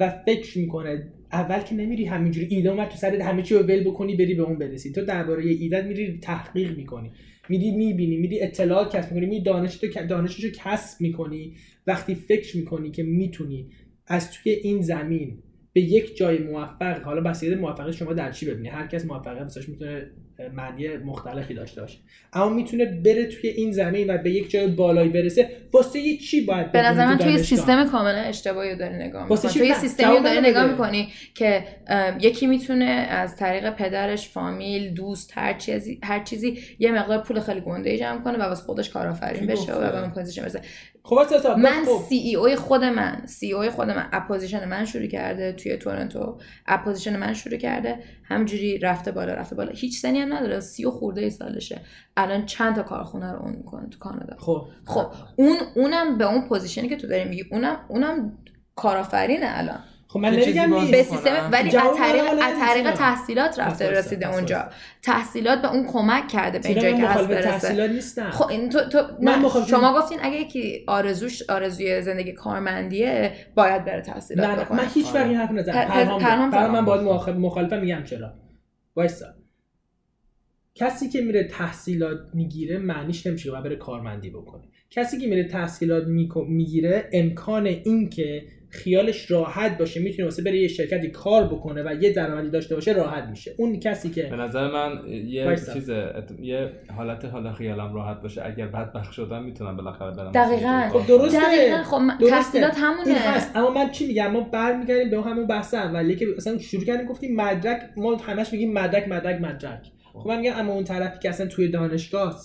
و 0.00 0.10
فکر 0.26 0.58
می‌کنه 0.58 1.12
اول 1.32 1.60
که 1.60 1.74
نمیری 1.74 2.04
همینجوری 2.04 2.46
ایده 2.50 2.70
اومد 2.70 2.88
تو 2.88 2.96
سرت 2.96 3.20
همه 3.20 3.42
چی 3.42 3.54
رو 3.54 3.60
ول 3.60 3.84
بکنی 3.84 4.16
بری 4.16 4.34
به 4.34 4.42
اون 4.42 4.58
برسی. 4.58 4.92
تو 4.92 5.04
درباره 5.04 5.44
ایده 5.44 5.82
میری 5.82 6.18
تحقیق 6.22 6.76
می‌کنی. 6.76 7.10
میری 7.48 7.70
می‌بینی 7.70 8.16
میری 8.16 8.40
اطلاعات 8.40 8.96
کسب 8.96 9.12
می‌کنی 9.12 9.26
میری 9.26 9.42
دانش 9.42 9.76
تو 9.76 9.86
دانششو 10.08 10.48
کسب 10.64 11.00
می‌کنی. 11.00 11.54
وقتی 11.86 12.14
فکر 12.14 12.56
می‌کنی 12.56 12.90
که 12.90 13.02
می‌تونی 13.02 13.68
از 14.06 14.30
توی 14.32 14.52
این 14.52 14.82
زمین 14.82 15.38
به 15.74 15.80
یک 15.80 16.16
جای 16.16 16.38
موفق 16.38 17.02
حالا 17.02 17.20
بسیار 17.20 17.56
موفقیت 17.56 17.94
شما 17.94 18.12
در 18.12 18.32
چی 18.32 18.46
ببینی؟ 18.46 18.68
هر 18.68 18.86
کس 18.86 19.04
موفقیت 19.04 19.68
می‌تونه 19.68 20.06
معنی 20.52 20.88
مختلفی 20.96 21.54
داشته 21.54 21.80
باشه. 21.80 21.98
اما 22.32 22.48
می‌تونه 22.48 22.84
بره 22.84 23.26
توی 23.26 23.50
این 23.50 23.72
زمین 23.72 24.10
و 24.10 24.18
به 24.18 24.30
یک 24.30 24.50
جای 24.50 24.66
بالایی 24.66 25.10
برسه 25.10 25.50
واسه 25.72 26.00
یه 26.00 26.16
چی 26.16 26.40
باید 26.40 26.72
به 26.72 26.82
نظر 26.82 27.06
من 27.06 27.18
توی 27.18 27.38
سیستم 27.38 27.88
کاملا 27.88 28.20
اشتباهی 28.20 28.76
داری 28.76 28.94
نگاه 28.94 29.22
می‌کنی. 29.22 29.52
توی 29.52 29.74
سیستمی 29.74 30.22
داری 30.22 30.40
نگاه 30.40 30.70
می‌کنی 30.70 31.08
که 31.34 31.64
یکی 32.20 32.46
می‌تونه 32.46 32.84
از 32.84 33.36
طریق 33.36 33.70
پدرش 33.70 34.28
فامیل 34.28 34.94
دوست 34.94 35.32
هر 35.34 35.54
چیزی 35.54 36.00
هر 36.02 36.24
چیزی 36.24 36.58
یه 36.78 36.92
مقدار 36.92 37.18
پول 37.18 37.40
خیلی 37.40 37.60
گنده 37.60 37.90
ای 37.90 37.98
جمع 37.98 38.22
کنه 38.22 38.38
و 38.38 38.42
واسه 38.42 38.62
خودش 38.62 38.90
کارآفرین 38.90 39.46
بشه 39.46 39.74
و 39.74 39.92
به 39.92 40.00
اون 40.00 40.10
پوزیشن 40.10 40.42
برسه 40.42 40.60
خب 41.06 41.20
من 41.58 41.84
سی 42.08 42.14
ای 42.14 42.34
اوی 42.36 42.56
خود 42.56 42.84
من 42.84 43.22
سی 43.26 43.52
اوی 43.52 43.70
خود 43.70 43.90
من. 43.90 44.08
اپوزیشن 44.12 44.68
من 44.68 44.84
شروع 44.84 45.06
کرده 45.06 45.52
توی 45.52 45.76
تورنتو. 45.76 46.38
اپوزیشن 46.66 47.16
من 47.16 47.34
شروع 47.34 47.56
کرده. 47.56 47.98
همجوری 48.24 48.78
رفته 48.78 49.12
بالا 49.12 49.34
رفته 49.34 49.56
بالا. 49.56 49.72
هیچ 49.72 49.98
سنی 49.98 50.20
هم 50.20 50.32
نداره. 50.32 50.60
سی 50.60 50.84
و 50.84 50.90
خورده 50.90 51.20
ای 51.20 51.30
سالشه. 51.30 51.80
الان 52.16 52.46
چند 52.46 52.76
تا 52.76 52.82
کارخونه 52.82 53.32
رو 53.32 53.42
اون 53.42 53.52
می‌کنه 53.52 53.88
تو 53.88 53.98
کانادا؟ 53.98 54.36
خب. 54.38 54.66
خب 54.86 55.06
اون 55.36 55.56
اونم 55.76 56.18
به 56.18 56.24
اون 56.32 56.48
position 56.48 56.84
ی 56.84 56.88
که 56.88 56.96
تو 56.96 57.06
داری 57.06 57.24
میگی 57.24 57.44
اونم 57.50 57.76
اونم 57.88 58.38
کارآفرینه 58.76 59.46
الان. 59.48 59.80
خب 60.14 60.20
من 60.20 60.30
نمیگم 60.30 60.70
به 60.90 61.02
سیستم 61.02 61.48
ولی 61.52 61.76
از 61.76 61.96
طریق 61.96 62.24
از 62.42 62.58
طریق 62.60 62.90
تحصیلات 62.90 63.58
رفته 63.58 63.90
رسیده 63.90 64.34
اونجا. 64.34 64.68
تحصیلات 65.02 65.62
به 65.62 65.72
اون 65.72 65.86
کمک 65.86 66.28
کرده 66.28 66.58
به 66.58 66.68
اینجا 66.68 66.90
که 66.90 67.06
هست 67.06 67.28
برسه. 67.28 67.50
تحصیلات 67.50 67.90
نیستم؟ 67.90 68.30
خب 68.30 68.48
این 68.48 68.68
تو, 68.68 68.80
تو 68.88 68.98
من 69.22 69.44
شما 69.70 70.00
گفتین 70.00 70.18
اگه 70.22 70.36
یکی 70.36 70.84
آرزوش 70.88 71.42
آرزوی 71.50 72.02
زندگی 72.02 72.32
کارمندیه 72.32 73.32
باید 73.54 73.84
بره 73.84 74.02
تحصیلات 74.02 74.70
نه 74.70 74.76
من 74.76 74.88
هیچ 74.94 75.06
وقت 75.14 75.26
این 75.26 75.36
حرف 75.36 75.50
نزدم 75.50 76.70
من 76.70 76.84
باید 76.84 77.36
مخالفه 77.36 77.80
میگم 77.80 78.04
چرا. 78.04 78.34
وایسا. 78.96 79.26
کسی 80.74 81.08
که 81.08 81.20
میره 81.20 81.44
تحصیلات 81.44 82.18
می‌گیره 82.34 82.78
معنیش 82.78 83.26
نمیشه 83.26 83.52
و 83.52 83.62
بره 83.62 83.76
کارمندی 83.76 84.30
بکنه. 84.30 84.62
کسی 84.90 85.18
که 85.18 85.26
میره 85.26 85.44
تحصیلات 85.44 86.04
می‌گیره 86.46 87.10
امکان 87.12 87.66
این 87.66 88.10
که 88.10 88.42
خیالش 88.74 89.30
راحت 89.30 89.78
باشه 89.78 90.00
می‌تونه 90.00 90.24
واسه 90.24 90.42
بره 90.42 90.58
یه 90.58 90.68
شرکتی 90.68 91.08
کار 91.08 91.46
بکنه 91.46 91.82
و 91.82 92.02
یه 92.02 92.12
درآمدی 92.12 92.50
داشته 92.50 92.74
باشه 92.74 92.92
راحت 92.92 93.24
میشه. 93.24 93.54
اون 93.58 93.80
کسی 93.80 94.10
که 94.10 94.22
به 94.22 94.36
نظر 94.36 94.70
من 94.70 95.08
یه 95.08 95.56
چیز 95.72 95.90
یه 96.42 96.70
حالت 96.96 97.24
حالا 97.24 97.52
خیالم 97.52 97.94
راحت 97.94 98.22
باشه 98.22 98.42
اگر 98.44 98.66
بدبخت 98.66 99.12
شدم 99.12 99.42
می‌تونم 99.42 99.76
بالاخره 99.76 100.10
برم 100.10 100.32
دقیقاً. 100.32 100.88
خب 100.92 101.06
درسته. 101.06 101.40
دقیقاً. 101.40 101.82
خب 101.82 102.26
تحصیلات 102.30 102.74
همونه. 102.76 103.06
این 103.06 103.16
هست. 103.16 103.56
اما 103.56 103.70
من 103.70 103.90
چی 103.90 104.06
میگم؟ 104.06 104.30
ما 104.30 104.40
برمیگردیم 104.40 105.10
به 105.10 105.22
همون 105.22 105.46
بحث 105.46 105.74
اولیه 105.74 106.16
که 106.16 106.26
مثلا 106.36 106.58
شروع 106.58 106.84
کردیم 106.84 107.06
گفتیم 107.06 107.36
مدرک 107.36 107.82
ما 107.96 108.16
همش 108.16 108.52
میگیم 108.52 108.72
مدرک 108.72 109.08
مدرک 109.08 109.40
مدرک. 109.40 109.86
خب 110.12 110.28
من 110.28 110.38
میگم 110.38 110.56
اما 110.56 110.72
اون 110.72 110.84
طرفی 110.84 111.18
که 111.18 111.28
اصلا 111.28 111.46
توی 111.46 111.68
دانشگاه 111.68 112.40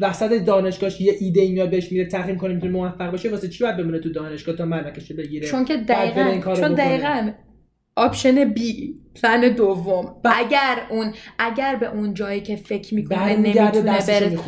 وسط 0.00 0.44
دانشگاهش 0.44 1.00
یه 1.00 1.14
ایده 1.20 1.40
ای 1.40 1.52
میاد 1.52 1.70
بهش 1.70 1.92
میره 1.92 2.04
تحقیم 2.04 2.36
کنه 2.36 2.54
می‌تونه 2.54 2.72
موفق 2.72 3.10
باشه 3.10 3.30
واسه 3.30 3.48
چی 3.48 3.64
باید 3.64 3.76
بمونه 3.76 3.98
تو 3.98 4.12
دانشگاه 4.12 4.56
تا 4.56 4.64
مدرکش 4.64 5.12
بگیره؟ 5.12 5.48
چون 5.48 5.64
که 5.64 5.76
دقیقاً 5.76 6.54
چون 6.54 6.74
دقیقاً 6.74 7.30
option 7.96 8.44
B 8.44 8.94
plan 9.22 9.48
دوم. 9.48 10.20
اگر 10.24 10.76
اون 10.90 11.12
اگر 11.38 11.76
به 11.76 11.90
اون 11.90 12.14
جایی 12.14 12.40
که 12.40 12.56
فکر 12.56 12.94
می‌کنه 12.94 13.36
نمی‌تونه 13.36 13.82
بره 13.82 14.38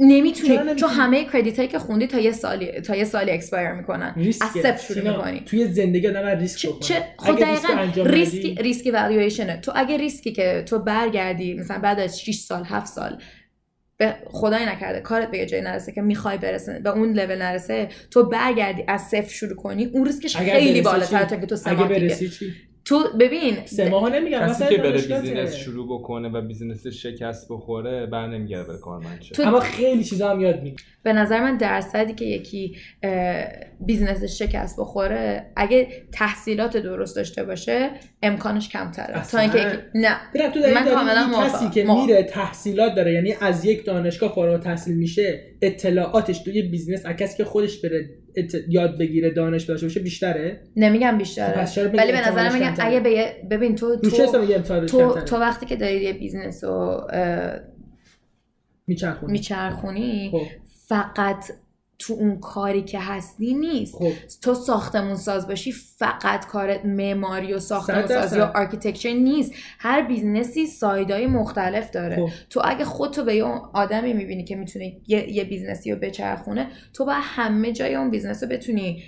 نمی‌تونی؟ 0.00 0.74
چون 0.74 0.88
همه 0.88 1.24
credit 1.24 1.56
هایی 1.56 1.68
که 1.68 1.78
خوندی 1.78 2.06
تا 2.06 2.18
یه 2.18 2.32
سالی 2.32 2.66
تا 2.80 2.96
یه 2.96 3.04
سالی 3.04 3.30
expire 3.30 3.72
می‌کنن. 3.72 4.14
از 4.18 4.50
صفر 4.62 4.94
شروع 4.94 5.10
می‌کنی. 5.10 5.42
توی 5.46 5.66
زندگی 5.66 6.08
آدم 6.08 6.26
ریسک 6.26 6.58
چه, 6.58 6.68
چه 6.80 7.04
خب 7.18 7.38
دقیقاً 7.40 8.02
ریسک 8.04 8.60
ریسک 8.60 8.90
والویشنه 8.94 9.60
تو 9.60 9.72
اگه 9.74 9.96
ریسکی 9.96 10.32
که 10.32 10.64
تو 10.66 10.78
برگردی 10.78 11.54
مثلا 11.54 11.78
بعد 11.78 12.00
از 12.00 12.20
6 12.20 12.34
سال 12.34 12.64
7 12.64 12.86
سال 12.86 13.18
به 13.98 14.14
خدای 14.26 14.66
نکرده. 14.66 15.00
کارت 15.00 15.30
به 15.30 15.38
یه 15.38 15.46
جایی 15.46 15.62
نرسه 15.62 15.92
که 15.92 16.00
می‌خوای 16.00 16.38
برسه 16.38 16.80
به 16.84 16.90
اون 16.90 17.12
لول 17.12 17.42
نرسه 17.42 17.88
تو 18.10 18.24
برگردی 18.28 18.84
از 18.88 19.02
صفر 19.02 19.28
شروع 19.28 19.56
کنی 19.56 19.84
اون 19.86 20.06
ریسکش 20.06 20.36
خیلی 20.36 20.80
بالاتره 20.80 21.26
تا 21.26 21.36
که 21.36 21.46
تو 21.46 21.56
اگه 21.64 21.84
برسی 21.84 22.28
چی؟ 22.28 22.54
تو 22.88 23.04
ببین 23.20 23.54
سه 23.64 23.88
ماه 23.88 24.10
نمیگم 24.12 24.38
کسی 24.48 24.64
که 24.68 24.76
بره. 24.82 24.90
business 24.92 25.54
شروع 25.54 25.98
بکنه 25.98 26.28
و 26.28 26.40
business 26.40 26.86
شکست 26.86 27.46
بخوره 27.50 28.06
بر 28.06 28.26
نمیگره 28.26 28.64
بره 28.64 28.78
کارمند 28.78 29.22
شه 29.22 29.34
تو- 29.34 29.42
اما 29.42 29.60
خیلی 29.60 30.04
چیزا 30.04 30.30
هم 30.30 30.40
یاد 30.40 30.62
می‌گیری 30.62 30.76
به 31.02 31.12
نظر 31.12 31.40
من 31.40 31.56
درصدی 31.56 32.12
که 32.14 32.24
یکی 32.24 32.76
اه، 33.02 33.44
business 33.80 34.26
ش 34.26 34.38
شکست 34.38 34.80
بخوره 34.80 35.52
اگه 35.56 35.88
تحصیلات 36.12 36.76
درست 36.76 37.16
داشته 37.16 37.44
باشه 37.44 37.90
امکانش 38.22 38.68
کمتره 38.68 39.24
تا. 39.32 39.38
اینکه 39.38 39.82
نه 39.94 40.16
تو 40.54 40.60
من 40.74 40.84
کاملا. 40.84 41.44
کسی 41.48 41.68
که 41.70 41.84
موافقم. 41.84 42.06
میره 42.06 42.22
تحصیلات 42.22 42.94
داره 42.94 43.12
یعنی 43.12 43.34
از 43.40 43.64
یک 43.64 43.84
دانشگاه 43.84 44.34
فارغ 44.34 44.52
التحصیل 44.52 44.96
میشه 44.96 45.44
اطلاعاتش 45.62 46.38
توی 46.38 46.62
business 46.62 47.06
از 47.06 47.16
کسی 47.16 47.36
که 47.36 47.44
خودش 47.44 47.80
بره 47.80 48.10
یاد 48.68 48.98
بگیره 48.98 49.30
دانش 49.30 49.62
داشته 49.62 49.86
باشه 49.86 50.00
بیشتره 50.00 50.60
نمیگم 50.76 51.18
بیشتره 51.18 51.64
خب 51.64 51.94
ولی 51.94 52.12
به 52.12 52.28
نظر 52.28 52.58
کمتره؟ 52.58 52.86
اگه 52.86 53.36
ببین 53.50 53.74
تو 53.74 53.96
تو 53.96 54.86
تو؟ 54.86 55.20
تو 55.20 55.36
وقتی 55.36 55.66
که 55.66 55.76
داری 55.76 56.00
یه 56.00 56.12
business 56.12 56.64
رو 56.64 57.06
اه، 57.10 57.60
میچرخونی 58.86 59.32
میچرخونی 59.32 60.30
خب 60.32 60.42
فقط 60.88 61.44
تو 61.98 62.12
اون 62.14 62.40
کاری 62.40 62.82
که 62.82 62.98
هستی 63.00 63.54
نیست. 63.54 63.94
خب. 63.94 64.12
تو 64.42 64.54
ساختمون 64.54 65.16
ساز 65.16 65.48
باشی 65.48 65.72
فقط 65.72 66.46
کار 66.46 66.82
معماری 66.86 67.52
و 67.52 67.58
ساختمون. 67.58 68.06
سازی 68.06 68.40
و 68.40 68.42
architecture 68.42 69.12
نیست. 69.12 69.52
هر 69.78 70.02
business 70.02 70.66
ی 70.66 70.75
side 70.75 71.09
های 71.09 71.26
مختلف 71.26 71.90
داره. 71.90 72.16
خب. 72.16 72.28
تو 72.50 72.60
اگه 72.64 72.84
خودتو 72.84 73.24
به 73.24 73.34
یه 73.34 73.44
آدمی 73.72 74.12
می‌بینی 74.12 74.44
که 74.44 74.56
می‌تونه 74.56 74.96
یه, 75.08 75.32
یه 75.32 75.44
business 75.44 75.87
ی 75.87 75.92
رو 75.92 75.98
بچرخونه 75.98 76.68
تو 76.92 77.04
باید 77.04 77.22
همه 77.22 77.72
جای 77.72 77.94
اون 77.94 78.10
business 78.10 78.42
رو 78.42 78.48
بتونی 78.48 79.02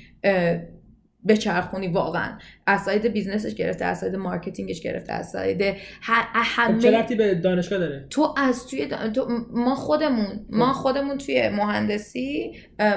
بچرخونی 1.28 1.88
واقعا 1.88 2.38
از 2.66 2.80
side 2.80 3.06
business 3.06 3.45
ش 3.45 3.54
گرفته 3.54 3.84
از 3.84 3.98
side 3.98 4.16
marketing 4.16 4.69
ش 4.69 4.80
گرفته 4.80 5.12
از 5.12 5.30
side 5.30 5.62
خب 5.62 5.74
چه 6.02 6.40
همه 6.42 6.90
ربطی 6.90 7.14
به 7.14 7.34
دانشگاه 7.34 7.78
داره 7.78 8.06
تو 8.10 8.34
از 8.36 8.66
توی 8.66 8.88
دا- 8.88 9.12
تو 9.14 9.28
ما 9.52 9.74
خودمون 9.74 10.46
ما 10.50 10.72
خب. 10.72 10.80
خودمون 10.80 11.18
توی 11.18 11.48
مهندسی 11.48 12.52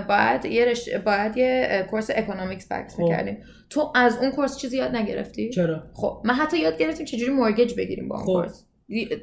باید 0.09 0.45
یه 0.45 0.65
رشته 0.65 0.99
باید 0.99 1.37
یه 1.37 1.85
کورس 1.89 2.09
اکونومیکس 2.15 2.71
بکس 2.71 2.93
خب. 2.93 2.99
می‌کردیم 3.01 3.37
تو 3.69 3.91
از 3.95 4.17
اون 4.17 4.31
کورس 4.31 4.57
چیزی 4.57 4.77
یاد 4.77 4.95
نگرفتی 4.95 5.49
چرا 5.49 5.83
خب 5.93 6.21
من 6.25 6.33
حتی 6.33 6.57
یاد 6.59 6.77
گرفتیم 6.77 7.05
چجوری 7.05 7.31
مورگج 7.31 7.75
بگیریم 7.77 8.07
با 8.09 8.15
اون 8.15 8.25
خب. 8.25 8.33
کورس 8.33 8.65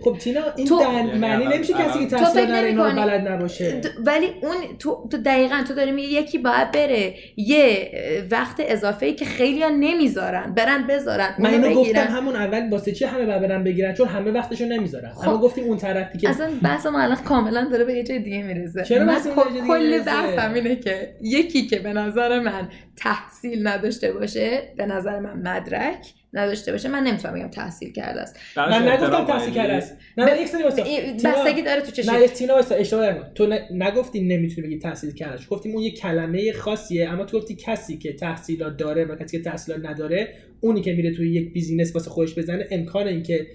خب 0.05 0.17
تینا 0.19 0.41
این 0.57 0.67
تو- 0.67 0.81
در 0.81 0.93
یعنی 0.93 1.19
معنی 1.19 1.45
نمیشه 1.45 1.73
کسی 1.73 2.07
که 2.07 2.17
فکر 2.17 2.43
نداره 2.43 2.67
اینا 2.67 2.85
بلد 2.91 3.29
نباشه. 3.29 3.81
د- 3.83 3.87
ولی 4.07 4.27
اون 4.43 4.55
تو, 4.79 5.09
تو 5.11 5.17
دقیقا 5.19 5.63
تو 5.69 5.75
داری 5.75 5.93
میگی 5.93 6.09
یکی 6.15 6.39
باید 6.39 6.71
بره 6.73 7.15
یه 7.37 7.91
وقت 8.31 8.57
اضافه 8.59 9.07
ای 9.07 9.15
که 9.15 9.25
خیلی 9.25 9.65
نمی‌ذارن 9.71 10.55
برن 10.57 10.87
بذارن 10.87 11.35
من 11.39 11.51
اینو 11.51 11.75
گفتم 11.75 12.07
همون 12.07 12.37
اول 12.37 12.69
واسه 12.71 12.93
چی 12.93 13.05
همه 13.05 13.27
باید 13.27 13.43
برن 13.43 13.65
بگیرن؟ 13.65 13.95
چون 13.95 14.09
همه 14.09 14.31
وقتشو 14.31 14.65
نمی‌ذارن. 14.65 15.13
خب. 15.13 15.29
اما 15.29 15.39
گفتیم 15.39 15.65
اون 15.65 15.77
طرفی 15.77 16.19
که 16.19 16.29
اصلا 16.29 16.51
بحث 16.63 16.87
ما 16.87 17.01
الان 17.01 17.17
کاملا 17.17 17.65
داره 17.73 17.85
به 17.85 17.95
یه 17.95 18.03
جای 18.05 18.19
دیگه 18.19 18.43
می‌رسه 18.43 18.85
چرا 18.85 19.05
من 19.05 19.21
کل؟ 19.69 19.99
بحثم 19.99 20.55
اینه 20.55 20.77
که 20.77 21.15
یکی 21.23 21.67
که 21.67 21.79
به 21.79 21.93
نظر 21.93 22.41
من 22.41 22.69
تحصیل 22.97 23.67
نداشته 23.69 24.13
باشه 24.13 24.63
به 24.77 24.87
نظر 24.87 25.19
من 25.21 25.37
مدرک 25.57 26.07
نداشته 26.33 26.73
باشه 26.73 26.89
من 26.89 27.03
نمی‌تونم 27.03 27.35
بگم 27.35 27.49
تحصیل 27.49 27.93
کرده 27.93 28.21
است. 28.21 28.37
من 28.57 28.89
نگفتم 28.89 29.25
تحصیل. 29.25 29.55
کرده 29.55 29.73
است. 29.73 29.97
نه 30.19 30.25
نه 30.25 30.41
یک 30.41 30.49
سری 30.49 30.63
واسه 30.63 30.83
بستگی 31.25 31.63
داره 31.63 31.81
تو 31.81 31.91
چه 31.91 32.13
نه. 32.13 32.29
تینا 32.29 32.55
واسه 32.55 32.75
اشتباه 32.75 33.11
نکن 33.11 33.33
تو 33.35 33.59
نگفتی 33.71 34.21
نمی‌تونی 34.21 34.67
بگی 34.67 34.79
تحصیل 34.79 35.11
کرده 35.15 35.47
گفتیم 35.51 35.73
اون 35.73 35.83
یه 35.83 35.91
کلمه 35.91 36.53
خاصیه 36.53 37.09
اما 37.09 37.25
تو 37.25 37.39
گفتی 37.39 37.57
کسی 37.57 37.99
که 37.99 38.13
تحصیلات 38.13 38.77
داره 38.77 39.05
و 39.05 39.17
کسی 39.17 39.39
که 39.39 39.45
تحصیلات 39.45 39.85
نداره 39.85 40.35
اونی 40.61 40.81
که 40.81 40.93
میره 40.93 41.15
توی 41.15 41.33
یک 41.33 41.53
business 41.53 41.95
واسه 41.95 42.11
خودش 42.11 42.39
بزنه 42.39 42.67
امکان 42.71 43.07
اینکه 43.07 43.47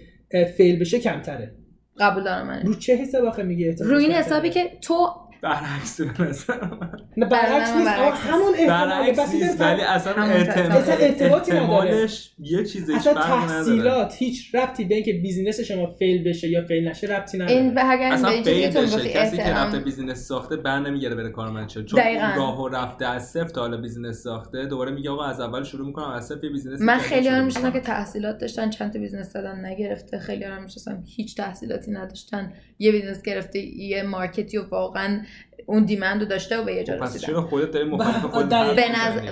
fail 0.58 0.80
بشه 0.80 1.00
کمتره. 1.00 1.56
قبول 2.00 2.24
دارم 2.24 2.48
من. 2.48 2.62
رو 2.66 2.74
چه 2.74 2.96
حساب 2.96 3.26
آخه 3.26 3.44
میگه 3.44 3.68
احتمالش 3.68 3.94
روی 3.94 4.06
این؟ 4.06 4.14
حسابی 4.14 4.50
که 4.50 4.72
تو 4.82 5.08
برعکس 5.42 6.02
به 6.02 6.24
نظر 6.24 6.64
من. 6.64 6.92
نه 7.18 7.26
برعکس 7.26 7.76
نیست. 7.76 7.88
همون 7.88 8.54
احتمال 8.58 8.88
برعکس 8.88 9.34
نیست 9.34 9.62
ولی 9.62 9.82
اصلا 9.82 10.24
ارتباطی 10.24 11.52
نداره. 11.52 12.08
یه 12.40 12.66
چیزش 12.66 12.96
اصلا 12.96 13.14
تحصیلات 13.14 14.16
هیچ 14.18 14.56
ربطی 14.56 14.86
به 14.86 14.96
اینکه 14.96 15.14
business 15.14 15.60
شما 15.60 15.92
fail 16.00 16.24
بشه 16.30 16.50
یا 16.50 16.66
fail 16.66 16.88
نشه 16.88 17.08
ربطی 17.08 17.38
نداره. 17.38 17.60
این 17.60 17.76
به 17.76 17.92
اگر 17.92 18.12
اصلا 18.12 18.30
به 18.30 18.36
این 18.36 18.44
چیزی 18.44 18.62
که 18.62 18.70
fail 18.70 19.00
بشه 19.00 19.10
کسی 19.10 19.38
که 19.38 19.44
رفته 19.44 19.80
business 19.80 20.28
ساخته 20.28 20.56
بر 20.56 20.80
نمیگره 20.80 21.16
بره 21.16 21.30
کارمند 21.30 21.70
شه 21.70 21.84
چون 21.84 22.02
راهو 22.38 22.68
رفته 22.68 23.06
از 23.06 23.30
صفر 23.30 23.48
تا 23.48 23.62
حالا 23.62 23.78
business 23.78 24.18
ساخته 24.18 24.66
دوباره 24.66 24.92
میگه 24.92 25.10
آقا 25.10 25.26
از 25.26 25.40
اول 25.40 25.64
شروع 25.64 25.88
می‌کنم 25.88 26.10
از 26.10 26.28
صفر 26.28 26.44
یه 26.44 26.50
business 26.50 26.82
من 26.82 26.98
خیلی 26.98 27.28
ها 27.28 27.42
می‌شناسم 27.42 27.72
که. 27.72 27.80
تحصیلات 27.80 28.38
داشتن 28.38 28.70
چند 28.70 28.94
تا 28.94 29.00
business 29.00 29.34
دادن 29.34 29.66
نگرفته. 29.66 30.20
خیلی 30.20 30.44
ها 30.44 30.60
می‌شناسم 30.60 31.04
هیچ 31.16 31.38
تحصیلاتی 31.38 31.92
نداشتن. 31.92 32.54
یه 32.80 32.92
business 32.92 33.22
گرفته 33.22 33.60
یه 33.60 34.04
market 34.04 34.50
ی 34.50 34.58
و 34.58 34.70
واقعا 34.70 35.22
اون 35.66 35.86
demand 35.86 36.22
رو 36.22 36.28
داشته 36.28 36.58
و 36.58 36.64
به 36.64 36.74
یه 36.74 36.84
جا 36.84 36.94
خب 36.94 37.00
پس 37.00 37.16
رسیدن 37.16 37.28
چرا 37.28 37.42
خودت 37.42 37.72
داری 37.72 37.86
مخالف 37.90 38.26
خودت 38.26 38.76
به 38.76 38.92
نظر؟ 38.92 39.32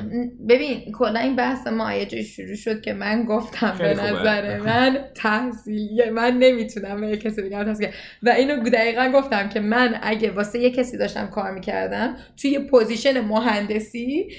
ببین 0.49 0.91
کلا 0.91 1.19
این 1.19 1.35
بحث 1.35 1.67
ما 1.67 1.93
یه 1.93 2.05
جایی 2.05 2.23
شروع 2.23 2.55
شد 2.55 2.81
که 2.81 2.93
من 2.93 3.25
گفتم 3.25 3.75
به. 3.77 3.93
نظر 3.93 4.57
من 4.67 4.97
تحصیل 5.15 6.09
من 6.09 6.37
نمی‌تونم 6.37 7.01
به 7.01 7.07
یه 7.07 7.17
کسی 7.17 7.41
بگم 7.41 7.63
تحصیل. 7.63 7.87
و 8.23 8.29
اینو 8.29 8.69
دقیقا 8.69 9.11
گفتم 9.15 9.49
که 9.49 9.59
من 9.59 9.99
اگه 10.01 10.31
واسه 10.31 10.59
یه 10.59 10.71
کسی 10.71 10.97
داشتم 10.97 11.27
کار 11.27 11.51
می‌کردم 11.51 12.15
توی 12.41 12.51
یه 12.51 12.59
position 12.59 13.21
مهندسی 13.21 14.31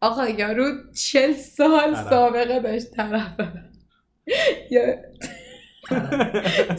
آقا 0.00 0.28
یارو 0.28 0.72
چل 0.92 1.32
سال. 1.32 1.94
سابقه 1.94 2.60
داشت 2.60 2.90
طرف 2.90 3.30
یا 4.70 4.82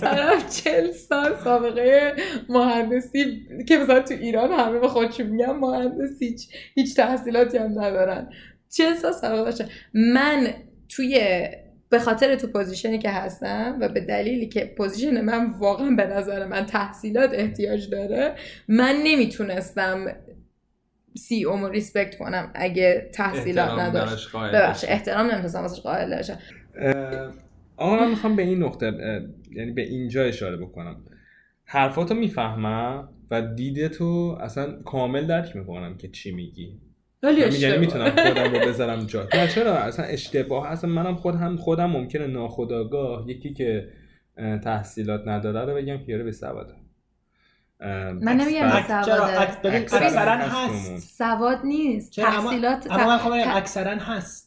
طرف 0.02 0.64
چل 0.64 0.92
سال 0.92 1.36
سابقه 1.44 2.14
مهندسی 2.50 3.48
که 3.68 3.78
مثلا 3.78 4.00
تو 4.00 4.14
ایران 4.14 4.52
همه 4.52 4.80
به 4.80 4.88
خودشون 4.88 5.28
میگن 5.28 5.52
مهندس 5.52 6.10
هیچ, 6.20 6.50
هیچ 6.76 6.96
تحصیلاتی 6.96 7.58
هم 7.58 7.72
ندارن. 7.82 8.30
چل 8.70 8.94
سال 8.94 9.12
سابقه 9.12 9.44
داشته 9.44 9.66
من 9.94 10.48
توی 10.90 11.42
به 11.90 12.00
خاطر 12.00 12.36
تو 12.36 12.48
position 12.48 12.94
ی 12.94 13.00
که 13.00 13.10
هستم 13.10 13.78
و 13.82 13.90
به 13.90 14.00
دلیلی 14.00 14.48
که 14.48 14.74
position 14.78 15.22
من 15.22 15.46
واقعا 15.46 15.90
به 15.90 16.06
نظر 16.06 16.46
من 16.46 16.66
تحصیلات 16.66 17.30
احتیاج 17.34 17.90
داره 17.90 18.36
من 18.68 18.96
نمی‌تونستم 19.04 20.16
CEO 21.18 21.46
مو 21.46 21.68
respect 21.68 22.18
کنم 22.18 22.52
اگه 22.56 23.10
تحصیلات 23.14 23.70
نداشت. 23.80 24.86
احترام 24.88 25.26
نمی‌تونستم 25.26 25.62
واسش 25.62 25.80
قائل 25.80 26.16
باشم 26.16 26.40
آقا 27.78 27.96
من 27.96 28.10
می‌خوام 28.10 28.36
به 28.36 28.44
این 28.44 28.64
نقطه 28.64 28.94
یعنی 29.52 29.72
به 29.72 29.82
اینجا 29.82 30.24
اشاره 30.24 30.58
بکنم. 30.58 31.04
حرفاتو 31.66 32.14
می‌فهمم 32.16 33.10
و 33.32 33.42
دیدتو 33.42 34.38
اصلا 34.42 34.82
کامل 34.86 35.28
درک 35.28 35.56
می‌کنم 35.56 35.98
که 35.98 36.08
چی 36.08 36.32
میگی. 36.32 36.80
ولی 37.24 37.42
یعنی. 37.60 37.78
می‌تونم 37.78 38.10
خودم 38.10 38.54
رو 38.54 38.60
بذارم 38.68 39.00
جا. 39.06 39.28
نه 39.34 39.48
چرا؟ 39.48 39.74
اصلا 39.78 40.06
اشتباه 40.06 40.68
اصلا 40.68 40.90
منم 40.90 41.16
خود 41.16 41.36
هم 41.36 41.58
خودم 41.58 41.90
ممکنه 41.90 42.28
ناخداگاه 42.28 43.30
یکی 43.30 43.54
که 43.54 43.90
تحصیلات 44.64 45.28
نداره 45.28 45.66
رو 45.66 45.76
بگم 45.76 45.98
که 45.98 46.12
یاره 46.12 46.24
به 46.24 46.32
سواده 46.32 46.74
من 47.80 48.38
نمیگم 48.38 48.70
سواده. 48.88 49.42
اکثرا. 49.66 50.32
هست. 50.32 51.18
سواد 51.18 51.60
نیست. 51.64 52.16
تحصیلات 52.16 52.92
اما 52.92 53.30
من 53.30 53.42
اکثرا 53.48 53.96
هست. 53.96 54.47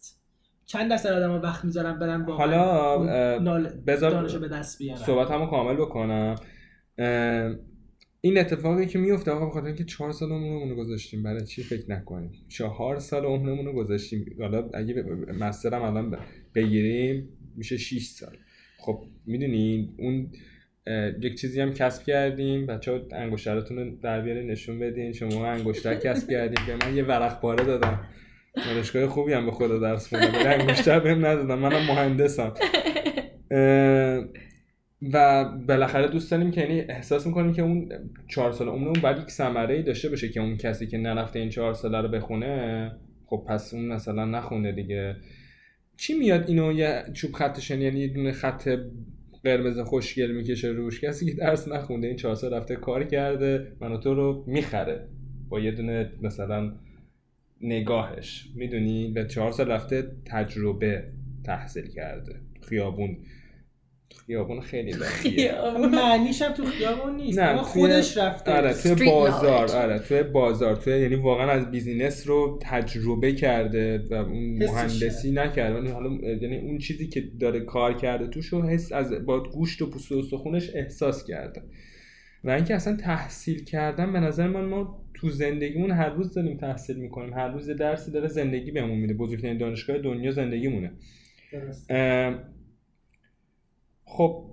چند 0.73 0.91
درصد 0.91 1.13
آدم 1.13 1.43
وقت 1.43 1.65
می‌ذارن 1.65 1.99
برن 1.99 2.23
واقعا 2.23 2.47
حالا، 2.47 3.39
نال- 3.39 3.69
بذار 3.87 4.11
دانشو 4.11 4.41
به 4.41 4.49
دست 4.49 4.79
بیارن؟ 4.79 5.01
صحبت 5.01 5.31
همو 5.31 5.47
کامل 5.47 5.75
بکنم. 5.75 6.37
این 8.21 8.39
اتفاقی 8.39 8.87
که 8.87 8.99
میفته 8.99 9.31
آقا 9.31 9.47
بخاطر 9.47 9.67
اینکه 9.67 9.85
چهار 9.85 10.13
سال 10.13 10.33
عمرمون 10.33 10.71
رو 10.71 10.77
گذاشتیم 10.77 11.23
برای 11.23 11.47
چی 11.47 11.63
فکر 11.63 11.91
نکنیم؟ 11.91 12.33
چهار 12.49 12.99
سال 12.99 13.25
عمرمون 13.25 13.67
رو 13.67 13.73
گذاشتیم. 13.73 14.25
حالا 14.41 14.69
اگه 14.75 15.05
مسترم 15.41 15.83
الان 15.83 16.17
بگیریم 16.55 17.29
میشه 17.57 17.77
6 17.77 18.07
سال. 18.07 18.37
خب 18.79 19.05
می‌دونین 19.27 19.95
اون 19.99 20.31
یک 21.23 21.41
چیزی 21.41 21.61
هم 21.61 21.73
کسب 21.73 22.05
کردیم. 22.05 22.67
بچه 22.67 22.93
ها 22.93 23.01
انگشتراتون 23.13 23.79
رو 23.79 23.97
در 24.03 24.21
بیارین 24.21 24.51
نشون 24.51 24.79
بدین. 24.79 25.13
شما 25.13 25.47
انگشتر 25.47 25.95
کسب 25.95 26.31
کردیم 26.31 26.67
به 26.67 26.87
من 26.87 26.97
یه 26.97 27.05
ورق 27.05 27.41
پاره 27.41 27.65
دادم. 27.65 28.01
دانشگاه 28.67 29.07
خوبی 29.07 29.33
هم 29.33 29.47
به 29.47 29.53
خدا 29.53 29.79
درس 29.79 30.09
خوندم 30.09 30.33
ولی 30.45 31.01
بهم 31.01 31.27
ندادم 31.27 31.59
منم 31.59 31.87
مهندسم. 31.87 32.55
و 35.13 35.45
بالاخره 35.69 36.09
دوست 36.09 36.31
داریم 36.31 36.51
که 36.51 36.61
یعنی 36.61 36.81
احساس 36.81 37.27
می‌کنیم 37.27 37.53
که 37.53 37.63
اون 37.63 37.89
چهار 38.29 38.53
سال 38.53 38.69
عمرمون 38.69 39.01
باید 39.03 39.19
یک 39.19 39.31
ثمره 39.31 39.75
ای 39.75 39.83
داشته 39.83 40.09
باشه 40.09 40.29
که 40.29 40.41
اون 40.41 40.57
کسی 40.57 40.87
که 40.87 40.99
نرفته 40.99 41.39
این 41.39 41.49
چهار 41.49 41.75
ساله 41.75 42.01
رو 42.01 42.09
بخونه 42.09 42.93
خب 43.27 43.45
پس 43.49 43.75
اون 43.75 43.87
مثلا 43.87 44.25
نخونده 44.25 44.73
دیگه. 44.73 45.17
چی 45.97 46.19
میاد 46.19 46.49
اینو 46.49 46.73
یه 46.73 47.03
چوب 47.13 47.33
خطشن 47.33 47.81
یعنی 47.81 48.01
یه 48.01 48.09
دونه 48.09 48.33
خط 48.33 48.69
قرمز 49.45 49.79
خوشگل 49.79 50.31
می‌کشه 50.31 50.69
روش؟ 50.69 51.05
کسی 51.05 51.27
که 51.27 51.33
درس 51.35 51.69
نخونده 51.69 52.07
این 52.07 52.17
چهار 52.17 52.35
سال 52.35 52.55
رفته 52.55 52.77
کار 52.77 53.05
کرده 53.05 53.73
من 53.81 53.93
و 53.93 53.99
تو 53.99 54.15
رو 54.15 54.45
می‌خره. 54.47 55.09
با 55.49 55.61
یه 55.61 55.71
دونه 55.71 56.11
مثلا 56.23 56.73
نگاهش. 57.61 58.49
می‌دونی؟ 58.55 59.09
به 59.09 59.27
چهار 59.27 59.53
سال 59.53 59.71
رفته 59.71 60.13
تجربه 60.25 61.05
تحصیل 61.45 61.89
کرده. 61.89 62.35
خیابون. 62.69 63.17
خیابون 64.27 64.61
خیلی 64.61 64.95
معنیش 65.93 66.43
هم 66.43 66.53
تو 66.53 66.65
خیابون 66.65 67.17
نیست. 67.17 67.39
نه 67.39 67.63
خودش 67.63 68.17
رفته. 68.17 68.53
آره 68.53 68.75
توی 68.75 69.11
بازار. 69.11 69.71
آره 69.71 69.99
توی 69.99 70.23
بازار. 70.23 70.77
توی 70.77 71.01
یعنی 71.01 71.15
واقعا 71.15 71.51
از 71.51 71.71
بیزینس 71.71 72.29
رو 72.29 72.59
تجربه 72.63 73.33
کرده 73.33 74.05
و 74.11 74.15
اون 74.15 74.59
مهندسی 74.59 75.31
نکرده. 75.31 75.75
یعنی 75.75 75.89
حالا 75.89 76.11
یعنی 76.43 76.57
اون 76.57 76.79
چیزی 76.79 77.09
که 77.09 77.21
داره 77.41 77.61
کار 77.61 77.95
کرده 77.95 78.27
توش 78.27 78.47
رو 78.47 78.63
حس 78.63 78.93
از 78.93 79.27
با 79.27 79.43
گوشت 79.43 79.83
و 79.83 79.91
پوست 79.91 80.13
و 80.13 80.19
استخونش 80.19 80.71
احساس 80.75 81.25
کرده. 81.25 81.63
و 82.45 82.51
اینکه 82.51 82.75
اصلا 82.75 82.97
تحصیل 82.97 83.65
کردن 83.65 84.13
به 84.13 84.21
نظر 84.21 84.49
من 84.49 84.65
ما 84.65 85.05
تو 85.15 85.29
زندگیمون 85.29 85.91
هر 85.91 86.09
روز 86.09 86.35
داریم 86.35 86.57
تحصیل 86.57 86.97
می‌کنیم. 86.97 87.35
هر 87.35 87.49
روز 87.49 87.71
درسی 87.71 88.11
داره 88.11 88.29
زندگی 88.29 88.71
بهمون 88.71 88.99
میده. 88.99 89.15
بزرگترین 89.15 89.59
دانشگاه 89.59 89.99
دنیا 89.99 90.31
زندگیمونه. 90.31 90.93
خب 94.05 94.47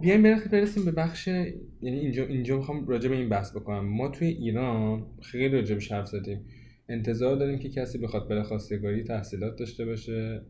بیایم 0.00 0.22
برسیم 0.22 0.84
به 0.84 0.90
بخش 0.90 1.26
یعنی 1.26 1.98
اینجا 1.98 2.26
اینجا 2.26 2.56
می‌خوام 2.56 2.86
راجع 2.86 3.08
به 3.08 3.16
این 3.16 3.28
بحث 3.28 3.56
بکنم. 3.56 3.84
ما 3.84 4.08
توی 4.08 4.28
ایران 4.28 5.06
خیلی 5.22 5.48
راجع 5.48 5.74
به 5.74 5.80
حرف 5.90 6.06
زدیم. 6.06 6.44
انتظار 6.88 7.36
داریم 7.36 7.58
که 7.58 7.68
کسی 7.68 7.98
بخواد 7.98 8.28
بره 8.28 8.42
خواستگاری 8.42 9.04
تحصیلات 9.04 9.56
داشته 9.56 9.84
باشه. 9.84 10.42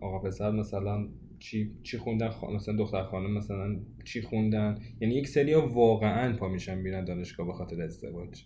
آقا 0.00 0.18
پسر 0.18 0.50
مثلا 0.50 1.08
چی 1.38 1.72
چی 1.82 1.98
خوندن 1.98 2.30
مثلا 2.54 2.76
دختر 2.76 3.02
خانم 3.02 3.34
مثلا 3.34 3.76
چی 4.04 4.22
خوندن؟ 4.22 4.78
یعنی 5.00 5.14
یک 5.14 5.28
سری 5.28 5.54
واقعا 5.54 6.36
پا 6.36 6.48
میشن 6.48 6.78
میرن 6.78 7.04
دانشگاه 7.04 7.46
به 7.46 7.52
خاطر 7.52 7.82
ازدواج. 7.82 8.44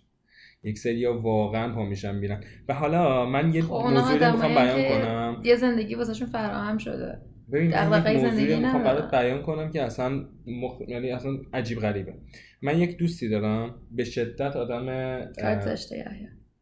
یک 0.63 0.79
سری 0.79 1.05
واقعا 1.05 1.75
پا 1.75 1.85
میشن 1.85 2.15
میرن 2.15 2.43
و 2.67 2.73
حالا 2.73 3.25
من 3.25 3.53
یه 3.53 3.61
خب 3.61 3.73
موضوعی 3.73 4.31
می‌خوام 4.31 4.55
بیان 4.55 4.89
کنم. 4.89 5.41
یه 5.43 5.55
زندگی 5.55 5.95
واسهشون 5.95 6.27
فراهم 6.27 6.77
شده. 6.77 7.21
ببین 7.51 7.71
من 7.71 8.13
موضوعی 8.13 8.59
می‌خوام 8.59 8.83
برات 8.83 9.11
بیان 9.11 9.41
کنم 9.41 9.71
که 9.71 9.81
اصلا 9.81 10.25
مخ... 10.47 10.81
یعنی 10.87 11.11
اصلا 11.11 11.31
عجیب 11.53 11.79
غریبه. 11.79 12.13
من 12.61 12.79
یک 12.79 12.97
دوستی 12.97 13.29
دارم 13.29 13.75
به 13.91 14.03
شدت 14.03 14.55
آدم 14.55 14.85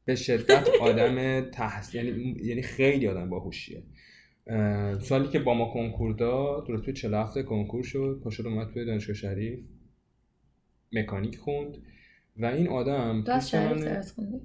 به 0.06 0.16
شدت 0.16 0.70
آدم 0.82 1.42
تحصیل 1.42 2.06
یعنی 2.06 2.36
یعنی 2.44 2.62
خیلی 2.62 3.08
آدم 3.08 3.30
باهوشیه. 3.30 3.84
سالی 5.00 5.28
که 5.28 5.40
با 5.40 5.54
ما 5.54 5.66
کنکور 5.66 6.14
داد 6.14 6.68
درست 6.68 6.84
توی 6.84 6.94
40 6.94 7.14
هفته 7.14 7.44
کنکور 7.44 7.84
شد 7.84 8.22
پاشد 8.24 8.48
اومد 8.48 8.68
توی 8.68 8.86
دانشگاه 8.86 9.16
شریف 9.16 9.60
مکانیک 10.94 11.38
خوند. 11.38 11.78
و 12.38 12.46
این 12.46 12.68
آدم 12.68 13.24
تو 13.26 13.40
شریف 13.40 13.84
درس 13.84 14.12
خوندی؟ 14.12 14.42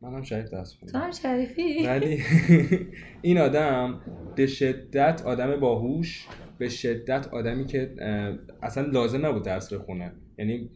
من 0.00 0.14
هم 0.14 0.22
شریف 0.22 0.50
درس 0.50 0.74
خوندم. 0.74 0.92
تو 0.92 0.98
هم 0.98 1.10
شریفی؟ 1.10 1.86
ولی 1.86 2.18
این 3.22 3.38
آدم 3.38 4.00
به 4.36 4.46
شدت 4.46 5.22
آدم 5.22 5.60
باهوش 5.60 6.26
به 6.58 6.68
شدت 6.68 7.28
آدمی 7.28 7.66
که 7.66 7.94
اصلا 8.62 8.86
لازم 8.86 9.26
نبود 9.26 9.42
درس 9.44 9.72
بخونه. 9.72 10.12
یعنی 10.38 10.70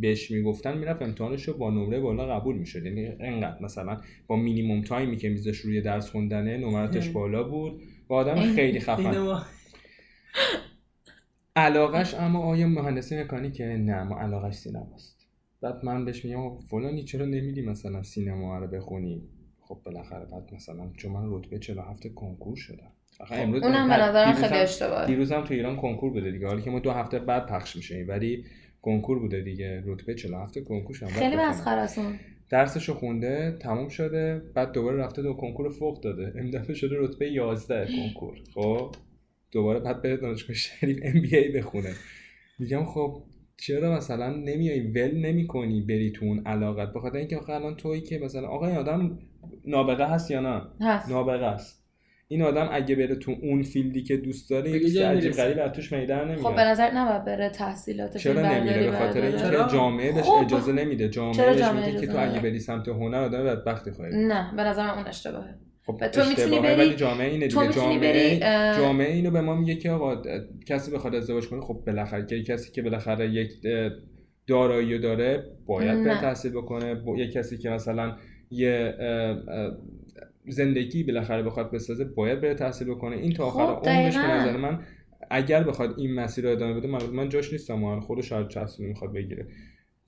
بهش 0.00 0.30
می‌گفتن 0.30 0.78
می‌رفت 0.78 1.02
امتحانش 1.02 1.48
رو 1.48 1.54
با 1.54 1.70
نمره 1.70 2.00
بالا 2.00 2.26
قبول 2.40 2.58
می‌شد. 2.58 2.86
یعنی 2.86 3.06
انقدر 3.06 3.62
مثلا 3.62 4.00
با 4.26 4.36
مینیموم 4.36 4.82
تایمی 4.82 5.16
که 5.16 5.28
میذاش 5.28 5.56
روی 5.56 5.80
درس 5.80 6.10
خوندنه 6.10 6.56
نمراتش 6.56 7.08
بالا 7.08 7.42
بود. 7.42 7.82
و 8.08 8.14
آدم 8.14 8.54
خیلی 8.54 8.80
خفن. 8.80 9.12
علاقش 11.56 12.14
اما 12.14 12.38
آیا 12.38 12.66
مهندسی 12.66 13.22
مکانیکه؟ 13.22 13.64
نه 13.64 14.02
ما 14.02 14.20
علاقش 14.20 14.54
سینماست. 14.54 15.26
بعد 15.60 15.84
من 15.84 16.04
بهش 16.04 16.24
میگم 16.24 16.60
فلانی 16.60 17.04
چرا 17.04 17.26
نمیدی 17.26 17.62
مثلا 17.62 18.02
سینما 18.02 18.58
رو 18.58 18.66
بخونی؟ 18.66 19.22
خب 19.60 19.80
بالاخره 19.84 20.24
بعد 20.24 20.54
مثلا 20.54 20.90
چون 20.96 21.12
من 21.12 21.22
رتبه 21.30 21.58
47 21.58 22.14
کنکور 22.14 22.56
شدم. 22.56 22.92
خب. 23.26 23.34
امروز 23.38 23.62
اونم 23.62 23.88
به 23.88 23.96
نظرم 23.96 24.32
خیلی 24.32 24.54
اشتباهه. 24.54 25.06
دیروز 25.06 25.32
هم 25.32 25.44
تو 25.44 25.54
ایران 25.54 25.76
کنکور 25.76 26.10
بوده 26.10 26.30
دیگه. 26.30 26.46
حالی 26.46 26.62
که 26.62 26.70
ما 26.70 26.78
دو 26.78 26.90
هفته 26.90 27.18
بعد 27.18 27.46
پخش 27.46 27.76
میشه 27.76 28.04
ولی 28.08 28.44
کنکور 28.82 29.18
بوده 29.18 29.40
دیگه. 29.40 29.82
رتبه 29.86 30.14
47 30.14 30.58
کنکور 30.58 30.96
شدم 30.96 31.08
خیلی 31.08 31.36
مسخره 31.36 31.80
است 31.80 32.00
درسشو 32.52 32.94
خونده 32.94 33.58
تموم 33.60 33.88
شده 33.88 34.42
بعد 34.54 34.72
دوباره 34.72 34.96
رفته 34.96 35.22
دو 35.22 35.34
کنکور 35.34 35.70
فوق 35.70 36.00
داده. 36.00 36.32
این 36.36 36.50
دفعه 36.50 36.74
شده 36.74 36.96
رتبه 36.98 37.30
11 37.30 37.86
کنکور. 37.86 38.34
خب؟ 38.54 38.94
دوباره 39.52 39.80
بعد 39.80 40.02
بره 40.02 40.16
دانشگاه 40.16 40.56
شریف 40.56 40.98
ام 41.02 41.22
بی 41.22 41.36
ای 41.36 41.52
بخونه. 41.52 41.92
میگم 42.58 42.84
خب 42.84 43.22
چرا 43.56 43.96
مثلا 43.96 44.36
نمیای 44.36 44.80
ول 44.80 45.18
نمی‌کنی 45.18 45.80
بری 45.80 46.10
تو 46.10 46.24
اون 46.24 46.46
علاقت؟ 46.46 46.92
بخاطر 46.92 47.16
اینکه 47.16 47.36
آخه 47.36 47.52
الان 47.52 47.76
تویی 47.76 48.00
که 48.00 48.18
مثلا 48.18 48.48
آقا 48.48 48.66
این 48.66 48.76
آدم 48.76 49.18
نابغه 49.64 50.06
هست 50.06 50.30
یا 50.30 50.40
نه؟ 50.40 50.62
هست. 50.80 51.10
نابغه 51.10 51.46
است. 51.46 51.81
این 52.32 52.42
آدم 52.42 52.68
اگه 52.72 52.94
بره 52.94 53.14
تو 53.14 53.34
اون 53.42 53.62
فیلدی 53.62 54.02
که 54.02 54.16
دوست 54.16 54.50
داره 54.50 54.70
یه 54.70 54.80
چیز 54.80 54.96
عجیب 54.96 55.32
غریب 55.32 55.58
از 55.58 55.72
توش 55.72 55.92
میدن 55.92 56.24
نمیاد. 56.24 56.38
خب 56.38 56.56
به 56.56 56.64
نظر 56.64 56.90
نباید 56.90 57.24
بره 57.24 57.48
تحصیلاتش 57.48 58.22
چرا 58.22 58.58
نمیره؟ 58.58 58.90
به 58.90 58.96
خاطر 58.96 59.22
اینکه 59.22 59.72
جامعه 59.72 60.12
بهش 60.12 60.24
خب. 60.24 60.44
اجازه 60.44 60.72
نمیده. 60.72 61.08
جامعه 61.08 61.54
بهش 61.54 61.68
میگه 61.68 62.00
که 62.00 62.06
تو 62.06 62.18
اگه 62.18 62.40
بری 62.40 62.58
سمت 62.58 62.88
هنر 62.88 63.18
آدم 63.18 63.44
بدبختی 63.44 63.90
خواهی 63.90 64.26
نه 64.26 64.56
به 64.56 64.62
نظر 64.62 64.90
اون 64.90 65.06
اشتباهه. 65.06 65.54
خب 65.86 66.08
تو 66.08 66.24
می‌تونی 66.24 66.60
بری 66.60 66.94
جامعه 66.94 67.30
اینه 67.30 67.46
دیگه. 67.46 67.72
جامعه 67.72 68.38
جامعه 68.76 69.12
اینو 69.12 69.30
به 69.30 69.40
ما 69.40 69.54
میگه 69.54 69.74
که 69.74 69.90
آقا 69.90 70.22
کسی 70.66 70.90
بخواد 70.90 71.14
ازدواج 71.14 71.48
کنه 71.48 71.60
خب 71.60 71.82
بالاخره 71.86 72.42
کسی 72.42 72.72
که 72.72 72.82
بالاخره 72.82 73.30
یک 73.30 73.50
دارایی 74.46 74.98
داره 74.98 75.44
باید 75.66 76.04
به 76.04 76.10
تحصیل 76.10 76.52
بکنه. 76.52 77.02
یک 77.16 77.32
کسی 77.32 77.58
که 77.58 77.70
مثلا 77.70 78.16
یه 78.50 78.94
زندگی 80.48 81.04
بالاخره 81.04 81.42
بخواد 81.42 81.70
بسازه 81.70 82.04
باید 82.04 82.40
بره 82.40 82.54
تحصیل 82.54 82.88
بکنه. 82.88 83.16
این 83.16 83.32
تا 83.32 83.44
آخر 83.44 83.74
خب 83.74 83.88
عمرش 83.88 84.16
به 84.16 84.22
نظر 84.22 84.56
من 84.56 84.80
اگر 85.30 85.62
بخواد 85.62 85.94
این 85.98 86.14
مسیر 86.14 86.44
رو 86.44 86.50
ادامه 86.50 86.74
بده 86.74 86.88
من, 86.88 87.06
من 87.12 87.28
جاش 87.28 87.52
نیستم 87.52 87.74
من 87.74 88.00
خودش 88.00 88.28
شاید 88.28 88.48
چسبونی 88.48 88.88
می‌خواد 88.88 89.12
بگیره. 89.12 89.46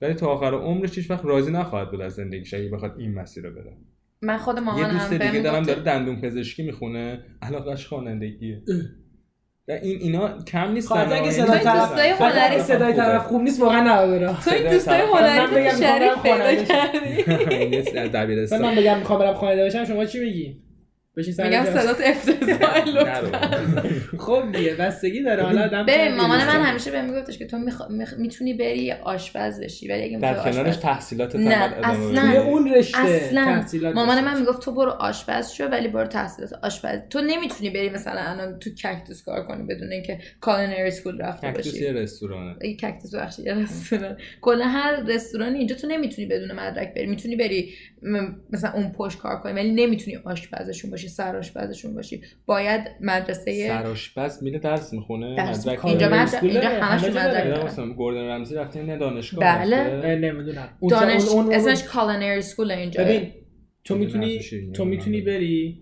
ولی 0.01 0.13
تا 0.13 0.27
آخر 0.27 0.53
عمرش 0.53 0.97
هیچ 0.97 1.11
وقت 1.11 1.25
راضی 1.25 1.51
نخواهد 1.51 1.91
بود 1.91 2.01
از 2.01 2.13
زندگیش 2.13 2.53
اگه 2.53 2.69
بخواد 2.69 2.95
این 2.99 3.13
مسیر 3.13 3.43
رو 3.43 3.55
بره 3.55 3.77
من 4.21 4.37
خود 4.37 4.59
مامانم 4.59 4.87
یه 4.87 4.93
دوست 4.93 5.13
دیگه 5.13 5.39
دارم 5.39 5.63
داره 5.63 5.81
دندون 5.81 6.21
پزشکی 6.21 6.63
می‌خونه. 6.63 7.19
علاقش 7.41 7.87
خوانندگیه. 7.87 8.63
این 9.67 9.97
اینا 10.01 10.43
کم 10.43 10.71
نیستن 10.71 11.11
اگه 11.11 11.31
صدای 11.31 11.59
طرف 11.59 12.21
هنری 12.21 12.61
صدای 12.61 12.93
طرف 12.93 13.25
خوب 13.25 13.41
نیست 13.41 13.61
واقعا 13.61 13.81
نبره 13.81 14.35
تو 14.43 14.51
این 14.51 14.71
دوستای 14.71 15.01
هنری 15.01 15.63
که 15.63 15.69
شریف 15.75 16.21
پیدا 16.23 16.63
کردی 16.63 17.23
من 18.61 18.75
بگم 18.75 18.97
می‌خوام 18.97 19.19
برم 19.19 19.33
خانواده 19.33 19.63
باشم 19.73 19.85
شما 19.85 20.05
چی 20.05 20.19
میگی؟ 20.19 20.64
بشین 21.17 21.33
سر 21.33 21.49
میگم 21.49 21.65
صدات 21.65 22.01
افتضاحه 22.01 22.81
خب 24.17 24.43
دیگه 24.51 24.75
بستگی 24.75 25.23
داره. 25.23 25.43
حالا 25.43 25.63
آدم 25.63 25.85
ببین 25.85 26.15
مامان 26.15 26.37
من 26.37 26.61
همیشه 26.61 26.91
بهم 26.91 27.05
میگفتش 27.05 27.37
که 27.37 27.45
تو 27.45 27.59
می‌تونی 28.17 28.53
بری 28.53 28.91
آشپز 28.91 29.59
بشی 29.59 29.87
ولی 29.87 30.03
اگه 30.03 30.19
در 30.19 30.51
کنارش 30.51 30.77
تحصیلات 30.77 31.35
نه 31.35 31.55
اصلا. 31.83 32.41
اون 32.41 32.73
رشته 32.73 32.97
اصلا. 32.99 33.65
مامان 33.95 34.23
من 34.23 34.39
می‌گفت 34.39 34.61
تو 34.61 34.71
برو 34.71 34.91
آشپز 34.91 35.51
شو 35.51 35.65
ولی 35.65 35.87
برو 35.87 36.07
تحصیلات 36.07 36.53
آشپز. 36.63 36.99
تو 37.09 37.21
نمی‌تونی 37.21 37.69
بری 37.69 37.89
مثلا 37.89 38.21
الان 38.21 38.59
تو 38.59 38.69
کاکتوس 38.83 39.23
کار 39.23 39.45
کنی 39.45 39.63
بدون 39.63 39.91
اینکه 39.91 40.19
culinary 40.41 40.87
school 40.87 41.21
رفته 41.21 41.47
باشی 41.47 41.63
کاکتوس 41.63 41.81
یه 41.81 41.91
رستورانه. 41.91 42.55
کاکتوس 42.81 43.15
بخش 43.15 43.39
یه 43.39 43.53
رستوران. 43.53 44.17
کلا 44.41 44.65
هر 44.65 45.03
رستورانی 45.07 45.57
اینجا 45.57 45.75
تو 45.75 45.87
نمی‌تونی 45.87 46.27
بدون 46.27 46.51
مدرک 46.51 46.93
بری. 46.93 47.05
می‌تونی 47.05 47.35
بری 47.35 47.73
مثلا 48.51 48.71
اون 48.73 48.91
پشت 48.91 49.17
کار 49.17 49.35
کنی 49.35 49.53
ولی 49.53 49.71
نمی‌تونی 49.71 50.17
آشپزشون 50.17 50.91
باشی 50.91 51.07
سرآشپزشون 51.07 51.93
باشی. 51.93 52.21
باید 52.45 52.81
مدرسه 53.01 53.67
سرآشپز 53.67 54.43
میره 54.43 54.59
درس 54.59 54.93
می‌خونه 54.93 55.49
مدرک 55.49 55.85
اینجا 55.85 56.09
مدرک 56.09 56.43
اینجا 56.43 56.69
همشون 56.69 57.09
مدرک 57.09 57.65
مثلا 57.65 57.93
گوردن 57.93 58.27
رمزی 58.27 58.55
رفته 58.55 58.83
نه 58.83 58.97
دانشگاه 58.97 59.57
بله. 59.57 60.15
نمی‌دونم. 60.15 60.69
دانش 60.89 61.23
اسمش 61.51 61.83
culinary 61.83 62.39
school 62.39 62.71
اینجا. 62.71 63.03
ببین 63.03 63.31
تو 63.83 63.95
می‌تونی 63.95 64.39
تو 64.73 64.85
می‌تونی 64.85 65.21
بری 65.21 65.81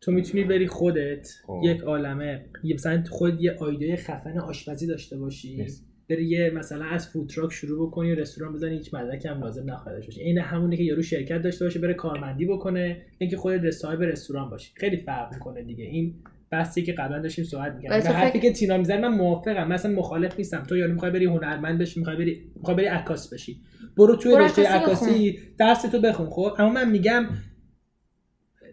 تو 0.00 0.12
می‌تونی 0.12 0.44
بری 0.44 0.66
خودت 0.66 1.28
خب. 1.46 1.60
یک 1.64 1.80
عالمه 1.80 2.44
مثلا 2.74 3.04
خود 3.10 3.40
یه 3.40 3.56
ایده 3.60 3.96
خفن 3.96 4.38
آشپزی 4.38 4.86
داشته 4.86 5.16
باشی. 5.18 5.66
بری 6.10 6.24
یه 6.24 6.50
مثلا 6.50 6.84
از 6.84 7.08
food 7.08 7.28
truck 7.28 7.52
شروع 7.52 7.88
بکنی 7.88 8.12
و 8.12 8.14
رستوران 8.14 8.52
بزنی 8.52 8.76
هیچ 8.76 8.94
مدرکی 8.94 9.28
هم 9.28 9.40
لازم 9.40 9.70
نخواهد 9.70 10.04
باشه. 10.04 10.22
این 10.22 10.38
همونه 10.38 10.76
که 10.76 10.82
یارو 10.82 11.02
شرکت 11.02 11.42
داشته 11.42 11.64
باشه 11.64 11.78
بره 11.78 11.94
کارمندی 11.94 12.46
بکنه 12.46 13.02
اینکه 13.18 13.36
خود 13.36 13.70
صاحب 13.70 14.02
رستوران 14.02 14.50
باشی. 14.50 14.72
خیلی 14.76 14.96
فرق 14.96 15.34
می‌کنه 15.34 15.62
دیگه. 15.62 15.84
این 15.84 16.14
بحثی 16.50 16.82
که 16.82 16.92
قبلا 16.92 17.18
داشتیم 17.18 17.44
صحبت 17.44 17.74
می‌کردیم. 17.74 18.10
به 18.10 18.16
حرفی 18.16 18.40
که 18.40 18.52
تینا 18.52 18.76
می‌زنه 18.76 19.08
من 19.08 19.16
موافقم. 19.16 19.68
مثلا 19.68 19.92
مخالف 19.92 20.38
نیستم. 20.38 20.62
تو 20.62 20.76
یارو 20.76 20.92
می‌خوای 20.92 21.10
بری 21.10 21.24
هنرمند 21.24 21.78
بشی 21.78 22.00
می‌خوای 22.00 22.16
بری 22.16 22.50
می‌خوای 22.56 22.76
بری 22.76 22.86
عکاس 22.86 23.32
بشی. 23.32 23.60
برو 23.96 24.16
توی 24.16 24.36
رشته 24.36 24.68
عکاسی 24.68 25.38
درس 25.58 25.82
تو 25.82 26.00
بخون 26.00 26.26
خب؟ 26.26 26.54
اما 26.58 26.70
من 26.72 26.90
میگم 26.90 27.26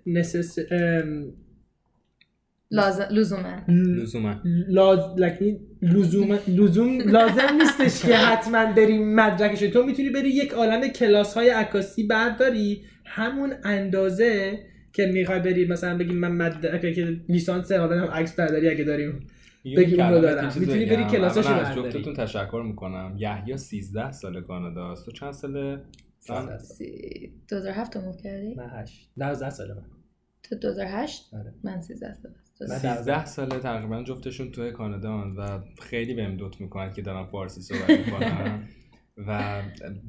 نسس 0.06 0.60
لزوما. 2.72 3.62
لزوما. 3.68 4.42
لزوم 5.82 6.40
لزوم 6.48 7.02
لازم 7.02 7.58
نیستش 7.62 8.06
که 8.06 8.16
حتما 8.16 8.74
بری 8.74 8.98
مدرکش 8.98 9.60
تو 9.60 9.84
می‌تونی 9.84 10.10
بری 10.10 10.30
یک 10.30 10.52
عالم 10.52 10.88
کلاس 10.88 11.34
های 11.34 11.50
عکاسی 11.50 12.04
برداری. 12.04 12.86
همون 13.06 13.54
اندازه 13.64 14.60
که 14.94 15.06
می‌خوای 15.06 15.40
بری 15.40 15.68
مثلا 15.68 15.98
بگی 15.98 16.14
من 16.14 16.32
مدرک 16.32 16.94
که 16.94 17.22
لیسانس 17.30 17.72
حالا 17.72 18.02
هم 18.02 18.12
عکس 18.12 18.36
برداری 18.36 18.70
اگه 18.70 18.84
داریم. 18.84 19.28
بگی 19.78 20.02
اون 20.02 20.14
رو 20.14 20.22
دارم. 20.22 20.54
می‌تونی 20.60 20.86
بری 20.86 21.04
کلاساشو 21.04 21.54
از 21.54 21.76
جفتتون 21.76 22.14
تشکر 22.14 22.64
می‌کنم. 22.66 23.16
یحیی 23.18 23.58
13 23.58 24.12
سال 24.12 24.42
کانادا 24.42 24.92
است. 24.92 25.06
تو 25.06 25.12
چند 25.12 25.34
ساله؟ 25.34 25.82
2007 27.50 27.98
موو 27.98 28.16
کردی؟ 28.16 28.56
من 28.56 28.70
8 28.70 29.10
12 29.18 29.50
ساله 29.50 29.74
من. 29.74 29.84
تو 30.44 30.56
2008 30.56 31.34
آره. 31.34 31.54
من 31.64 31.82
13 31.82 32.14
ساله 32.14 32.36
13 32.66 33.26
ساله 33.26 33.60
تقریبا 33.60 34.04
جفتشون 34.04 34.52
توی 34.52 34.72
کانادا 34.72 35.34
و 35.38 35.60
خیلی 35.82 36.14
بهم 36.14 36.38
دوت 36.38 36.62
می‌کنن 36.62 36.94
که 36.94 37.02
دارم 37.02 37.26
فارسی 37.26 37.62
صحبت 37.62 37.90
می‌کنم. 37.90 38.68
و 39.28 39.62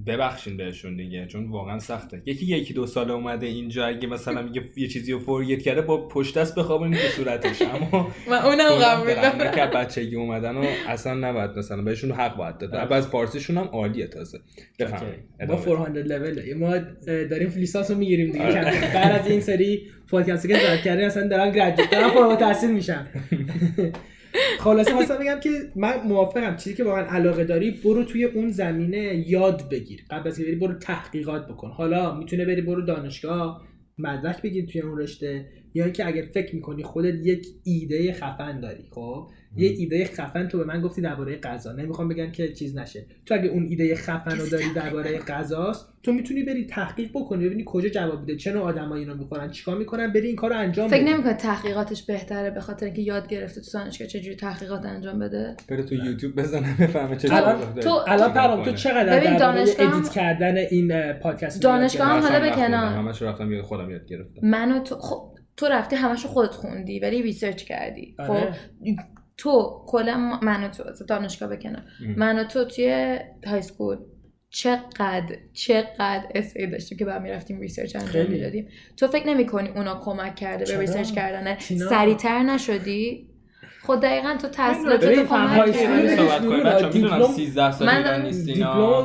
ببخشین 0.07 0.57
بهشون 0.57 0.97
دیگه 0.97 1.27
چون 1.27 1.51
واقعا 1.51 1.79
سخته. 1.79 2.23
یکی 2.27 2.47
یکی 2.47 2.75
دو 2.75 2.87
ساله 2.87 3.13
اومده 3.13 3.47
اینجا 3.47 3.87
اگه 3.87 4.09
مثلا 4.09 4.43
میگه 4.43 4.63
یه 4.77 4.89
چیزی 4.89 5.13
رو 5.13 5.19
فورگت 5.19 5.63
کرده 5.63 5.81
با 5.83 6.09
پشت 6.09 6.39
دست 6.39 6.55
بخوابونی 6.55 6.97
تو 6.97 7.09
صورتش. 7.09 7.63
اما 7.63 8.11
من 8.31 8.37
اونم 8.37 8.69
قبول 8.71 9.15
دارم. 9.15 9.55
که 9.55 9.77
بچگی 9.79 10.17
اومدن 10.17 10.57
و 10.57 10.65
اصلا 10.89 11.15
نباید 11.15 11.51
مثلا 11.51 11.83
بهشون 11.83 12.13
حق 12.13 12.37
باید 12.37 12.59
داد. 12.59 12.75
آره. 12.75 12.95
از 12.95 13.07
فارسیشون 13.09 13.57
هم 13.59 13.65
عالیه 13.65 14.07
تازه. 14.07 14.39
بفهمید 14.79 15.15
ما 15.49 15.65
400 15.65 15.99
لول 15.99 16.55
ما 16.55 16.79
داریم 17.07 17.53
لیسانس 17.57 17.91
رو 17.91 17.97
می‌گیریم 17.97 18.33
دیگه. 18.33 18.45
بعد 18.95 19.21
از 19.21 19.31
این 19.31 19.41
سری 19.41 19.87
پادکست 20.11 20.49
که 20.49 20.55
زاد 20.59 20.81
کردیم 20.81 21.07
اصلا 21.07 21.29
دارن 21.29 21.51
گریجویت 21.53 21.91
دارن 21.91 22.09
فارغ 22.09 22.31
التحصیل 22.31 22.71
میشن. 22.71 23.07
خلاصه 24.59 24.93
خواستم 24.93 25.18
بگم 25.18 25.41
که 25.41 25.51
من 25.76 25.95
موافقم. 26.07 26.57
چیزی 26.57 26.76
که 26.76 26.85
واقعا 26.85 27.07
علاقه 27.07 27.45
داری 27.45 27.70
برو 27.70 28.05
توی 28.05 28.24
اون 28.24 28.51
زمینه 28.51 29.24
یاد 29.29 29.68
بگیر. 29.70 30.05
قبل 30.11 30.29
از 30.29 30.41
بری 30.41 30.55
برو 30.55 30.74
تحقیقات 30.74 31.49
بکن. 31.49 31.70
حالا 31.70 32.14
می‌تونه 32.18 32.45
بری 32.45 32.61
برو 32.61 32.83
دانشگاه 32.83 33.62
مدرک 33.99 34.43
بگیر 34.43 34.66
توی 34.66 34.81
اون 34.81 34.99
رشته. 34.99 35.47
یا 35.74 35.85
اینکه 35.85 36.07
اگر 36.07 36.22
فکر 36.35 36.55
می‌کنی 36.55 36.83
خودت 36.83 37.14
یک 37.14 37.47
ایده 37.64 38.12
خفن 38.12 38.61
داری 38.61 38.85
خب؟ 38.91 39.29
یه 39.57 39.68
ایده 39.68 40.05
خفن 40.05 40.49
تو 40.49 40.59
به 40.59 40.64
من 40.64 40.80
گفتی 40.80 41.03
درباره 41.03 41.36
غذا. 41.36 41.72
نمی‌خوام 41.72 42.09
بگم 42.09 42.30
که 42.30 42.53
چیز 42.53 42.76
نشه. 42.76 43.07
تو 43.26 43.34
اگه 43.34 43.49
اون 43.49 43.66
ایده 43.66 43.94
خفن 43.94 44.38
رو 44.38 44.49
داری 44.49 44.64
درباره 44.74 45.18
غذاست 45.18 45.88
تو 46.03 46.12
می‌تونی 46.12 46.42
بری 46.42 46.66
تحقیق 46.66 47.11
بکنی 47.14 47.46
ببینی 47.46 47.62
کجا 47.66 47.88
جواب 47.88 48.20
میده 48.20 48.36
چه 48.36 48.53
نوع 48.53 48.62
آدمایی 48.62 49.05
اینو 49.05 49.16
می‌خورن 49.16 49.51
چیکار 49.51 49.78
می‌کنن 49.78 50.12
بری 50.12 50.26
این 50.26 50.36
کارو 50.36 50.57
انجام 50.57 50.88
فکر 50.88 51.05
نمی‌کنه 51.05 51.34
تحقیقاتش 51.34 52.03
بهتره 52.03 52.51
به 52.51 52.61
خاطر 52.61 52.86
اینکه 52.86 53.03
یاد 53.03 53.28
گرفته 53.28 53.61
تو 53.61 53.78
دانشگاه 53.78 54.09
چجوری 54.09 54.36
تحقیقات 54.36 54.86
انجام 54.86 55.18
بده؟ 55.18 55.57
بره 55.68 55.82
تو 55.82 55.94
یوتیوب 55.94 56.40
بزنه 56.40 56.76
بفهمه 56.80 57.16
چه 57.16 57.28
تو 57.82 58.01
الان 58.07 58.32
پرام 58.32 58.62
تو 58.62 58.72
چقدر 58.72 59.20
ببین 59.20 59.36
دانشگاه 59.36 59.96
ادیت 59.96 60.12
کردن 60.12 60.57
این 60.57 61.12
پادکست 61.12 61.62
دانشگاه 61.62 62.07
هم 62.07 62.20
حالا 62.20 62.40
به 62.40 62.51
کنار. 62.51 62.92
همش 62.92 63.22
رفتم 63.22 63.53
یاد 63.53 63.64
خودم 63.64 63.90
یاد 63.90 64.07
گرفتم. 64.07 64.40
منو 64.42 64.82
تو 64.82 64.96
خب 64.96 65.34
تو 65.57 65.66
رفتی 65.66 65.96
همشو 65.96 66.28
خودت 66.28 66.51
خوندی 66.51 67.01
ولی 67.01 67.22
research 67.22 67.64
کردی. 67.64 68.14
خب 68.16 68.30
آره. 68.30 68.55
تو 69.39 69.82
کلا 69.86 70.39
من 70.43 70.64
و 70.64 70.68
تو 70.68 71.05
دانشگاه 71.09 71.49
بکنم 71.49 71.84
من 72.16 72.39
و 72.39 72.45
تو 72.45 72.64
توی 72.64 73.18
high 73.47 73.62
school 73.62 73.97
چقدر 74.51 75.36
چقدر 75.53 76.24
essay 76.35 76.66
داشتیم 76.66 76.99
که 76.99 77.05
بعد 77.05 77.22
می‌رفتیم 77.22 77.61
research 77.61 77.97
انجام 77.97 78.26
می‌دادیم. 78.26 78.68
تو 78.97 79.07
فکر 79.07 79.26
نمی 79.26 79.47
کنی 79.47 79.68
اونا 79.68 80.01
کمک 80.05 80.34
کرده 80.34 80.64
به 80.64 80.80
research 80.81 81.12
کردن 81.12 81.59
سریعتر 81.59 82.43
نشدی؟ 82.43 83.28
خود 83.82 84.01
دقیقا 84.01 84.36
تو 84.43 84.49
تحصیلات 84.49 85.05
تو 85.05 85.26
کمک 85.26 85.72
کرده 85.72 86.93
دیپلم 86.93 87.22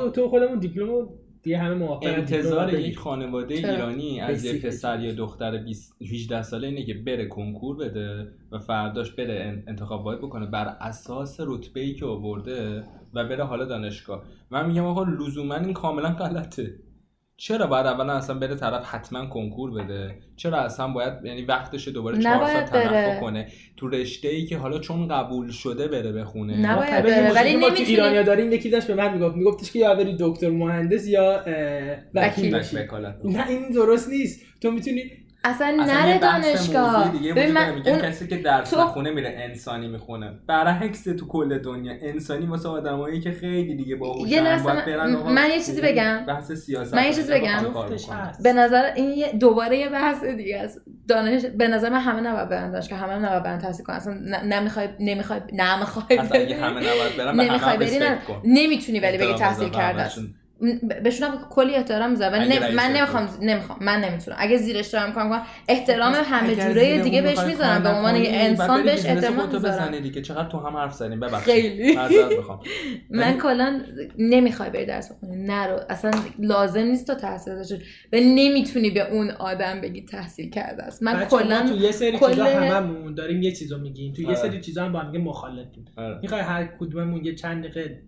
تو 0.09 0.29
خودمون 0.29 0.59
دیپلم 0.59 1.07
دیگه 1.43 1.57
همه 1.57 1.75
موافق 1.75 2.05
انتظار 2.05 2.73
یک 2.73 2.97
خانواده 2.97 3.55
ایرانی 3.55 4.21
از 4.21 4.45
یه 4.45 4.61
پسر 4.61 4.99
یا 4.99 5.13
دختر 5.13 5.57
20 5.57 5.95
18 6.01 6.41
ساله 6.41 6.67
اینه 6.67 6.85
که 6.85 6.93
بره 6.93 7.25
کنکور 7.25 7.77
بده 7.77 8.27
و 8.51 8.57
فرداش 8.59 9.11
بره 9.11 9.63
انتخاب 9.67 10.03
باید 10.03 10.19
بکنه 10.19 10.45
بر 10.45 10.65
اساس 10.81 11.37
رتبه 11.39 11.81
ای 11.81 11.93
که 11.93 12.05
آورده 12.05 12.83
و 13.13 13.23
بره 13.23 13.43
حالا 13.43 13.65
دانشگاه. 13.65 14.23
من 14.51 14.67
میگم 14.67 14.85
آقا 14.85 15.03
لزوما 15.03 15.55
این 15.55 15.73
کاملا 15.73 16.09
غلطه. 16.09 16.73
چرا 17.43 17.67
باید 17.67 17.85
اولا 17.85 18.13
اصلا 18.13 18.39
بره 18.39 18.55
طرف 18.55 18.85
حتما 18.85 19.25
کنکور 19.25 19.71
بده؟ 19.71 20.15
چرا 20.35 20.57
اصلا 20.57 20.87
باید 20.87 21.13
یعنی 21.23 21.41
وقتش 21.41 21.87
دوباره 21.87 22.21
چهار 22.21 22.47
سال 22.47 22.61
تنفع 22.61 23.19
کنه؟ 23.19 23.47
تو 23.77 23.87
رشته 23.87 24.27
ای 24.27 24.45
که 24.45 24.57
حالا 24.57 24.79
چون 24.79 25.07
قبول 25.07 25.51
شده 25.51 25.87
بره 25.87 26.11
بخونه. 26.11 26.57
نباید 26.57 27.03
بره 27.03 27.33
ولی 27.33 27.53
نمی‌تونی 27.53 27.83
ایرانیا 27.83 28.23
داریم 28.23 28.51
یکی 28.51 28.69
داشت 28.69 28.87
به 28.87 28.95
من 28.95 29.13
می‌گفت 29.13 29.35
میگفتش 29.35 29.71
که 29.71 29.79
یا 29.79 29.95
بری 29.95 30.15
دکتر 30.19 30.49
مهندس 30.49 31.07
یا 31.07 31.43
وکیل. 32.13 32.55
نه 33.23 33.47
این 33.49 33.69
درست 33.69 34.09
نیست. 34.09 34.41
تو 34.61 34.71
می‌تونی 34.71 35.03
اصلا 35.43 35.85
نره 35.87 36.17
دانشگاه. 36.17 37.11
ببین 37.11 37.51
من 37.51 37.81
اون 37.85 37.97
کسی 37.99 38.27
که 38.27 38.37
درس 38.37 38.69
تو... 38.69 38.77
خونه 38.77 39.11
میره 39.11 39.35
انسانی 39.37 39.87
می‌خونه. 39.87 40.31
برعکس 40.47 41.03
تو 41.03 41.27
کل 41.27 41.57
دنیا 41.57 41.93
انسانی 42.01 42.45
واسه 42.45 42.69
آدمایی 42.69 43.21
که 43.21 43.31
خیلی 43.31 43.75
دیگه 43.75 43.95
باهوشن 43.95 44.27
یه 44.27 44.41
من, 44.41 45.07
من 45.07 45.49
یه 45.49 45.55
چیزی 45.55 45.81
بگم. 45.81 46.25
بحث 46.27 46.51
سیاست 46.51 46.93
من 46.93 47.05
یه 47.05 47.13
چیزی 47.13 47.33
بگم. 47.33 47.63
به 48.43 48.53
نظر 48.53 48.91
این 48.95 49.37
دوباره 49.39 49.77
یه 49.77 49.89
بحث 49.89 50.23
دیگه 50.23 50.59
است. 50.59 50.81
دانش 51.07 51.45
به 51.45 51.67
نظر 51.67 51.89
من 51.89 51.99
همه 51.99 52.21
نباید 52.21 52.49
برن 52.49 52.71
دانشگاه 52.71 52.99
همه 52.99 53.13
نباید 53.13 53.43
برن 53.43 53.57
تحصیل 53.57 53.85
کنن. 53.85 53.95
اصلا 53.95 54.13
نمی‌خوای 54.43 54.89
نمی‌خوای 54.99 55.39
نمی‌خوای 55.53 56.17
اصلا 56.19 56.39
همه 56.39 56.79
نباید 56.79 57.17
برن 57.17 57.39
نمی‌خوای 57.39 57.77
بری 57.77 57.99
نمی‌تونی 58.43 58.99
ولی 58.99 59.17
بگی 59.17 59.33
تحصیل 59.33 59.69
کرده 59.69 60.01
است 60.01 60.19
بهشون 61.03 61.30
کلی 61.49 61.76
احترام 61.76 62.11
می‌ذارم 62.11 62.34
ولی 62.34 62.59
من 62.76 62.91
نمی‌خوام 62.91 63.30
نمی‌خوام. 63.41 63.78
من 63.82 64.01
نمی‌تونم. 64.01 64.38
اگه 64.39 64.57
زیرش 64.57 64.88
دارم 64.88 65.14
کار 65.14 65.24
کنم 65.24 65.41
احترام 65.68 66.14
همه 66.14 66.55
جوره 66.55 67.01
دیگه 67.01 67.22
بهش 67.22 67.39
می‌ذارم 67.39 67.84
به 67.84 67.89
عنوان 67.89 68.16
یه 68.16 68.30
انسان 68.32 68.84
بهش 68.84 69.05
احترام 69.05 69.49
می‌ذارم. 69.53 69.99
دیگه. 69.99 70.22
چقدر 70.22 70.49
تو 70.49 70.57
هم 70.57 70.78
حرف 70.78 70.93
زدیم 70.93 71.20
ببخشید. 71.20 71.53
خیلی. 71.53 71.97
من 73.09 73.38
کلا 73.43 73.82
نمی‌خوای 74.18 74.70
بری 74.70 74.86
درس 74.86 75.11
بخونی. 75.11 75.36
نرو. 75.36 75.80
اصلا 75.89 76.11
لازم 76.39 76.84
نیست 76.84 77.07
تو 77.07 77.14
تحصیل 77.14 77.55
داشته 77.55 77.76
و 78.14 78.16
نمی‌تونی 78.16 78.89
به 78.89 79.11
اون 79.11 79.32
آدم 79.32 79.82
بگی 79.82 80.01
تحصیل 80.01 80.49
کرده 80.49 80.84
است. 80.84 81.03
من 81.03 81.26
کلا 81.26 81.70
تو 81.70 81.76
یه 81.76 81.91
سری. 81.91 82.20
چیزا 82.20 82.45
هممون 82.45 83.14
داریم 83.14 83.41
یه 83.41 83.51
چیزو 83.51 83.78
میگیم. 83.78 84.14
تو 84.14 84.22
یه 84.22 84.36
سری 84.36 84.61
چیزا 84.61 84.86
هم 84.86 84.91
با 84.91 84.99
هم 84.99 85.07
میگه 85.07 85.20
مخالفیم 85.20 85.86
می‌خوای 86.22 86.41
هر 86.41 86.70
کدوممون 86.80 87.26
یه 87.26 87.36
چند 87.36 87.64
دقیقه 87.64 88.01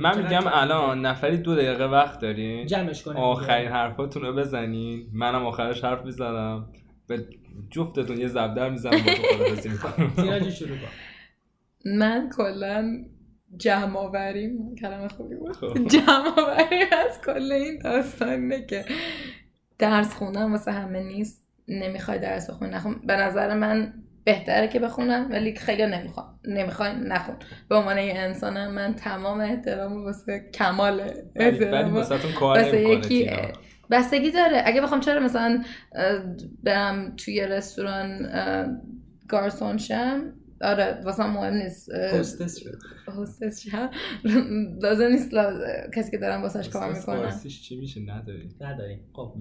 من 0.00 0.22
میگم 0.22 0.42
الان 0.46 1.06
نفری 1.06 1.36
دو 1.36 1.54
دقیقه 1.54 1.84
وقت 1.84 2.20
دارین 2.20 2.66
جمعش 2.66 3.02
کنیم 3.02 3.16
آخرین 3.16 3.68
حرفاتون 3.68 4.22
رو 4.22 4.32
بزنین. 4.32 5.08
منم 5.12 5.46
آخرش 5.46 5.84
حرف 5.84 6.04
می‌زنم. 6.04 6.68
به 7.06 7.26
جفتتون 7.70 8.18
یه 8.18 8.26
زبدر 8.26 8.70
می‌زنم 8.70 8.98
با 8.98 9.12
تو 9.14 9.22
خدافزی 9.22 10.50
شروع 10.52 10.76
من 11.84 12.30
کلا 12.36 13.04
جمع 13.56 13.96
آوریم 13.96 14.74
کلمه 14.74 15.08
خوبی 15.08 15.36
بود. 15.36 15.88
جمع 15.88 16.28
آوری 16.38 16.82
از 17.06 17.20
کل 17.26 17.52
این 17.52 17.78
داستانه 17.78 18.66
که 18.66 18.84
درس 19.78 20.14
خوندن 20.14 20.50
واسه 20.50 20.72
همه 20.72 21.02
نیست. 21.02 21.44
نمی‌خوای 21.68 22.18
درس 22.18 22.50
بخونی. 22.50 22.70
نخون 22.70 23.00
به 23.06 23.16
نظر 23.16 23.54
من 23.54 23.94
بهتره 24.24 24.68
که 24.68 24.78
بخونم 24.78 25.28
ولی 25.30 25.56
خیلی 25.56 25.86
نمی‌خوام 25.86 26.40
نمی‌خوای 26.44 26.92
نخون. 26.94 27.36
به 27.68 27.76
عنوان 27.76 27.98
یه 27.98 28.14
انسانم 28.18 28.70
من 28.70 28.94
تمام 28.94 29.40
احترام 29.40 30.04
واسه 30.04 30.50
کمال 30.54 31.02
احترام 31.36 31.94
واسه 31.94 32.80
یکی 32.82 33.30
بستگی 33.90 34.30
داره. 34.30 34.62
اگه 34.64 34.80
بخوام 34.80 35.00
چرا 35.00 35.20
مثلا 35.20 35.62
برم 36.62 37.16
توی 37.16 37.40
رستوران 37.40 38.30
گارسون 39.28 39.78
شم 39.78 40.32
آره 40.60 41.00
واسه 41.04 41.26
مهم 41.26 41.54
نیست 41.54 41.92
هستس 41.92 42.58
شد 42.58 42.78
هستس 43.08 43.60
شد 43.60 43.90
لازم 44.82 45.06
نیست 45.06 45.30
کسی 45.94 46.10
که 46.10 46.18
دارم 46.18 46.42
واسش 46.42 46.68
کار 46.68 46.92
می‌کنم 46.92 47.16
فارسیش 47.16 47.62
چی 47.62 47.76
میشه 47.76 48.00
نداریم 48.00 48.54
نداریم 48.60 49.00
خب 49.12 49.34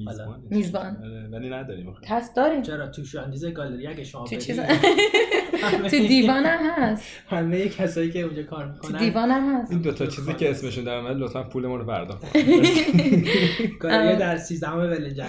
میزبان 0.50 0.98
ولی 1.32 1.50
نداریم 1.50 1.96
هست 2.08 2.36
داریم 2.36 2.62
چرا 2.62 2.88
تو 2.88 3.04
شاندیز 3.04 3.46
گالری 3.46 3.88
اگه 3.88 4.04
شما 4.04 4.28
تو 4.28 4.36
چیز 4.36 4.60
تو 5.90 6.00
دیوان 6.08 6.46
هم 6.46 6.84
هست 6.84 7.04
همه 7.28 7.70
کسایی 7.70 8.12
که 8.12 8.22
اونجا 8.22 8.44
کار 8.44 8.72
می‌کنن 8.72 8.92
تو 8.92 8.98
دیوان 8.98 9.32
هم 9.32 9.62
هست 9.62 9.72
این 9.72 9.82
دو 9.82 9.92
تا 9.92 10.06
چیزی 10.06 10.34
که 10.34 10.50
اسمشون 10.50 10.84
در 10.84 10.94
اومد 10.94 11.18
لطفا 11.18 11.44
پول 11.44 11.68
ما 11.68 11.76
رو 11.76 11.86
پرداخت 11.86 12.38
گالری 13.80 14.18
در 14.18 14.38
13 14.38 14.72
ولنجن 14.72 15.28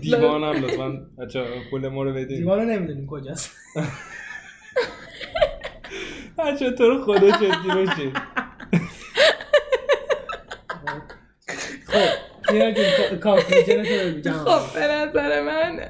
دیوان 0.00 0.42
هم 0.44 0.64
لطفا. 0.64 0.88
بچه 1.18 1.44
پول 1.70 1.88
ما 1.88 2.02
رو 2.02 2.12
بدین. 2.12 2.38
دیوان 2.38 2.58
رو 2.58 2.64
نمی‌دونیم 2.64 3.06
کجاست؟ 3.06 3.50
بچه 6.38 6.70
تو 6.70 6.88
رو 6.88 7.04
خدا 7.04 7.30
جدی 7.30 7.68
باشین 7.74 8.12
خب 11.86 12.08
خب 14.44 14.74
به 14.74 14.86
نظر 14.88 15.42
من 15.42 15.80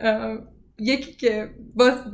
یکی 0.79 1.12
که 1.12 1.51
باز 1.74 2.11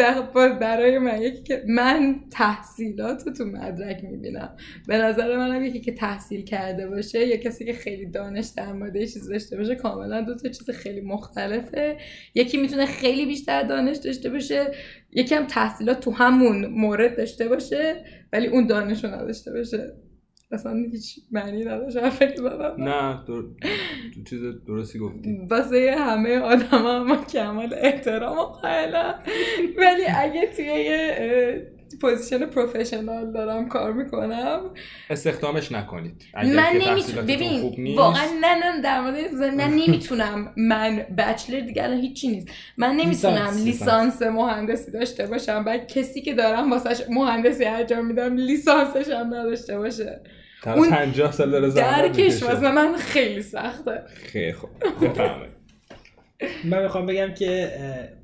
برای 0.60 0.98
من 0.98 1.22
یکی 1.22 1.42
که 1.42 1.64
من 1.68 2.20
تحصیلات 2.30 3.26
رو 3.26 3.32
تو 3.32 3.44
مدرک 3.44 4.04
می‌بینم. 4.04 4.56
به 4.88 4.98
نظر 4.98 5.36
منم 5.36 5.64
یکی 5.64 5.80
که 5.80 5.92
تحصیل 5.92 6.44
کرده 6.44 6.88
باشه 6.88 7.26
یا 7.26 7.36
کسی 7.36 7.64
که 7.64 7.72
خیلی 7.72 8.06
دانش 8.06 8.46
در 8.56 8.72
مورد 8.72 8.98
چیز 8.98 9.28
داشته 9.28 9.56
باشه 9.56 9.74
کاملا 9.74 10.20
دو 10.20 10.34
تا 10.34 10.48
چیز 10.48 10.70
خیلی 10.70 11.00
مختلفه. 11.00 11.96
یکی 12.34 12.56
می‌تونه 12.56 12.86
خیلی 12.86 13.26
بیشتر 13.26 13.62
دانش 13.62 13.96
داشته 13.96 14.30
باشه 14.30 14.72
یکی 15.12 15.34
هم 15.34 15.46
تحصیلات 15.46 16.00
تو 16.00 16.10
همون 16.10 16.66
مورد 16.66 17.16
داشته 17.16 17.48
باشه 17.48 18.04
ولی 18.32 18.46
اون 18.46 18.66
دانش 18.66 19.04
رو 19.04 19.10
نداشته 19.10 19.52
باشه. 19.52 19.92
اصلا 20.52 20.84
هیچ 20.92 21.18
معنی 21.30 21.64
نداشت. 21.64 22.08
فکر 22.08 22.36
زدم 22.36 22.74
نه 22.78 23.18
در... 23.28 23.42
چیز 24.30 24.40
درستی 24.66 24.98
گفتی. 24.98 25.38
واسه 25.50 25.94
همه 25.98 26.38
آدم 26.38 26.66
هم 26.86 27.24
کمال 27.24 27.74
احترام 27.82 28.38
و 28.38 28.42
قائلم 28.42 29.14
ولی 29.78 30.02
اگه 30.16 30.46
توی 30.56 30.64
یه 30.64 31.72
position 32.00 32.46
professional 32.46 33.32
دارم 33.32 33.68
کار 33.68 33.92
می‌کنم. 33.92 34.60
استخدامش 35.10 35.72
نکنید. 35.72 36.24
من 36.34 36.72
نمی‌تونم 36.74 37.26
ببین 37.26 37.96
واقعا 37.96 38.24
نه 38.40 38.54
نه 38.54 38.80
در 38.80 39.00
مورد 39.00 39.34
من 39.34 39.70
نمی‌تونم. 39.80 40.52
من 40.56 41.06
بچلر 41.18 41.60
دیگه 41.60 41.84
الان 41.84 42.00
هیچی 42.00 42.28
نیست. 42.28 42.48
من 42.76 42.96
نمی‌تونم 42.96 43.50
لیسانس 43.64 44.22
مهندسی 44.22 44.92
داشته 44.92 45.26
باشم. 45.26 45.64
بعد 45.64 45.86
کسی 45.86 46.22
که 46.22 46.34
دارم 46.34 46.70
واسه 46.70 47.06
مهندسی 47.10 47.64
انجام 47.64 48.06
میدم 48.06 48.36
لیسانسش 48.36 49.08
هم 49.08 49.34
نداشته 49.34 49.78
باشه. 49.78 50.20
اون 50.66 50.90
50 50.90 51.32
سال 51.32 51.50
داره 51.50 51.70
درکش 51.70 52.42
واسه 52.42 52.72
من 52.72 52.96
خیلی 52.96 53.42
سخته. 53.42 54.02
خیلی 54.06 54.52
خوب. 54.52 54.70
من 56.64 56.82
می‌خوام 56.82 57.06
بگم 57.06 57.34
که 57.34 57.70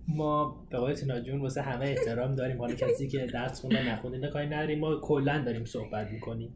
ما 0.09 0.67
به 0.71 0.79
قول 0.79 0.95
تینا 0.95 1.21
جون 1.21 1.41
واسه 1.41 1.63
همه 1.63 1.87
احترام 1.87 2.33
داریم. 2.33 2.59
حالا 2.59 2.75
کسی 2.75 3.09
که 3.09 3.27
درس 3.27 3.61
خونده 3.61 3.93
نخونده 3.93 4.29
کاری 4.29 4.47
نداریم. 4.47 4.79
ما 4.79 5.01
کلا 5.01 5.43
داریم 5.45 5.65
صحبت 5.65 6.11
می‌کنیم. 6.11 6.55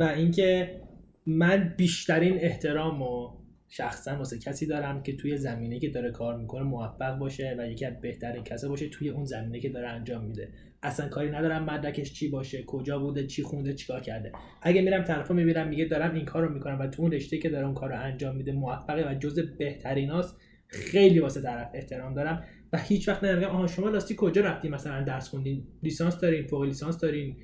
و 0.00 0.02
اینکه 0.02 0.80
من 1.26 1.74
بیشترین 1.76 2.38
احترام 2.40 3.02
و 3.02 3.30
شخصا 3.68 4.16
واسه 4.16 4.38
کسی 4.38 4.66
دارم 4.66 5.02
که 5.02 5.16
توی 5.16 5.36
زمینه 5.36 5.78
که 5.78 5.88
داره 5.88 6.10
کار 6.10 6.36
می‌کنه 6.36 6.62
موفق 6.62 7.18
باشه 7.18 7.56
و 7.58 7.68
یکی 7.68 7.84
از 7.84 8.00
بهترین 8.00 8.44
کسا 8.44 8.68
باشه 8.68 8.88
توی 8.88 9.08
اون 9.08 9.24
زمینه 9.24 9.60
که 9.60 9.68
داره 9.68 9.88
انجام 9.88 10.24
میده. 10.24 10.48
اصلا 10.82 11.08
کاری 11.08 11.30
ندارم 11.30 11.64
مدرکش 11.64 12.12
چی 12.12 12.28
باشه 12.28 12.62
کجا 12.62 12.98
بوده 12.98 13.26
چی 13.26 13.42
خونده 13.42 13.74
چیکار 13.74 14.00
کرده. 14.00 14.32
اگه 14.62 14.82
میرم 14.82 15.04
طرفو 15.04 15.34
می‌بینم 15.34 15.68
میگه 15.68 15.84
دارم 15.84 16.14
این 16.14 16.24
کارو 16.24 16.54
می‌کنم 16.54 16.78
و 16.80 16.86
تو 16.86 17.02
اون 17.02 17.12
رشته 17.12 17.38
که 17.38 17.48
داره 17.48 17.66
اون 17.66 17.74
کارو 17.74 18.00
انجام 18.00 18.36
میده 18.36 18.52
موفقه 18.52 19.10
و 19.10 19.14
جز 19.14 19.40
بهتریناست 19.58 20.36
خیلی 20.68 21.18
واسه 21.18 21.42
طرف 21.42 21.70
احترام 21.74 22.14
دارم 22.14 22.44
و 22.72 22.78
هیچ 22.78 23.08
وقت 23.08 23.24
نمیگم 23.24 23.48
آها 23.48 23.66
شما 23.66 23.88
راستی 23.88 24.14
کجا 24.18 24.42
رفتی؟ 24.42 24.68
مثلا 24.68 25.02
درس 25.02 25.28
خوندین 25.28 25.66
لیسانس 25.82 26.20
دارین 26.20 26.46
فوق 26.46 26.62
لیسانس 26.62 27.00
دارین 27.00 27.36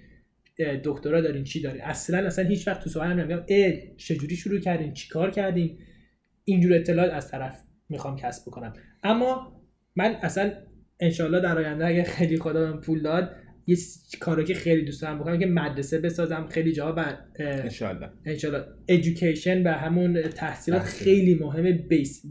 دکترا 0.84 1.20
دارین 1.20 1.44
چی 1.44 1.62
دارین؟ 1.62 1.82
اصلا 1.82 2.26
اصلا 2.26 2.44
هیچ 2.44 2.68
وقت 2.68 2.80
تو 2.80 2.90
سوالم 2.90 3.20
نمیگم 3.20 3.42
ای 3.48 3.96
چجوری 3.96 4.36
شروع 4.36 4.60
کردین؟ 4.60 4.92
چیکار 4.92 5.30
کردین؟ 5.30 5.78
اینجور 6.44 6.74
اطلاعات 6.74 7.12
از 7.12 7.30
طرف 7.30 7.62
می‌خوام 7.88 8.16
کسب 8.16 8.42
بکنم. 8.46 8.72
اما 9.02 9.60
من 9.96 10.14
اصلا 10.22 10.52
انشالله 11.02 11.40
در 11.40 11.58
آینده 11.58 11.86
اگه 11.86 12.02
خیلی 12.02 12.38
خدا 12.38 12.72
من 12.72 12.80
پول 12.80 13.02
داد 13.02 13.30
یه 13.66 13.76
کاری 14.20 14.44
که 14.44 14.54
خیلی 14.54 14.82
دوست 14.84 15.02
دارم 15.02 15.18
بکنم 15.18 15.38
که 15.38 15.46
مدرسه 15.46 15.98
بسازم 15.98 16.46
خیلی 16.50 16.72
جا 16.72 16.94
و 16.96 17.16
انشالله 17.38 18.08
انشالله 18.24 18.64
education 18.90 19.64
و 19.64 19.72
همون 19.72 20.22
تحصیلات 20.22 20.82
خیلی 20.82 21.34
مهمه 21.34 21.72
بیس 21.72 22.22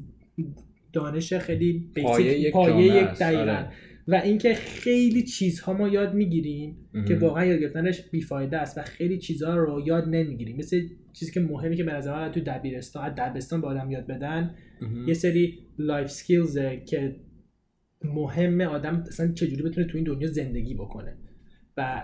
دانش 0.94 1.34
خیلی 1.34 1.92
پایه 2.04 2.40
یک, 2.40 2.54
پایه 2.54 2.96
یک 2.96 3.10
دقیقا. 3.20 3.64
و 4.08 4.16
اینکه 4.16 4.54
خیلی 4.54 5.24
چیزها 5.24 5.74
ما 5.74 5.88
یاد 5.88 6.14
می‌گیریم 6.14 6.76
که 7.08 7.16
واقعا 7.16 7.46
یاد 7.46 7.60
گرفتنش 7.60 8.02
بیفایده 8.02 8.58
است 8.58 8.78
و 8.78 8.82
خیلی 8.82 9.18
چیزها 9.18 9.56
رو 9.56 9.84
یاد 9.86 10.08
نمی‌گیریم. 10.08 10.58
مثل 10.58 10.82
چیزی 11.14 11.32
که 11.32 11.40
مهمی 11.40 11.76
که 11.76 11.84
به 11.84 11.94
نظر 11.94 12.30
تو 12.30 12.40
دبیرستان 12.40 13.14
دبستان 13.14 13.62
به 13.62 13.68
آدم 13.68 13.92
یاد 13.92 14.08
بدن 14.08 14.56
یه 15.08 15.14
سری 15.14 15.60
life 15.78 16.10
skills 16.10 16.58
که 16.86 17.16
مهمه 18.04 18.66
آدم 18.66 19.04
اصلا 19.08 19.32
چجوری 19.34 19.64
بتونه 19.64 19.88
تو 19.88 19.98
این 19.98 20.06
دنیا 20.06 20.28
زندگی 20.28 20.74
بکنه. 20.74 21.18
و 21.78 22.04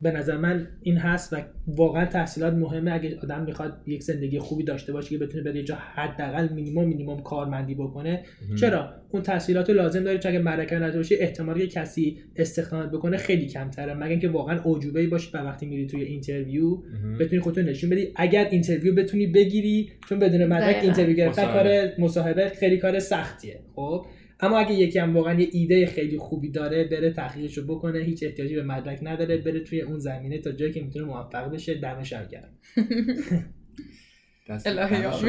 به 0.00 0.10
نظر 0.10 0.36
من 0.36 0.68
این 0.82 0.96
هست 0.96 1.32
و 1.32 1.36
واقعا 1.66 2.06
تحصیلات 2.06 2.54
مهمه. 2.54 2.92
اگه 2.92 3.18
آدم 3.22 3.44
می‌خواد 3.44 3.82
یک 3.86 4.02
زندگی 4.02 4.38
خوبی 4.38 4.64
داشته 4.64 4.92
باشه 4.92 5.10
که 5.10 5.18
بتونه 5.18 5.44
بره 5.44 5.62
جا 5.62 5.74
حداقل 5.74 6.48
مینیمم 6.52 6.88
مینیمم 6.88 7.22
کارمندی 7.22 7.74
بکنه 7.74 8.22
چرا؟ 8.60 8.94
اون 9.10 9.22
تحصیلات 9.22 9.70
رو 9.70 9.76
لازم 9.76 10.04
داره 10.04 10.18
چون 10.18 10.32
اگه 10.32 10.42
مدرک 10.42 10.72
نداشته 10.72 10.98
باشی 10.98 11.16
احتمالی 11.16 11.66
کسی 11.66 12.18
استخدامت 12.36 12.90
بکنه 12.90 13.16
خیلی 13.16 13.46
کمتره. 13.46 13.94
مگر 13.94 14.08
اینکه 14.08 14.28
واقعا 14.28 14.62
اعجوبه 14.62 15.06
باشه 15.06 15.38
و 15.38 15.42
وقتی 15.42 15.66
میری 15.66 15.86
توی 15.86 16.02
interview 16.02 16.76
بتونی 17.20 17.42
خودتو 17.42 17.62
نشون 17.62 17.90
بدی. 17.90 18.12
اگر 18.16 18.48
interview 18.50 18.94
بتونی 18.94 19.26
بگیری 19.26 19.90
چون 20.08 20.18
بدون 20.18 20.46
مدرک 20.46 20.76
interview 20.82 21.16
گرفتن 21.16 21.44
کار 21.44 21.88
مصاحبه 21.98 22.48
خیلی 22.48 22.78
کار 22.78 22.98
سختیه. 22.98 23.60
خب؟ 23.74 24.06
اما 24.40 24.58
اگه 24.58 24.74
یکی 24.74 24.98
هم 24.98 25.16
واقعا 25.16 25.40
یه 25.40 25.48
ایده 25.52 25.86
خیلی 25.86 26.18
خوبی 26.18 26.50
داره 26.50 26.84
بره 26.84 27.10
تحقیقش 27.10 27.58
رو 27.58 27.64
بکنه 27.64 27.98
هیچ 27.98 28.22
احتیاجی 28.22 28.54
به 28.54 28.62
مدرک 28.62 28.98
نداره 29.02 29.36
بره 29.36 29.60
توی 29.60 29.80
اون 29.80 29.98
زمینه 29.98 30.38
تا 30.38 30.52
جایی 30.52 30.72
که 30.72 30.82
می‌تونه 30.82 31.04
موفق 31.04 31.52
بشه 31.52 31.74
دمش 31.74 32.12
هم 32.12 32.24
گرم. 32.24 32.50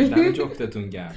دم 0.10 0.32
جفتتون 0.32 0.90
گرم. 0.90 1.16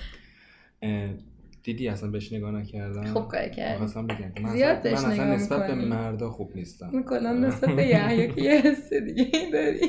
دیدی 1.63 1.89
اصلا 1.89 2.11
بهش 2.11 2.33
نگاه 2.33 2.51
نکردم؟ 2.51 3.05
خوب 3.05 3.29
کار 3.29 3.49
کردم 3.49 3.79
خواستم 3.79 4.07
بگم 4.07 4.33
من 4.43 4.53
زیاد 4.53 4.83
بهش 4.83 4.93
من 4.93 4.99
اصلا 4.99 5.25
نگاه 5.25 5.37
نسبت 5.37 5.67
به 5.67 5.75
می‌کنی. 5.75 5.91
مردا 5.91 6.31
خوب 6.31 6.51
نیستم. 6.55 6.91
من 6.93 7.03
کلا 7.03 7.33
نسبت 7.33 7.77
به 7.77 7.87
یحیی 7.87 8.29
که 8.29 8.43
یه 8.43 8.61
حس 8.61 8.93
دیگه 8.93 9.31
داری. 9.53 9.79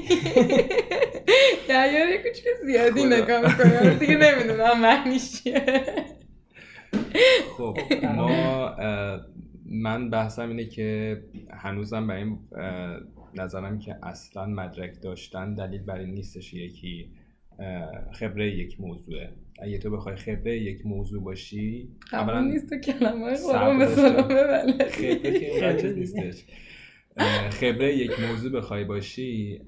یحیی 1.69 2.13
رو 2.13 2.23
کوچیک 2.23 2.45
زیادی. 2.65 3.03
نگاه 3.03 3.41
می‌کنم. 3.41 3.93
دیگه 3.93 4.17
نمی‌دونم 4.17 4.81
معنیش 4.81 5.41
چیه. 5.43 5.65
خب 7.57 7.77
ما 8.15 8.67
اه، 8.69 9.21
من 9.65 10.09
بحثم 10.09 10.49
اینه 10.49 10.65
که 10.65 11.17
هنوزم 11.51 12.07
برای 12.07 12.23
این 12.23 12.37
نظرم 13.35 13.79
که 13.79 13.95
اصلا 14.03 14.45
مدرک 14.45 15.01
داشتن 15.01 15.53
دلیل 15.53 15.81
بر 15.81 15.99
این 15.99 16.09
نیستش 16.13 16.53
یکی 16.53 17.09
خبره 18.11 18.57
یک 18.57 18.81
موضوعه. 18.81 19.29
اگه 19.61 19.77
تو 19.77 19.91
بخوای 19.91 20.15
خبره 20.15 20.57
یک 20.57 20.85
موضوع 20.85 21.23
باشی 21.23 21.89
قبول 22.11 22.43
نیست 22.43 22.69
تو 22.69 22.77
کلمه 22.77 23.37
قرآن 23.37 23.79
به 23.79 23.85
خبره 23.85 24.77
که 25.39 25.93
نیستش. 25.97 26.43
خبره 27.51 27.97
یک 27.97 28.11
موضوع 28.19 28.51
بخوای 28.51 28.83
باشی 28.83 29.61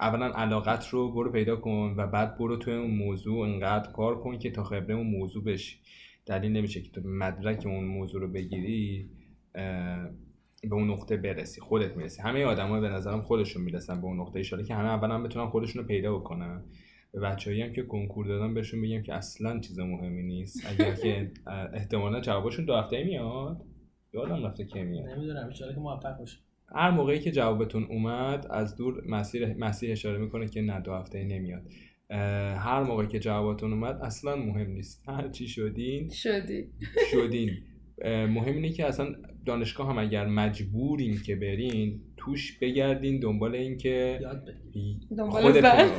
اولا 0.00 0.26
علاقت 0.26 0.88
رو 0.88 1.12
برو 1.12 1.32
پیدا 1.32 1.56
کن 1.56 1.94
و 1.96 2.06
بعد 2.06 2.38
برو 2.38 2.56
توی 2.56 2.74
اون 2.74 2.90
موضوع 2.90 3.48
انقدر 3.48 3.92
کار 3.92 4.20
کن 4.20 4.38
که 4.38 4.50
تا 4.50 4.64
خبره 4.64 4.94
اون 4.94 5.06
موضوع 5.06 5.44
بشی. 5.44 5.78
دلیل 6.26 6.52
نمیشه 6.52 6.82
که 6.82 6.90
تو 6.90 7.00
مدرک 7.08 7.66
اون 7.66 7.84
موضوع 7.84 8.20
رو 8.20 8.28
بگیری 8.28 9.10
به 10.62 10.72
اون 10.72 10.90
نقطه 10.90 11.16
برسی 11.16 11.60
خودت 11.60 11.96
می‌رسی. 11.96 12.22
همه 12.22 12.44
آدما 12.44 12.80
به 12.80 12.88
نظرم 12.88 13.22
خودشون 13.22 13.62
می‌رسن 13.62 14.00
به 14.00 14.06
اون 14.06 14.20
نقطه 14.20 14.36
ایشاله 14.36 14.64
که 14.64 14.74
همه 14.74 14.88
اولا 14.88 15.22
بتونن 15.22 15.46
خودشون 15.46 15.82
رو 15.82 15.88
پیدا 15.88 16.18
بکنن. 16.18 16.64
به 17.12 17.20
بچه‌ای 17.20 17.62
هم 17.62 17.72
که 17.72 17.82
کنکور 17.82 18.26
دادن 18.26 18.54
بهشون 18.54 18.82
بگم 18.82 19.02
که 19.02 19.14
اصلا 19.14 19.60
چیز 19.60 19.78
مهمی 19.78 20.22
نیست. 20.22 20.66
اگر 20.70 20.94
که 20.94 21.32
احتمالا 21.72 22.20
جوابشون 22.20 22.64
دو 22.64 22.74
هفته 22.74 23.04
میاد 23.04 23.64
یادم 24.14 24.46
رفته 24.46 24.64
که 24.64 24.82
میاد. 24.82 25.08
نمی‌دونم 25.08 25.50
که 25.74 25.80
موفق 25.80 26.18
باشه 26.18 26.38
هر 26.74 26.90
موقعی 26.90 27.18
که 27.18 27.30
جوابتون 27.30 27.84
اومد 27.84 28.46
از 28.50 28.76
دور 28.76 29.02
مسیر 29.06 29.54
مسیح 29.54 29.92
اشاره 29.92 30.18
می‌کنه 30.18 30.48
که 30.48 30.62
نه 30.62 30.80
دو 30.80 30.92
هفته 30.92 31.24
نمیاد. 31.24 31.62
هر 32.56 32.82
موقع 32.82 33.04
که 33.04 33.18
جوابتون 33.18 33.72
اومد 33.72 33.98
اصلا 34.02 34.36
مهم 34.36 34.70
نیست. 34.70 35.08
هر 35.08 35.28
چی 35.28 35.48
شدین 35.48 36.08
شدی. 36.10 36.68
شدین. 37.10 37.50
مهم 38.04 38.54
اینه 38.54 38.70
که 38.70 38.86
اصلا 38.86 39.14
دانشگاه 39.46 39.90
هم 39.90 39.98
اگر 39.98 40.26
مجبورین 40.26 41.22
که 41.26 41.36
برین 41.36 42.00
توش 42.16 42.58
بگردین 42.58 43.20
دنبال 43.20 43.54
این 43.54 43.76
که 43.76 44.20
دنبال 45.18 45.42
خودتون 45.42 45.62
زن. 45.62 45.80
رو 45.80 45.90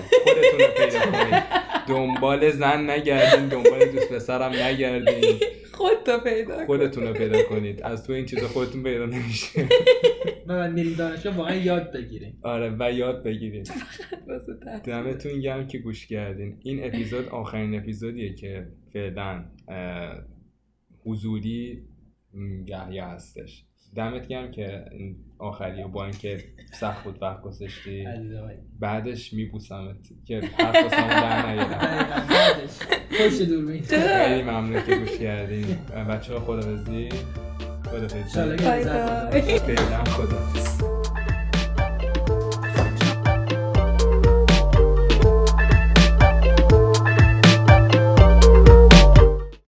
پیدا 0.77 1.11
کنید 1.11 1.43
دنبال 1.89 2.51
زن 2.51 2.89
نگردین 2.89 3.47
دنبال 3.47 3.85
دوست 3.85 4.13
پسرم 4.13 4.51
نگردین. 4.53 5.39
خود 5.75 6.03
تا 6.05 6.19
پیدا. 6.19 6.65
خودتون 6.65 7.03
رو 7.03 7.13
پیدا 7.13 7.43
کنید. 7.43 7.81
از 7.81 8.07
تو 8.07 8.13
این 8.13 8.25
چیزا 8.25 8.47
خودتون 8.47 8.83
پیدا 8.83 9.05
نمیشه. 9.05 9.67
و 10.47 10.53
من 10.53 10.73
میریم 10.73 10.93
دانشگاه 10.93 11.35
واقعا 11.35 11.55
یاد 11.55 11.93
بگیریم. 11.93 12.39
آره 12.41 12.75
و 12.79 12.91
یاد 12.91 13.23
تحصیل. 13.23 14.53
دمتون 14.83 15.39
گرم 15.39 15.67
که 15.67 15.77
گوش 15.77 16.07
کردین. 16.07 16.57
این 16.63 16.83
اپیزود 16.83 17.29
آخرین 17.29 17.75
اپیزودیه 17.75 18.33
که 18.33 18.67
فعلا 18.93 19.45
حضوری 21.05 21.83
یحیی 22.67 22.99
هستش. 22.99 23.65
دمت 23.95 24.27
گرم 24.27 24.51
که 24.51 24.85
این 24.91 25.15
آخری 25.39 25.83
و 25.83 25.87
با 25.87 26.03
اینکه 26.05 26.43
سخت 26.73 27.03
بود 27.03 27.21
وقت 27.21 27.41
گذاشتی. 27.41 28.07
بعدش 28.79 29.33
میبوسمت 29.33 29.95
که 30.25 30.39
حرف 30.39 30.83
واسمون 30.83 31.09
در 31.09 31.55
بعدش. 31.69 32.79
پشت 33.19 33.41
دوربین. 33.41 33.81
خیلی 33.81 34.43
ممنون 34.43 34.83
که 34.85 34.95
گوش 34.95 35.17
کردین. 35.17 35.65
بچه 36.09 36.33
ها 36.33 36.39
خدا 36.39 36.61
خدا 36.61 38.17
انشالله 38.17 38.57
خدا 38.57 38.57
که 38.57 38.63
بای 38.63 38.83
لذت 38.83 39.31
بای. 39.31 39.41
ببرید. 39.41 39.57
فعلا 39.57 40.03
خدا 40.03 40.84